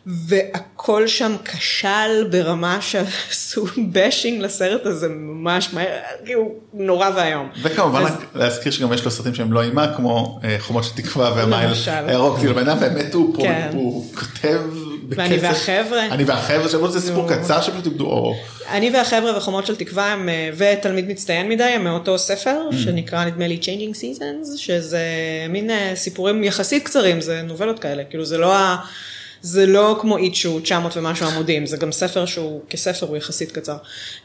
[0.07, 5.87] והכל שם כשל ברמה שעשו בשינג לסרט הזה ממש מהר,
[6.25, 7.49] כאילו נורא ואיום.
[7.62, 11.33] וכמובן אז- להזכיר שגם יש לו סרטים שהם לא אימה כמו אה, חומות של תקווה
[11.37, 11.70] והמייל.
[12.07, 13.70] הירוק, כאילו בן אדם באמת הוא כן.
[13.72, 14.61] הוא כותב
[15.09, 16.07] ואני בקצב, והחבר'ה.
[16.07, 17.29] אני והחבר'ה שלו זה סיפור.
[17.29, 18.37] קצר שפשוט איבדו אור,
[18.69, 22.77] אני והחבר'ה וחומות של תקווה הם, אה, ותלמיד מצטיין מדי הם מאותו ספר Mm.
[22.77, 25.03] שנקרא נדמה לי Changing Seasons שזה
[25.49, 28.77] מין אה, סיפורים יחסית קצרים זה נובלות כאלה כאילו זה לא ה...
[29.47, 33.53] זה לא כמו איט שהוא 900 ומשהו עמודים זה גם ספר שהוא כספר הוא יחסית
[33.53, 33.77] קצר.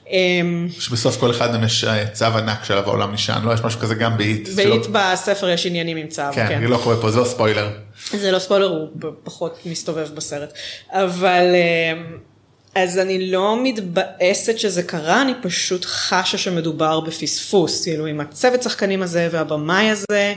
[0.09, 3.79] אמ, שבסוף כל אחד מהם יש אה, צו ענק שעליו העולם נשען, לא יש משהו
[3.79, 6.61] כזה גם באיט, באיט בספר יש עניינים עם צו, כן, כן.
[6.61, 7.69] זה לא קורה פה, זה לא ספוילר,
[8.11, 8.87] זה לא ספוילר, הוא
[9.23, 10.53] פחות מסתובב בסרט.
[10.91, 12.17] אבל אמ,
[12.75, 19.01] אז אני לא מתבאסת שזה קרה, אני פשוט חשה שמדובר בפספוס, כאילו עם הצוות שחקנים
[19.01, 20.33] הזה והבמאי הזה.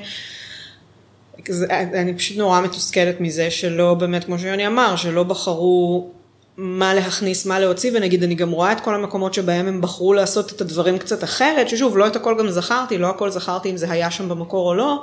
[1.48, 6.10] זה, אני פשוט נורא מתוסכלת מזה שלא באמת, כמו שיוני אמר, שלא בחרו
[6.56, 10.52] מה להכניס, מה להוציא, ונגיד אני גם רואה את כל המקומות שבהם הם בחרו לעשות
[10.52, 13.90] את הדברים קצת אחרת, ששוב, לא את הכל גם זכרתי, לא הכל זכרתי אם זה
[13.90, 15.02] היה שם במקור או לא,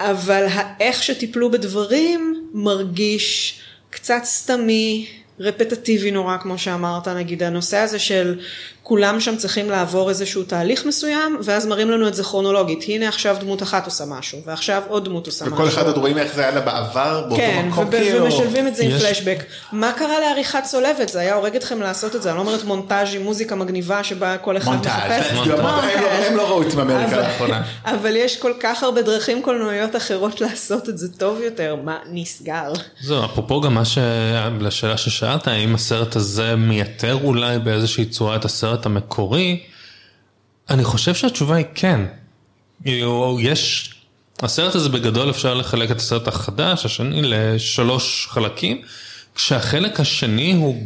[0.00, 3.60] אבל האיך שטיפלו בדברים מרגיש
[3.90, 5.06] קצת סתמי,
[5.40, 8.40] רפטטיבי נורא, כמו שאמרת, נגיד הנושא הזה של
[8.88, 12.84] כולם שם צריכים לעבור איזשהו תהליך מסוים, ואז מראים לנו את זה כרונולוגית.
[12.88, 15.56] הנה עכשיו דמות אחת עושה משהו, ועכשיו עוד דמות עושה משהו.
[15.56, 18.66] וכל אחד עוד רואים איך זה היה לה בעבר, באותו כן, מקום וב- כאילו, ומשלבים
[18.68, 19.38] את זה עם יש- פלשבק.
[19.72, 21.08] מה קרה לעריכת צולבת?
[21.08, 24.36] זה היה הורג אתכם לעשות את זה, אני לא אומרת מונטאז' עם מוזיקה מגניבה שבה
[24.38, 25.38] כל אחד מונטאז', מחפש.
[25.42, 27.62] כאילו, הם לא- הם לא ראו את אמריקה אבל- לאחרונה.
[27.84, 32.72] אבל יש כל כך הרבה דרכים קולנועיות אחרות לעשות את זה טוב יותר, מה נסגר?
[33.00, 33.98] זהו, אפרופו גם מה ש...
[34.60, 39.60] לשאלה ששאלת, האם הסרט הזה מייתר אולי באיזושהי צורה את הסרט המקורי,
[40.70, 42.00] אני חושב שהתשובה היא כן.
[42.82, 43.94] כאילו, יש...
[44.42, 48.82] הסרט הזה בגדול אפשר לחלק את הסרט החדש, השני, לשלוש חלקים,
[49.34, 50.82] כשהחלק השני הוא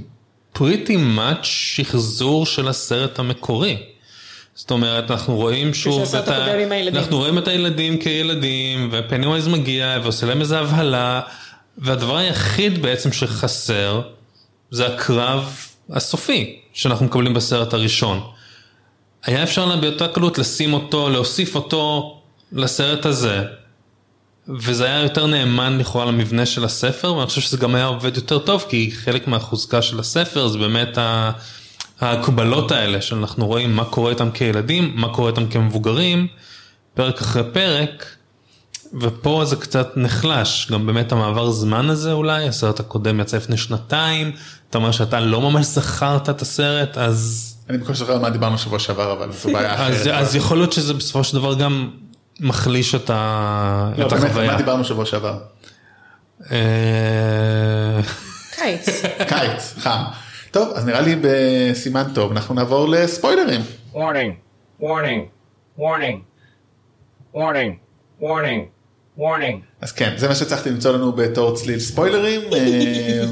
[0.56, 3.76] pretty much שחזור של הסרט המקורי.
[4.54, 6.54] זאת אומרת, אנחנו רואים שוב את ה...
[6.88, 11.20] אנחנו רואים את הילדים כילדים, ופניווייז מגיע ועושה להם איזה הבהלה,
[11.78, 14.02] והדבר היחיד בעצם שחסר,
[14.70, 15.56] זה הקרב
[15.90, 18.20] הסופי שאנחנו מקבלים בסרט הראשון.
[19.24, 22.16] היה אפשר לה באותה קלות לשים אותו, להוסיף אותו
[22.52, 23.44] לסרט הזה,
[24.48, 28.38] וזה היה יותר נאמן לכאורה למבנה של הספר, ואני חושב שזה גם היה עובד יותר
[28.38, 30.98] טוב, כי חלק מהחוזקה של הספר זה באמת.
[32.02, 36.26] ההקבלות האלה שאנחנו רואים מה קורה איתם כילדים, מה קורה איתם כמבוגרים,
[36.94, 38.16] פרק אחרי פרק,
[39.00, 44.32] ופה זה קצת נחלש, גם באמת המעבר זמן הזה אולי, הסרט הקודם יצא לפני שנתיים,
[44.70, 48.58] אתה אומר שאתה לא ממש זכרת את הסרט, אז, אני בקושי זוכר על מה דיברנו
[48.58, 50.14] שבוע שעבר, אבל זו בעיה אז, אחרת.
[50.14, 51.90] אז יכול להיות שזה בסופו של דבר גם
[52.40, 54.50] מחליש את ה- לא, את באמת, החוויה.
[54.50, 55.38] מה דיברנו שבוע שעבר?
[56.50, 58.00] אה,
[58.56, 59.02] קיץ.
[59.28, 60.02] קיץ, חם.
[60.50, 63.60] טוב, אז נראה לי בסימן טוב, אנחנו נעבור לספוילרים.
[63.94, 64.32] Warning,
[64.82, 65.20] warning,
[65.78, 66.16] warning,
[67.34, 67.72] warning,
[68.20, 68.60] warning,
[69.18, 69.56] warning.
[69.80, 72.40] אז כן, זה מה שהצלחתי למצוא לנו בתור צליל ספוילרים.
[72.52, 73.24] אה,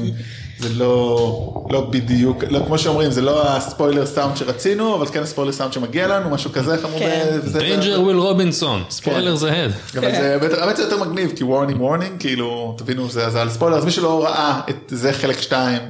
[0.59, 5.51] זה לא, לא בדיוק, לא, כמו שאומרים, זה לא הספוילר סאונד שרצינו, אבל כן הספוילר
[5.51, 7.39] סאונד שמגיע לנו, משהו כזה, איך אמרו כן.
[7.59, 9.71] Danger Will Robinson, spoilers ahead.
[9.97, 13.85] אבל זה באמת- יותר מגניב, כי warning warning, כאילו, תבינו, זה זה על ספוילר, אז
[13.85, 15.81] מי שלא ראה את זה חלק 2,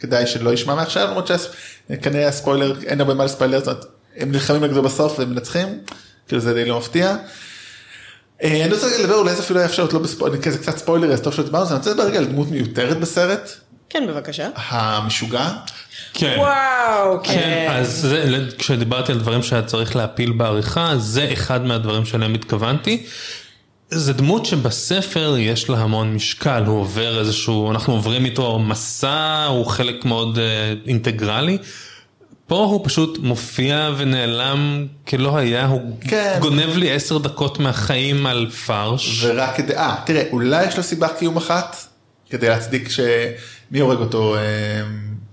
[0.00, 1.30] כדאי שלא ישמע מעכשיו, למרות
[1.90, 3.84] שכנראה הספוילר, אין הרבה מה לספיילר, זאת אומרת,
[4.16, 5.68] הם נלחמים נגדו בסוף והם מנצחים,
[6.28, 7.16] כאילו זה די לא מפתיע.
[8.42, 10.78] אה, אני רוצה לדבר, אולי זה אפילו היה אפשר להיות לא בספוילר, כי זה קצת
[10.78, 13.50] ספוילר, אז טוב שדיברנו על זה, אני רוצה לדבר רגע על דמות מיותרת בסרט,
[13.90, 14.48] כן, בבקשה.
[14.56, 15.48] המשוגע.
[16.14, 16.34] כן.
[16.38, 17.68] וואו, כן, כן.
[17.70, 23.06] אז זה, כשדיברתי על דברים שהיה צריך להפיל בעריכה, זה אחד מהדברים שאליהם התכוונתי.
[23.90, 29.66] זה דמות שבספר יש לה המון משקל, הוא עובר איזשהו, אנחנו עוברים איתו מסע, הוא
[29.66, 31.58] חלק מאוד אה, אינטגרלי.
[32.48, 36.38] פה הוא פשוט מופיע ונעלם כלא היה, הוא כן.
[36.40, 39.24] גונב לי עשר דקות מהחיים על פרש.
[39.24, 41.76] ורק כדי, אה, תראה, אולי יש לו סיבה קיום אחת,
[42.30, 43.00] כדי להצדיק ש...
[43.70, 44.36] מי הורג אותו?
[44.36, 44.40] אה,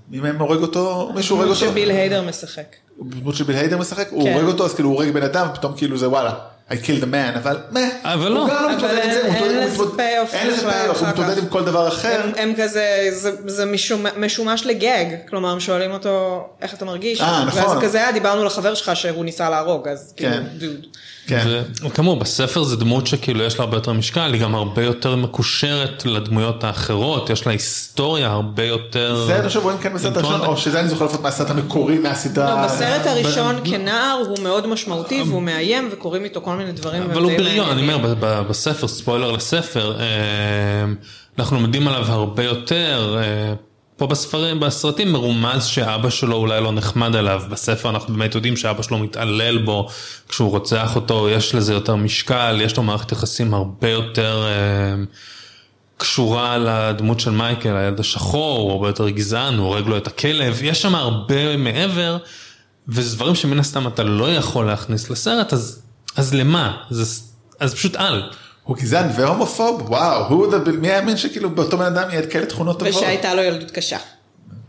[0.09, 1.11] מי מהם הורג אותו?
[1.16, 1.59] מישהו הורג אותו?
[1.59, 2.76] שביל היידר משחק.
[3.01, 4.34] דמות של ביל היידר משחק, הוא כן.
[4.34, 6.34] הורג אותו, אז כאילו הוא הורג בן אדם, פתאום כאילו זה וואלה,
[6.72, 8.39] I killed a man, אבל מה, אבל לא.
[8.39, 11.38] הוא גם לא אבל מתמודד עם זה, אין- לזה payoff אין לזה payoff, הוא מתמודד.
[11.38, 12.22] עם כל דבר אחר.
[12.38, 17.45] הם, כזה, זה, זה משומ, משומש לגג, כלומר הם שואלים אותו איך אתה מרגיש, אה,
[17.47, 17.63] נכון.
[17.63, 20.43] ואז כזה היה, דיברנו לחבר שלך שהוא ניסה להרוג, אז כאילו, כן.
[20.57, 20.86] דוד.
[21.28, 21.62] כן.
[21.86, 26.06] וכאמור בספר זה דמות שכאילו יש לה הרבה יותר משקל, היא גם הרבה יותר מקושרת
[26.06, 29.24] לדמויות האחרות, יש לה היסטוריה הרבה יותר...
[29.28, 32.62] זה אני חושב רואים כן בסרט הראשון, או שזה אני זוכר לפחות מהסרט המקורי, מהסדרה.
[32.62, 37.04] לא, בסרט הראשון כנער הוא מאוד משמעותי והוא מאיים וקוראים איתו כל מיני דברים.
[37.04, 37.94] אבל הוא בריון, אני.
[37.94, 38.14] אומר,
[38.50, 40.06] בספר, ספוילר לספר, אה,
[41.40, 43.18] אנחנו לומדים עליו הרבה יותר.
[43.98, 48.82] פה בספרים, בסרטים מרומז שאבא שלו אולי לא נחמד אליו, בספר אנחנו באמת יודעים שאבא
[48.82, 49.88] שלו מתעלל בו
[50.30, 55.04] כשהוא רוצח אותו, יש לזה יותר משקל, יש לו מערכת יחסים הרבה יותר אה,
[55.98, 60.64] קשורה לדמות של מייקל, הילד השחור, הוא הרבה יותר גזען, הוא הורג לו את הכלב,
[60.64, 62.18] יש שם הרבה מעבר,
[62.88, 65.82] וזה דברים שמן הסתם אתה לא יכול להכניס לסרט, אז,
[66.16, 66.78] אז למה?
[66.89, 67.22] זה,
[67.60, 68.22] אז פשוט אל.
[68.66, 70.47] הוא גזען והומופוב, וואו, הוא,
[70.80, 72.95] מי האמין שכאילו באותו בן אדם יהיה כאלה תכונות טובות.
[72.95, 73.97] ושהייתה לו ילדות קשה.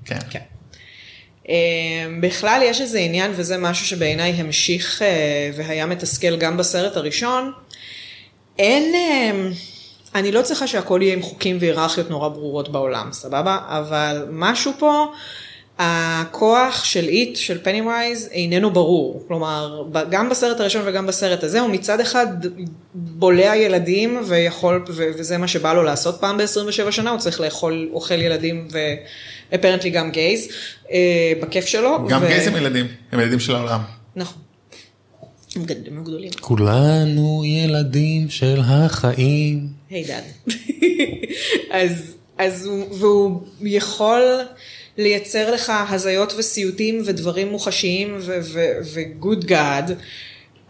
[0.05, 0.19] כן.
[0.31, 0.41] כן.
[1.49, 1.55] אה,
[2.21, 7.53] בכלל יש איזה עניין, וזה משהו שבעיניי המשיך אה, והיה מתסכל גם בסרט הראשון.
[8.59, 9.51] אין, אה,
[10.15, 13.59] אני לא צריכה שהכל יהיה עם חוקים והיררכיות נורא ברורות בעולם, סבבה?
[13.69, 15.07] אבל משהו פה,
[15.79, 19.25] הכוח של איט, של פניווייז, איננו ברור.
[19.29, 22.27] כלומר, גם בסרט הראשון וגם בסרט הזה, הוא מצד אחד
[22.95, 28.15] בולע ילדים ויכול, וזה מה שבא לו לעשות פעם ב-27 שנה, הוא צריך לאכול, אוכל
[28.23, 28.69] ילדים
[29.53, 30.49] ואפרנטלי גם גייז,
[30.91, 32.09] אה, בכיף שלו.
[32.09, 33.81] גם ו- גייז הם ילדים, הם ילדים של העולם.
[34.17, 34.43] נכון.
[35.57, 36.31] הם גד- הם גדולים.
[36.41, 39.67] כולנו ילדים של החיים.
[39.91, 40.23] היי דאד.
[41.71, 44.23] אז, אז הוא, והוא יכול
[44.99, 48.19] לייצר לך הזיות וסיוטים ודברים מוחשיים
[48.95, 49.97] וגוד גאד,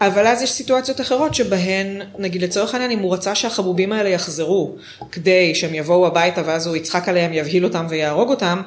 [0.01, 4.77] אבל אז יש סיטואציות אחרות שבהן, נגיד לצורך העניין, אם הוא רצה שהחבובים האלה יחזרו,
[5.13, 8.63] כדי שהם יבואו הביתה ואז הוא יצחק עליהם, יבהיל אותם ויהרוג אותם,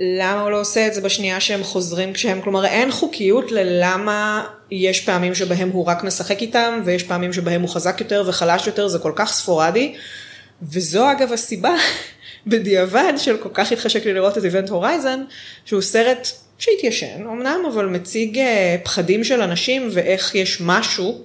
[0.00, 5.00] למה הוא לא עושה את זה בשנייה שהם חוזרים כשהם, כלומר אין חוקיות ללמה יש
[5.00, 8.98] פעמים שבהם הוא רק משחק איתם ויש פעמים שבהם הוא חזק יותר וחלש יותר, זה
[8.98, 9.94] כל כך ספורדי.
[10.62, 11.74] וזו אגב הסיבה
[12.46, 15.24] בדיעבד של כל כך התחשק לי לראות את איבנט הורייזן,
[15.64, 16.28] שהוא סרט
[16.58, 21.24] שהתיישן אמנם, אבל מציג אה, פחדים של אנשים ואיך יש משהו,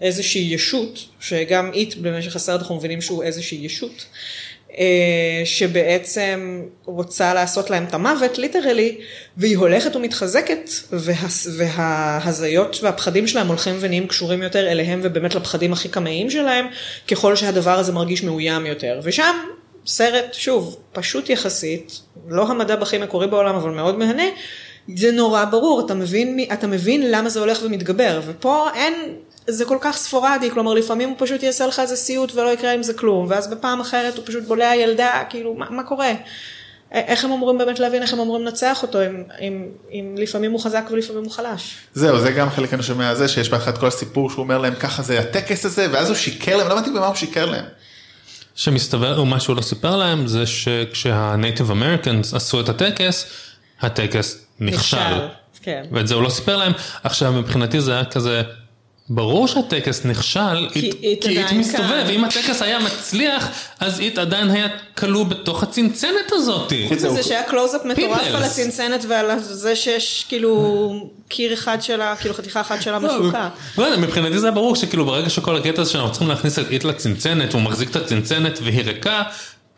[0.00, 4.06] איזושהי ישות, שגם It במשך הסרט אנחנו מבינים שהוא איזושהי ישות.
[4.78, 8.98] אה, שבעצם רוצה לעשות להם את המוות, literally,
[9.36, 15.88] והיא הולכת ומתחזקת, והה, וההזיות והפחדים שלהם הולכים ונהיים קשורים יותר אליהם ובאמת לפחדים הכי
[15.88, 16.66] קמאיים שלהם,
[17.08, 19.00] ככל שהדבר הזה מרגיש מאוים יותר.
[19.02, 19.36] ושם
[19.88, 24.22] סרט, שוב, פשוט יחסית, לא המד הכי מקורי בעולם, אבל מאוד מהנה,
[24.96, 28.94] זה נורא ברור, אתה מבין, אתה מבין למה זה הולך ומתגבר, ופה אין,
[29.46, 32.82] זה כל כך ספורדי, כלומר לפעמים הוא פשוט יעשה לך איזה סיוט ולא יקרה עם
[32.82, 36.12] זה כלום, ואז בפעם אחרת הוא פשוט בולע ילדה, כאילו, מה, מה קורה?
[36.92, 40.60] איך הם אמורים באמת להבין איך הם אמורים לנצח אותו, אם, אם, אם לפעמים הוא
[40.60, 41.76] חזק ולפעמים הוא חלש.
[41.94, 45.02] זהו, זה גם חלק אני שומע זה, שיש באחד כל הסיפור שהוא אומר להם ככה
[45.02, 47.64] זה הטקס הזה, ואז הוא שיקר להם, לא הבנתי במה הוא שיקר להם.
[48.58, 53.26] שמסתבר, או מה שהוא לא סיפר להם, זה שכשה-Native Americans עשו את הטקס,
[53.80, 55.18] הטקס נכשל.
[55.62, 55.82] כן.
[55.92, 56.72] ואת זה הוא לא סיפר להם.
[57.02, 58.42] עכשיו מבחינתי זה היה כזה,
[59.10, 62.10] ברור שהטקס נכשל, כי It- It כי It מסתובב, כאן.
[62.10, 63.48] אם הטקס היה מצליח,
[63.80, 64.66] אז It עדיין היה
[64.98, 66.86] כלוא בתוך הצנצנת הזאתי.
[66.88, 68.20] חוץ מזה שהיה קלוזאפ מטורף.
[68.34, 70.92] על הצנצנת ועל זה שיש כאילו
[71.28, 73.48] קיר אחד שלה, כאילו חתיכה אחת שלה מפוקה.
[73.78, 76.84] לא מבחינתי זה היה ברור שכאילו ברגע שכל הקטע הזה שאנחנו צריכים להכניס את It
[76.84, 79.22] לצנצנת, והוא מחזיק את הצנצנת והיא ריקה,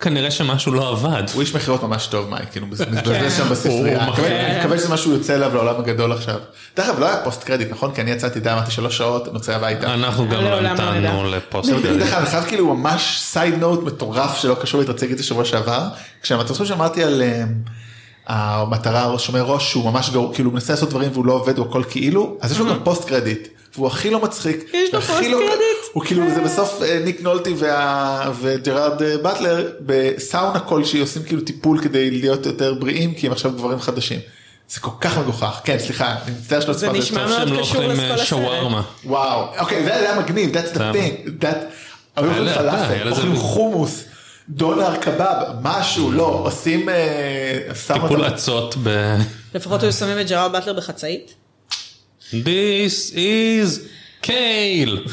[0.00, 1.22] כנראה שמשהו לא עבד.
[1.32, 2.84] הוא איש מכירות ממש טוב מייק, כאילו כן.
[2.94, 4.70] מתבזבז שם בספרייה, אני מקווה-.
[4.70, 6.38] אני שזה משהו יוצא אליו לעולם הגדול עכשיו.
[6.76, 7.94] דרך אגב לא היה post credit נכון?
[7.94, 9.94] כי אני יצאתי די אמרתי שלוש שעות נצא הביתה.
[9.94, 11.36] אנחנו גם לא לעולם לא.
[11.36, 11.90] ל post credit.
[11.90, 15.44] דרך אגב, אני חייב כאילו ממש side note מטורף שלא קשור להתרצג את זה שבוע
[15.44, 15.88] שעבר.
[16.22, 17.44] כשאתם זוכרים שאמרתי על אה,
[18.26, 21.82] המטרה שומר ראש שהוא ממש גרוע, כאילו מנסה לעשות דברים והוא לא עובד הוא הכל
[21.90, 23.48] כאילו, אז יש לו גם post credit.
[23.74, 24.70] והוא הכי לא מצחיק.
[24.74, 25.79] יש לו פוסט לא- קרדיט?
[25.92, 31.40] הוא כאילו זה בסוף אה, ניק נולטי וה- וג'רארד אה, באטלר בסאונה כלשהי עושים כאילו
[31.40, 34.20] טיפול כדי להיות יותר בריאים כי הם עכשיו גברים חדשים.
[34.68, 35.60] זה כל כך מגוחך.
[35.64, 37.36] כן סליחה אני מצטער שלא זה סיפרתי נשמע זה.
[37.38, 38.38] מאוד לא קשור לכל אה, הסרט.
[39.04, 41.44] וואו אוקיי זה היה מגניב that's the thing
[42.16, 44.04] היו אוכלים פלאפל אוכלים חומוס
[44.48, 46.88] דולר קבב משהו לא עושים
[47.86, 49.16] טיפול עצות ב...
[49.54, 51.34] לפחות היו שמים את ג'רארד באטלר בחצאית,
[52.32, 53.78] This is
[54.20, 55.04] קייל.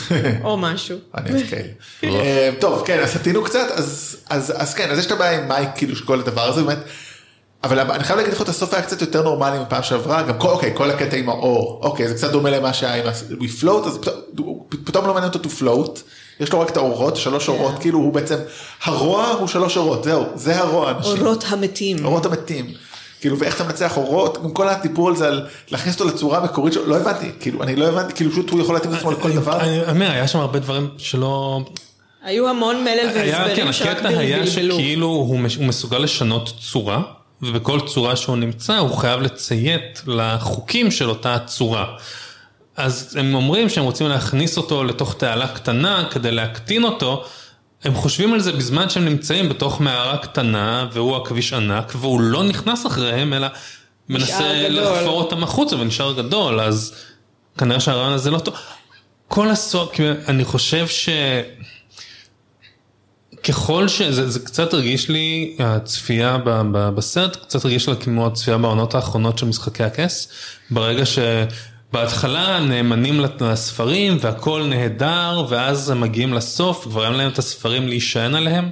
[0.44, 0.98] או משהו.
[1.18, 1.68] אני אוהב כאלה.
[2.04, 3.68] אה, טוב כן אז סטינו קצת
[4.30, 6.78] אז כן אז יש את הבעיה עם מייק כאילו שכל הדבר הזה באמת.
[7.64, 10.48] אבל אני חייב להגיד לך את הסוף היה קצת יותר נורמלי מפעם שעברה גם כל
[10.50, 13.04] אוקיי כל הקטע עם האור אוקיי זה קצת דומה למה שהיה עם
[13.40, 16.00] we float אז פתאום- פתאום לא מעניין אותו to float.
[16.40, 18.36] יש לו רק את האורות שלוש אורות כאילו הוא בעצם
[18.84, 21.22] הרוע הוא שלוש אורות זהו זה הרוע אנשים.
[21.26, 22.06] אורות המתים.
[22.06, 22.66] אורות המתים.
[23.22, 26.86] כאילו ואיך אתה מנצח אורות גם כל הטיפול הזה על להכניס אותו לצורה מקורית שלו
[26.86, 29.60] לא הבנתי כאילו אני לא הבנתי כאילו פשוט הוא יכול להתאים את עצמו לכל דבר.
[29.60, 31.62] אני אומר, היה שם הרבה דברים שלא...
[32.24, 34.76] היו המון מלל היה, כן, והסברים שרק הקטע היה בלבלו.
[34.76, 37.02] שכאילו הוא מסוגל לשנות צורה,
[37.42, 41.86] ובכל צורה שהוא נמצא הוא חייב לציית לחוקים של אותה צורה.
[42.78, 47.26] אז הם אומרים שהם רוצים להכניס אותו לתוך תעלה קטנה כדי להקטין אותו,
[47.84, 52.44] הם חושבים על זה בזמן שהם נמצאים בתוך מערה קטנה והוא הכביש ענק והוא לא
[52.44, 53.48] נכנס אחריהם אלא
[54.10, 54.70] מנסה.
[54.70, 56.96] לחפור אותם החוצה ונשאר גדול אז
[57.58, 58.54] כנראה שהרעיון הזה לא טוב.
[59.28, 59.92] כל הסוף,
[60.28, 61.10] אני חושב ש...
[63.44, 68.58] ככל שזה זה קצת הרגיש לי הצפייה ב, ב, בסרט קצת הרגיש לי כמו הצפייה
[68.58, 70.28] בעונות האחרונות של משחקי הכס
[70.72, 71.04] ברגע
[71.92, 78.36] שבהתחלה נאמנים לספרים והכל נהדר ואז הם מגיעים לסוף כבר אין להם את הספרים להישען
[78.36, 78.70] עליהם.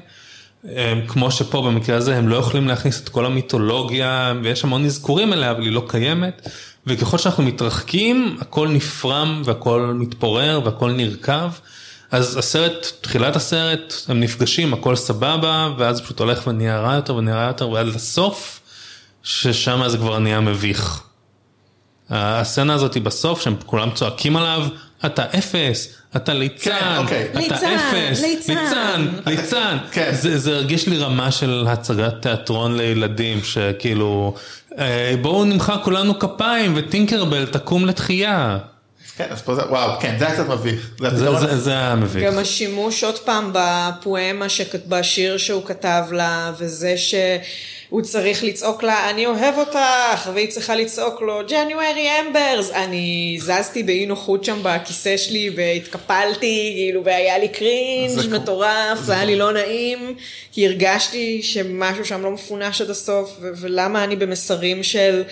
[0.64, 5.34] הם, כמו שפה במקרה הזה הם לא יכולים להכניס את כל המיתולוגיה ויש המון אזכורים
[5.34, 6.50] אליה אבל היא לא קיימת
[6.88, 11.50] וככל שאנחנו מתרחקים הכל נפרם והכל מתפורר והכל נרקב.
[12.12, 17.38] אז הסרט, תחילת הסרט, הם נפגשים, הכל סבבה, ואז פשוט הולך ונהיה רע יותר ונהיה
[17.38, 18.60] רע יותר, ועד לסוף,
[19.24, 21.02] ששם זה כבר נהיה מביך.
[22.10, 24.68] הסצנה הזאת היא בסוף, שהם כולם צועקים עליו,
[25.06, 27.28] אתה אפס, אתה ליצן, כן, אוקיי.
[27.32, 29.78] אתה ליצן, אפס, ליצן." ליצן, ליצן.
[29.92, 30.10] כן.
[30.14, 34.34] זה, זה הרגיש לי רמה של הצגת תיאטרון לילדים, שכאילו,
[34.80, 38.58] "אה, בואו נמחא כולנו כפיים וטינקרבל תקום לתחייה.
[39.18, 40.90] כן, אז פה זה, וואו, כן, זה היה קצת מביך.
[41.00, 42.24] זה זה, זה, זה היה מביך.
[42.24, 46.94] גם השימוש עוד פעם בפואמה, שכ- בשיר שהוא כתב לה, וזה
[47.96, 52.72] שהוא צריך לצעוק לה, אני אוהב אותך, והיא צריכה לצעוק לו, ג'נוארי אמברס.
[52.72, 59.00] אני זזתי באי נוחות שם בכיסא שלי, והתקפלתי, כאילו, והיה לי זה קרינג' כמו- מטורף,
[59.02, 60.16] זה היה לי לא נעים,
[60.52, 65.24] כי הרגשתי שמשהו שם לא מפונש עד הסוף, ולמה אני במסרים של...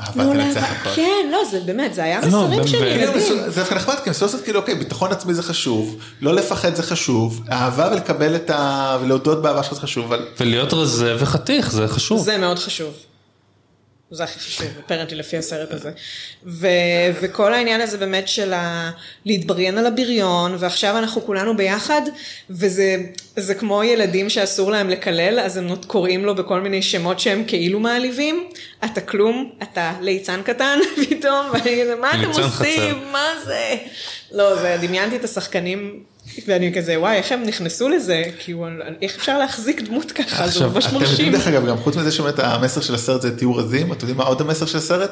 [0.00, 0.90] אהבה תנו תנצח לה- הכל.
[0.94, 3.20] כן, לא, זה באמת, זה היה לא, מסרים של ילדים.
[3.20, 7.42] זה דווקא נחמד כי סוף כאילו אוקיי ביטחון עצמי זה חשוב לא לפחד זה חשוב
[7.52, 8.96] אהבה ולקבל את ה...
[9.02, 12.24] ולהודות באהבה שלך זה חשוב אבל ולהיות רזה וחתיך זה חשוב.
[12.24, 12.92] זה מאוד חשוב.
[14.10, 15.90] זה הכי חשוב, אפרנטלי לפי הסרט הזה.
[16.46, 16.66] ו-
[17.20, 18.90] וכל העניין הזה באמת של ה-
[19.24, 22.02] להתבריין על הבריון, ועכשיו אנחנו כולנו ביחד,
[22.50, 22.96] וזה
[23.36, 27.80] זה כמו ילדים שאסור להם לקלל, אז הם קוראים לו בכל מיני שמות שהם כאילו
[27.80, 28.48] מעליבים.
[28.84, 30.78] אתה כלום, אתה ליצן קטן
[31.10, 33.12] פתאום, ואני כזה, מה אתם עושים?
[33.12, 33.76] מה זה?
[34.32, 36.02] לא, זה, דמיינתי את השחקנים.
[36.46, 38.22] ואני כזה, וואי, איך הם נכנסו לזה?
[38.38, 38.66] כאילו,
[39.02, 40.36] איך אפשר להחזיק דמות ככה?
[40.36, 41.32] זה עכשיו, ממש אתם יודעים מרשים.
[41.32, 44.24] דרך אגב גם חוץ מזה שבאמת המסר של הסרט זה תהיו רזים אתם יודעים מה
[44.24, 45.10] עוד המסר של הסרט?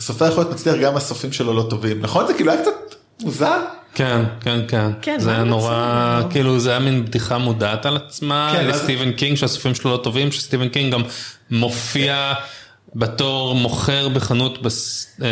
[0.00, 3.60] סופר יכול להיות מצליח גם הסופים שלו לא טובים נכון זה כאילו היה קצת מוזר?
[3.94, 4.90] כן, כן, כן.
[5.02, 6.20] כן, זה היה נורא?
[6.30, 9.96] כאילו זה היה מין בדיחה מודעת על עצמה, כן, אז- לסטיבן קינג שהסופים שלו לא
[9.96, 11.02] טובים, שסטיבן קינג גם
[11.50, 12.32] מופיע
[12.94, 15.28] בתור מוכר בחנות יד ש- אה.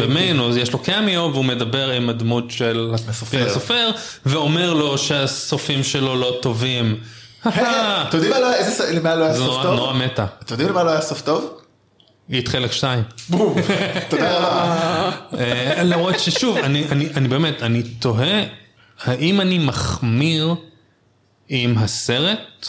[0.00, 3.46] במיין, אז יש לו קמיו והוא מדבר עם הדמות של הסופר.
[3.46, 3.90] הסופר,
[4.26, 6.96] ואומר לו שהסופים שלו לא טובים.
[7.46, 7.54] אתם
[8.16, 8.38] יודעים לא
[8.92, 9.74] למה לא היה סוף טוב?
[9.74, 10.26] נורא מטה.
[10.42, 11.60] אתם יודעים למה לא היה סוף טוב?
[12.30, 13.02] איט חלק 2.
[13.28, 13.54] בום,
[14.10, 15.10] תודה רבה.
[15.38, 18.42] אה, למרות ששוב, אני, אני, אני באמת, אני תוהה
[19.04, 20.54] האם אני מחמיר
[21.48, 22.66] עם הסרט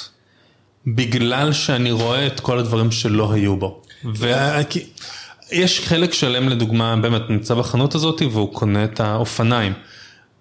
[0.87, 3.81] בגלל שאני רואה את כל הדברים שלא היו בו.
[4.13, 9.73] ויש חלק שלם לדוגמה, באמת נמצא בחנות הזאת והוא קונה את האופניים.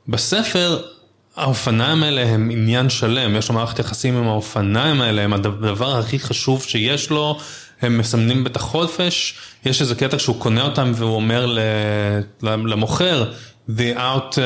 [0.09, 0.83] בספר
[1.37, 6.19] האופניים האלה הם עניין שלם, יש לו מערכת יחסים עם האופניים האלה, הם הדבר הכי
[6.19, 7.39] חשוב שיש לו,
[7.83, 9.35] הם מסמנים את החופש,
[9.65, 11.59] יש איזה קטע שהוא קונה אותם והוא אומר
[12.43, 13.33] למוכר,
[13.69, 14.43] the out, uh,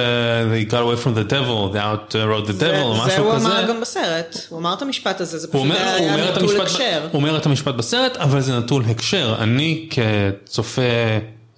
[0.51, 3.25] they got away from the devil, the out uh, rode the זה, devil, זה משהו
[3.25, 3.49] הוא כזה.
[3.49, 6.61] אמר גם בסרט, הוא אמר את המשפט הזה, זה פשוט אומר, היה את נטול המשפט,
[6.67, 7.01] הקשר.
[7.13, 9.37] הוא אומר את המשפט בסרט, אבל זה נטול הקשר.
[9.39, 10.83] אני כצופה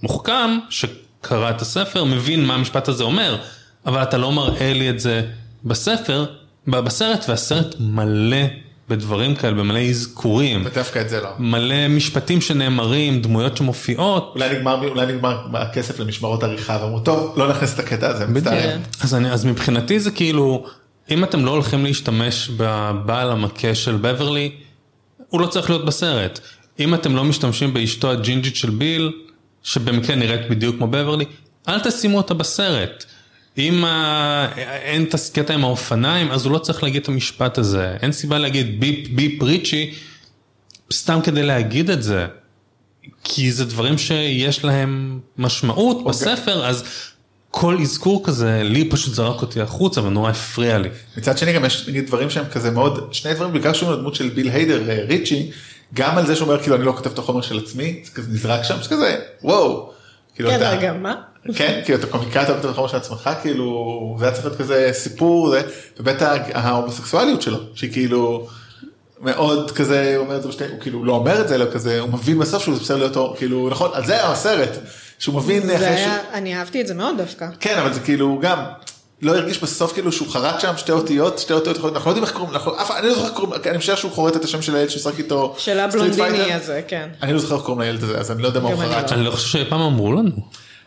[0.03, 3.39] מוחכם, שקרא את הספר, מבין מה המשפט הזה אומר,
[3.87, 5.23] אבל אתה לא מראה לי את זה
[5.65, 6.25] בספר,
[6.67, 8.47] בסרט, והסרט מלא
[8.91, 11.29] בדברים כאלה, במלא אזכורים, ודווקא את זה לא.
[11.39, 14.33] מלא משפטים שנאמרים, דמויות שמופיעות.
[14.35, 18.79] אולי נגמר, אולי נגמר הכסף למשמרות עריכה ואמרו טוב לא נכניס את הקטע הזה מצטער.
[19.01, 20.67] אז, אני, אז מבחינתי זה כאילו,
[21.11, 24.53] אם אתם לא הולכים להשתמש בבעל המכה של בברלי,
[25.29, 26.41] הוא לא צריך להיות בסרט.
[26.81, 29.13] אם אתם לא משתמשים באשתו הג'ינג'ית של ביל,
[29.63, 31.25] שבמקרה נראית בדיוק כמו בברלי,
[31.69, 33.05] אל תשימו אותה בסרט.
[33.59, 34.49] אם ה...
[34.57, 37.97] אין את הקטע עם האופניים, אז הוא לא צריך להגיד את המשפט הזה.
[38.03, 39.95] אין סיבה להגיד ביפ ביפ ריצ'י,
[40.93, 42.27] סתם כדי להגיד את זה.
[43.25, 46.85] כי זה דברים שיש להם משמעות בספר, אז
[47.51, 50.89] כל אזכור כזה, לי פשוט זרק אותי החוצה ונורא הפריע לי.
[51.17, 54.29] מצד שני גם יש נגיד דברים שהם כזה מאוד שני דברים בעיקר שהוא לדמות של
[54.29, 55.51] ביל היידר אה, ריצ'י
[55.95, 58.33] גם על זה שהוא אומר כאילו אני לא כותב את החומר של עצמי זה כזה
[58.33, 59.93] נזרק שם שכזה וואו.
[60.43, 61.15] כאילו, כן, אתה- רגע, מה?
[61.55, 64.89] כן כאילו אתה קומיקאי אתה לא החומר של עצמך כאילו זה היה צריך להיות כזה
[64.93, 65.63] סיפור זה
[66.01, 66.23] ובית
[66.55, 68.47] ההומוסקסואליות שלו שהיא כאילו
[69.21, 72.01] מאוד כזה הוא אומר את זה בשתי הוא כאילו לא אומר את זה אלא כזה
[72.01, 74.79] הוא מבין בסוף שהוא בסדר להיות כאילו נכון על זה היה הסרט
[75.19, 77.47] שהוא מבין זה אחרי היה, אני אהבתי את זה מאוד דווקא.
[77.61, 78.59] כן אבל זה כאילו גם
[79.23, 82.25] לא הרגיש בסוף כאילו שהוא חרט שם שתי אותיות שתי אותיות יכולות- אנחנו לא יודעים
[82.25, 84.63] איך קוראים אנחנו- אף- אני לא זוכר איך קוראים אני משער שהוא חורט את השם
[84.63, 86.53] של הילד ששחק איתו של הבלונדיני.
[86.55, 87.09] הזה, כן.
[87.23, 89.17] אני לא זוכר איך קוראים לילד הזה אז אני לא יודע מה הוא חרט לא.
[89.17, 90.31] אני לא חושב שאי פעם אמרו לנו.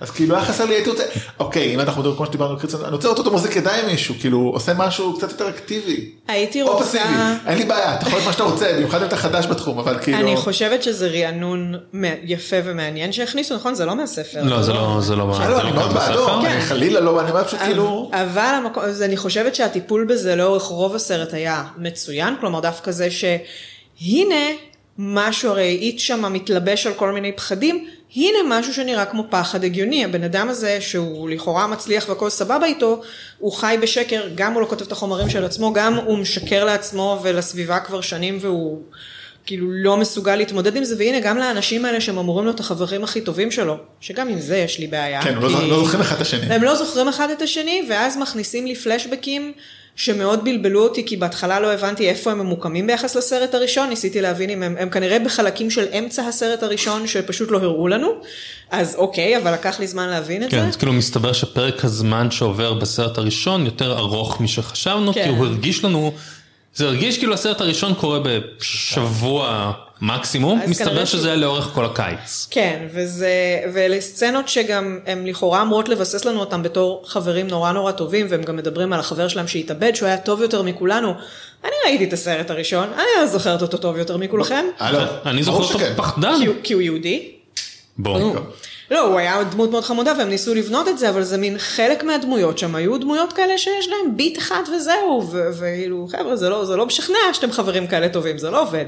[0.04, 1.04] אז כאילו היה חסר לי הייתי רוצה
[1.40, 4.74] אוקיי אם אנחנו מדברים כמו שדיברנו אני רוצה לראות אותו מחזיק ידיים מישהו כאילו עושה
[4.74, 6.10] משהו קצת יותר אקטיבי.
[6.28, 6.86] הייתי או רוצה...
[6.86, 7.04] פסיבי
[7.48, 10.00] אין לי בעיה אתה יכול להיות מה שאתה רוצה במיוחד אם אתה חדש בתחום אבל
[10.02, 11.76] כאילו אני חושבת שזה רענון
[12.24, 13.76] יפה ומעניין שהכניסו, נכון?
[13.76, 14.44] זה לא מהספר.
[14.44, 16.46] לא, זה לא, זה לא, אני לא מאוד בעדו.
[16.46, 18.56] אני חלילה לא אני אומר פשוט כאילו אבל
[19.06, 24.46] אני חושבת שהטיפול בזה לאורך רוב הסרט היה מצוין, כלומר דווקא זה שהנה
[24.98, 30.06] משהו, הרי איט שם מתלבש על כל מיני פחדים, הנה משהו שנראה כמו פחד הגיוני,
[30.06, 33.02] הבן אדם הזה שהוא לכאורה מצליח והכל סבבה איתו,
[33.38, 37.20] הוא חי בשקר, גם הוא לא כותב את החומרים של עצמו, גם הוא משקר לעצמו
[37.24, 38.82] ולסביבה כבר שנים והוא
[39.46, 43.22] כאילו לא מסוגל להתמודד עם זה, והנה גם לאנשים האלה שהם אמורים להיות החברים הכי
[43.22, 45.22] טובים שלו, שגם עם זה יש לי בעיה.
[45.22, 46.54] כן לא כי- לא זוכרים אחד את השני.
[46.56, 49.52] הם לא זוכרים אחד את השני, ואז מכניסים לי פלשבקים
[49.96, 54.50] שמאוד בלבלו אותי, כי בהתחלה לא הבנתי איפה הם ממוקמים ביחס לסרט הראשון, ניסיתי להבין
[54.50, 58.08] אם הם, הם כנראה בחלקים של אמצע הסרט הראשון, שפשוט לא הראו לנו,
[58.72, 60.68] אז אוקיי, אבל לקח לי זמן להבין את כן, זה.
[60.68, 65.24] אז כאילו מסתבר שפרק הזמן שעובר בסרט הראשון יותר ארוך משחשבנו, כן.
[65.24, 66.14] כי הוא הרגיש לנו,
[66.76, 69.72] זה הרגיש כאילו הסרט הראשון קורה בשבוע
[70.04, 72.48] מקסימום, מסתבר כנראה שזה היה לאורך כל הקיץ.
[72.52, 73.30] כן, וזה,
[73.74, 78.44] ואלה סצנות שגם הן לכאורה אמורות לבסס לנו אותם בתור חברים נורא נורא טובים, והם
[78.44, 81.14] גם מדברים על החבר שלהם שהתאבד, שהוא היה טוב יותר מכולנו.
[81.64, 85.58] אני ראיתי את הסרט הראשון, אני לא זוכרת אותו טוב יותר מכולכם, לא, אני זוכר
[85.64, 85.94] אותו שכן.
[85.96, 86.34] פחדן.
[86.40, 87.30] כי הוא- כי הוא יהודי.
[87.98, 88.36] בוא.
[88.92, 92.04] לא, הוא היה דמות מאוד חמודה והם ניסו לבנות את זה, אבל זה מין חלק
[92.04, 96.76] מהדמויות שם היו דמויות כאלה שיש להם ביט אחד וזהו, וכאילו, חבר'ה, זה לא, זה
[96.76, 98.86] לא משכנע שאתם חברים כאלה טובים, זה לא עובד.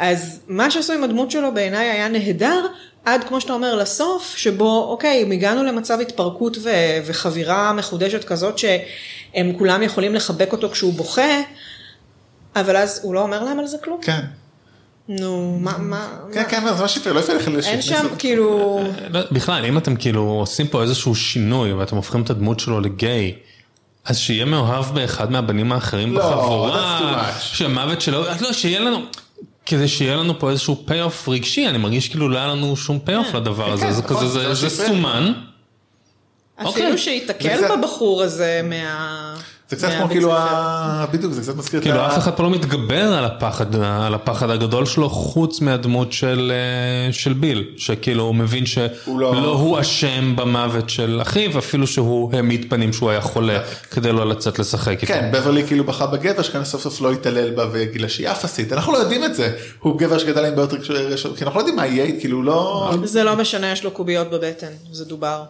[0.00, 2.66] אז מה שעשו עם הדמות שלו בעיניי היה נהדר,
[3.04, 8.58] עד כמו שאתה אומר לסוף, שבו אוקיי, אם הגענו למצב התפרקות ו- וחבירה מחודשת כזאת
[8.58, 11.40] שהם כולם יכולים לחבק אותו כשהוא בוכה,
[12.56, 14.00] אבל אז הוא לא אומר להם על זה כלום.
[14.02, 14.20] כן.
[15.08, 16.48] נו, מה, מה, כן מה?
[16.48, 18.80] כן זה ממש יפה לא יפה לך אין שם כאילו...
[19.10, 23.34] לא, בכלל, אם אתם כאילו עושים פה איזשהו שינוי ואתם הופכים את הדמות שלו לגיי,
[24.04, 27.32] אז שיהיה מאוהב באחד מהבנים האחרים לא, בחבורה.
[27.40, 28.98] שהמוות שלו, לא, שיהיה לנו,
[29.70, 33.34] כדי שיהיה לנו פה איזשהו pay-off רגשי, אני מרגיש כאילו לא היה לנו שום pay-off
[33.34, 34.88] לדבר הזה, כן, זה נכון, כזה, זה זה- שהפריע.
[34.88, 35.32] סומן.
[36.56, 36.92] אפילו אוקיי.
[37.58, 39.34] וזה- בבחור הזה מה...
[39.70, 40.32] זה קצת כמו כאילו,
[41.12, 44.14] בדיוק, זה קצת מזכיר את כאילו ה- אף אחד פה לא מתגבר על הפחד, על
[44.14, 49.80] הפחד הגדול שלו חוץ מהדמות של, אה, של ביל, שכאילו הוא מבין שלא לא- הוא
[49.80, 53.58] אשם במוות של אחיו, אפילו שהוא העמיד פנים שהוא היה חולה
[53.90, 55.06] כדי לא לצאת לשחק איתו.
[55.06, 58.92] כן, בברלי כאילו בחר בגבר שכאן סוף סוף לא התעלל בה וגילה שהיא אפסית, אנחנו
[58.92, 61.86] לא יודעים את זה, הוא גבר שגדל עם בעיות רגשיות, כי אנחנו לא יודעים מה
[61.86, 62.90] יהיה, כאילו לא...
[63.04, 65.42] זה לא משנה, יש לו קוביות בבטן, זה דובר.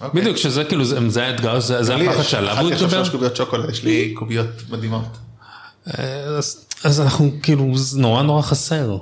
[0.00, 0.20] אוקיי.
[0.20, 3.04] בדיוק, שזה כאילו, זה, זה האתגר, זה, הפחד יש- שעליו הוא אכלתי עכשיו התגבר.
[3.04, 5.04] שלוש קוביות שוקולד, יש לי קוביות מדהימות.
[5.98, 8.96] אה, אז, אז אנחנו כאילו, זה נורא נורא חסר.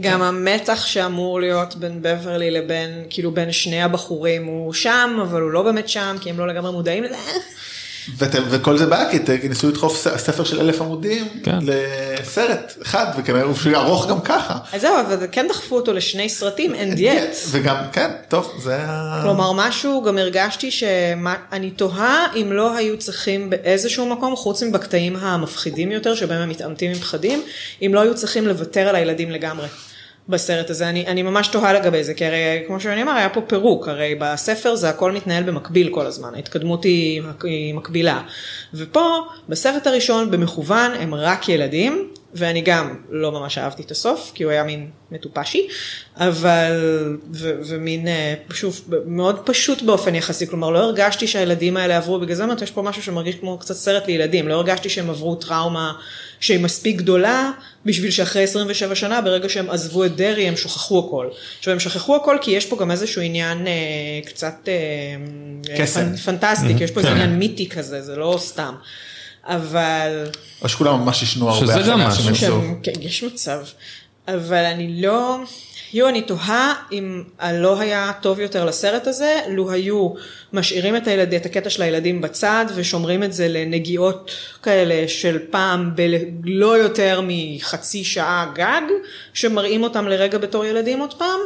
[0.00, 5.50] גם המתח שאמור להיות בין בברלי לבין, כאילו בין שני הבחורים, הוא שם, אבל הוא
[5.50, 7.14] לא באמת שם, כי הם לא לגמרי מודעים לזה.
[8.18, 11.58] ות- וכל זה בעיה כי ניסו לדחוף ספר של אלף עמודים כן.
[11.62, 14.58] לסרט אחד וכנראה הוא ארוך גם ככה.
[14.72, 17.36] אז זהו, אבל כן דחפו אותו לשני סרטים, and yet.
[17.50, 18.78] וגם כן טוב זה
[19.22, 25.92] כלומר, משהו, גם הרגשתי שאני תוהה אם לא היו צריכים באיזשהו מקום, חוץ מבקטעים המפחידים
[25.92, 27.42] יותר, שבהם הם מתעמתים עם פחדים,
[27.82, 29.66] אם לא היו צריכים לוותר על הילדים לגמרי.
[30.28, 33.40] בסרט הזה, אני, אני ממש תוהה לגבי זה, כי הרי כמו שאני אמר, היה פה
[33.40, 38.22] פירוק, הרי בספר זה הכל מתנהל במקביל כל הזמן, ההתקדמות היא, היא מקבילה.
[38.74, 44.44] ופה, בסרט הראשון, במכוון, הם רק ילדים, ואני גם לא ממש אהבתי את הסוף, כי
[44.44, 45.68] הוא היה מין מטופשי,
[46.16, 46.72] אבל,
[47.32, 52.34] ו, ומין, אה, שוב, מאוד פשוט באופן יחסי, כלומר לא הרגשתי שהילדים האלה עברו, בגלל
[52.34, 55.92] זה אמרתי, יש פה משהו שמרגיש כמו קצת סרט לילדים, לא הרגשתי שהם עברו טראומה
[56.40, 57.50] שהיא מספיק גדולה,
[57.84, 61.28] בשביל שאחרי 27 שנה, ברגע שהם עזבו את דרעי, הם שכחו הכל.
[61.58, 63.72] עכשיו, הם שכחו הכל כי יש פה גם איזשהו עניין אה,
[64.26, 66.00] קצת אה, קסם.
[66.00, 68.74] פנ, פנטסטי, כי יש פה איזה עניין מיתי כזה, זה לא סתם.
[69.46, 70.26] אבל...
[70.62, 72.62] או שכולם ממש ישנו הרבה שזה אחרי גם אנשים משהו.
[72.82, 73.60] כן, יש מצב.
[74.28, 75.38] אבל אני לא...
[75.92, 80.10] יו, אני תוהה אם לא היה טוב יותר לסרט הזה, לו היו
[80.52, 84.30] משאירים את, הילד, את הקטע של הילדים בצד ושומרים את זה לנגיעות
[84.62, 85.90] כאלה של פעם
[86.40, 88.82] בלא יותר מחצי שעה גג,
[89.34, 91.40] שמראים אותם לרגע בתור ילדים עוד פעם.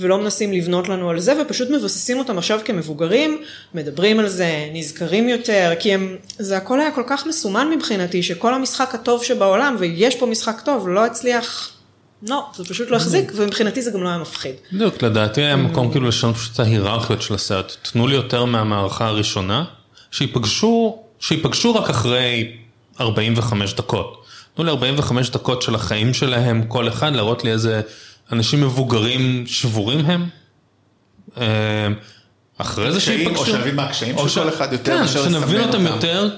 [0.00, 3.42] ולא מנסים לבנות לנו על זה, ופשוט מבססים אותם עכשיו כמבוגרים,
[3.74, 8.54] מדברים על זה, נזכרים יותר, כי הם, זה הכל היה כל כך מסומן מבחינתי, שכל
[8.54, 11.70] המשחק הטוב שבעולם, ויש פה משחק טוב, לא הצליח,
[12.28, 14.54] לא, זה פשוט לא החזיק, ומבחינתי זה גם לא היה מפחיד.
[14.72, 17.72] בדיוק, לדעתי היה מקום כאילו לשנות פשוט את ההיררכיות של הסרט.
[17.92, 19.64] תנו לי יותר מהמערכה הראשונה,
[20.10, 22.52] שיפגשו, שיפגשו רק אחרי
[23.00, 24.24] 45 דקות.
[24.54, 27.80] תנו לי 45 דקות של החיים שלהם, כל אחד, להראות לי איזה
[28.32, 30.28] אנשים מבוגרים שבורים הם.
[31.40, 31.88] אה,
[32.58, 33.40] אחרי זה שיפגשו.
[33.40, 35.86] או שנבין מה הקשיים או של כל אחד יותר כן, שנבין אותם.
[35.86, 36.30] יותר.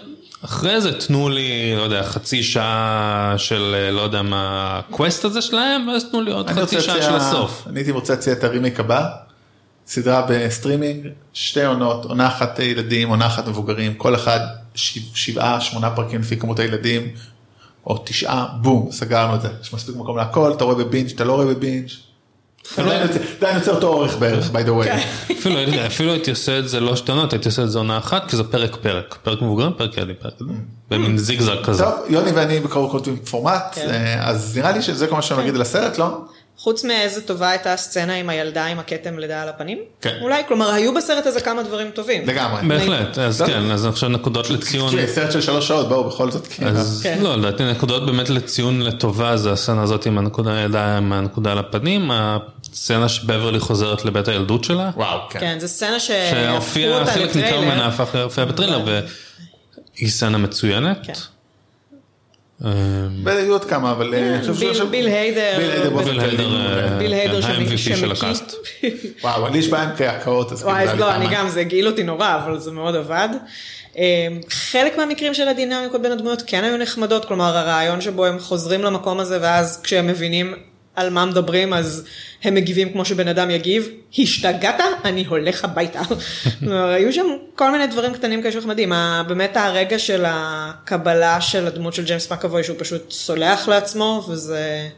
[0.44, 5.24] אחרי זה תנו לי, לא יודע, חצי שעה של, אה, לא יודע מה, ה quest
[5.24, 7.64] הזה שלהם, ואז תנו לי עוד חצי שעה של הסוף.
[7.66, 9.08] אני הייתי רוצה להציע את הרימייק הבא,
[9.86, 14.40] סדרה בסטרימינג, שתי עונות, עונה אחת ילדים, עונה אחת מבוגרים, כל אחד
[15.14, 17.08] שבעה, שמונה פרקים לפי כמות הילדים,
[17.86, 21.24] או תשעה, בום, סגרנו את זה, יש מספיק מקום להכל, אתה רואה ב binge, אתה
[21.24, 21.88] לא רואה ב binge.
[22.78, 23.02] עדיין
[23.56, 24.84] יוצא- אותו אורך בערך, by the way.
[24.84, 24.98] כן.
[25.86, 28.36] אפילו, הייתי- עושה את זה לא שתי עונות, הייתי עושה את זה עונה אחת, כי
[28.36, 29.18] זה פרק פרק.
[29.22, 30.64] פרק מבוגרים, פרק ילדים, פרק ילדים.
[30.90, 31.84] במין זיגזג כזה.
[31.84, 33.88] טוב, יוני ואני בקרוב כותבים פורמט, כן.
[33.90, 36.20] אה, אז נראה לי שזה כל מה שאני אגיד על הסרט, לא?
[36.58, 39.78] חוץ מאיזה טובה הייתה הסצנה עם הילדה עם הכתם לידה על הפנים?
[40.00, 40.18] כן.
[40.20, 42.26] אולי, כלומר, היו בסרט הזה כמה דברים טובים.
[42.26, 42.68] לגמרי.
[42.68, 43.42] בהחלט, אז.
[43.42, 44.88] כן, אז עכשיו נקודות לציון.
[44.88, 46.70] תשמעי, סרט של שלוש שעות, בואו בכל זאת, כאילו.
[46.70, 47.18] אז כן.
[47.22, 51.58] לא, לדעתי נקודות באמת לציון לטובה זה הסצנה הזאת עם הנקודה הידיים, עם הנקודה על
[51.58, 55.40] הפנים, הסצנה שבברלי חוזרת לבית הילדות שלה, וואו, כן.
[55.40, 57.86] כן, זו סצנה שהפכו שהופיע, אותה חלק ניכר ממנה לטריילר.
[57.86, 60.98] הפך להופיע בטרילר, והיא סצנה מצוינת.
[61.02, 61.12] כן.
[63.24, 65.58] והיו עוד כמה, אבל אה, חושב ביל- היידר.
[66.04, 68.54] ביל היידר אה, ביל היידר כן, של הקאסט.
[69.24, 71.26] וואו, אני יש בעיה עם הקאות, אז וואי, כאילו, לא, אני.
[71.30, 73.28] גם, זה הגעיל אותי נורא, אבל זה מאוד עבד.
[73.98, 78.82] אה, חלק מהמקרים של הדינמיקות בין הדמויות כן היו נחמדות, כלומר הרעיון שבו הם חוזרים
[78.82, 80.54] למקום הזה ואז כשהם מבינים
[80.98, 82.04] על מה מדברים אז
[82.44, 83.88] הם מגיבים כמו שבן אדם יגיב,
[84.18, 84.74] השתגעת?
[85.04, 86.00] אני הולך הביתה.
[86.94, 91.94] היו שם כל מיני דברים קטנים כאלה שנחמדים, ה- באמת הרגע של הקבלה של הדמות
[91.94, 94.88] של ג'יימס מקאבוי שהוא פשוט סולח לעצמו וזה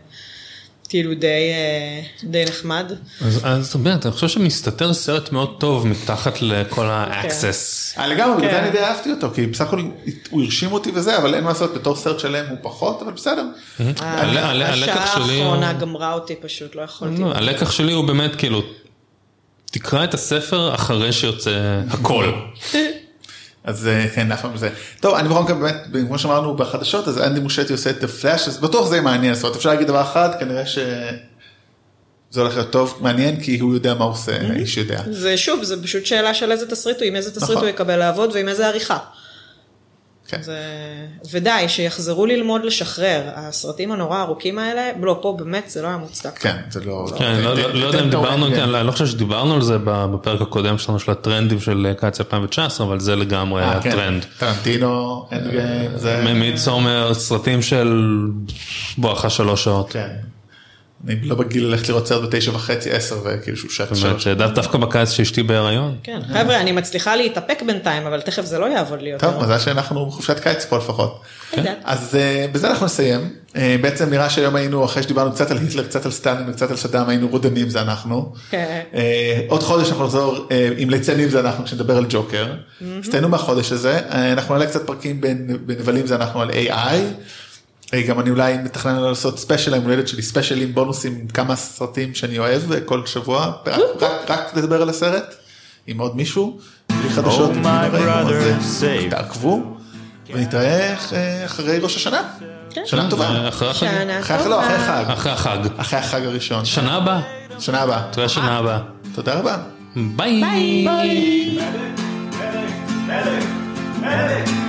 [0.91, 2.93] כאילו די, אה, די נחמד.
[3.21, 7.99] אז אז זאת אומרת, אני חושב שמסתתר סרט מאוד טוב מתחת לכל ה-access.
[7.99, 8.63] אה, לגמרי, בגלל זה כן.
[8.65, 9.81] אני די אהבתי אותו, כי בסך הכל
[10.31, 13.45] הוא הרשים אותי וזה, אבל אין מה לעשות, בתור סרט שלם הוא פחות, אבל בסדר.
[13.81, 17.23] ה- ה- הלקח השעה שלי הוא- האחרונה גמרה אותי פשוט, לא יכולתי.
[17.23, 18.63] לא, הלקח שלי הוא באמת כאילו,
[19.65, 21.51] תקרא את הספר אחרי שיוצא
[21.91, 22.33] הכל.
[23.65, 24.71] אז אה, כן, אף פעם זה.
[25.01, 28.59] טוב, אני בכל מקרה באמת, כמו שאמרנו בחדשות, אז אנדי מושטי עושה את הפלאש, אז
[28.59, 30.79] בטוח זה מעניין, זאת אומרת, אפשר להגיד דבר אחד, כנראה ש...
[32.31, 35.03] זה הולך להיות טוב, מעניין, כי הוא יודע מה הוא עושה, האיש יודע.
[35.11, 37.63] זה שוב, זה פשוט שאלה של איזה תסריט הוא, עם איזה תסריט נכון.
[37.63, 38.99] הוא יקבל לעבוד ועם איזה עריכה.
[40.31, 40.43] כן.
[40.43, 40.59] זה...
[41.33, 43.23] ודי, שיחזרו ללמוד לשחרר.
[43.35, 46.39] הסרטים הנורא ארוכים האלה, לא, פה באמת זה לא היה מוצדק.
[46.39, 47.07] כן, זה לא...
[47.19, 50.41] כן, לא- לא לא יודע אם דיברנו, כן, אני לא חושב שדיברנו על זה בפרק
[50.41, 53.89] הקודם שלנו של הטרנדים של קיץ 2019, אבל זה לגמרי אה, כן.
[53.89, 54.25] הטרנד.
[54.39, 56.33] טרנטינו, Endgame, זה...
[56.35, 58.07] Midsommar, סרטים של
[58.99, 59.91] בואכה שלוש שעות.
[59.93, 60.09] כן.
[61.09, 64.25] אני לא בגיל ללכת לראות סרט בתשע וחצי, עשר, וכאילו שהוא שעת באמת, שלוש.
[64.25, 65.97] שדו- דווקא בקיץ שאשתי בהיריון.
[66.03, 69.31] כן, חבר'ה, אני מצליחה להתאפק בינתיים, אבל תכף זה לא יעבוד לי יותר.
[69.31, 71.21] טוב, מזל שאנחנו בחופשת קיץ פה לפחות.
[71.57, 71.79] יודעת.
[71.85, 73.21] אז uh, בזה אנחנו נסיים.
[73.49, 76.77] Uh, בעצם נראה שהיום היינו, אחרי שדיברנו קצת על היטלר, קצת על סטלין וקצת על
[76.77, 78.33] סדאם, היינו רודנים זה אנחנו.
[78.51, 78.81] כן.
[78.93, 78.97] Uh,
[79.49, 82.47] עוד חודש אנחנו נחזור עם ליצנים זה אנחנו כשנדבר על ג'וקר.
[82.81, 84.01] אז תהנו מהחודש הזה.
[84.33, 86.95] אנחנו נעלה קצת פרקים בנ- בנבלים זה אנחנו על AI.
[88.09, 90.23] גם אני אולי מתכנן לעשות special היום הולדת שלי
[90.67, 95.35] בונוסים עם כמה סרטים שאני אוהב אה, כל שבוע רק, רק, רק לדבר על הסרט
[95.87, 96.59] עם עוד מישהו
[96.91, 97.51] בלי חדשות
[99.07, 99.11] Oh.
[99.11, 99.63] תעקבו
[100.35, 102.23] ונתראה אה, אחרי ראש השנה.
[102.71, 102.83] כן.
[102.87, 103.29] שנה טובה.
[103.29, 103.81] אה, אחרי החג.
[103.81, 105.05] שנה אחרי לא, אחרי חג.
[105.09, 105.59] אחרי החג.
[105.77, 106.65] אחרי החג הראשון.
[106.65, 107.21] שנה הבאה.
[107.59, 108.03] שנה הבאה.
[108.13, 108.79] תראה שנה הבאה.
[109.15, 109.57] תודה רבה.
[109.97, 110.43] ביי.
[114.03, 114.60] ביי.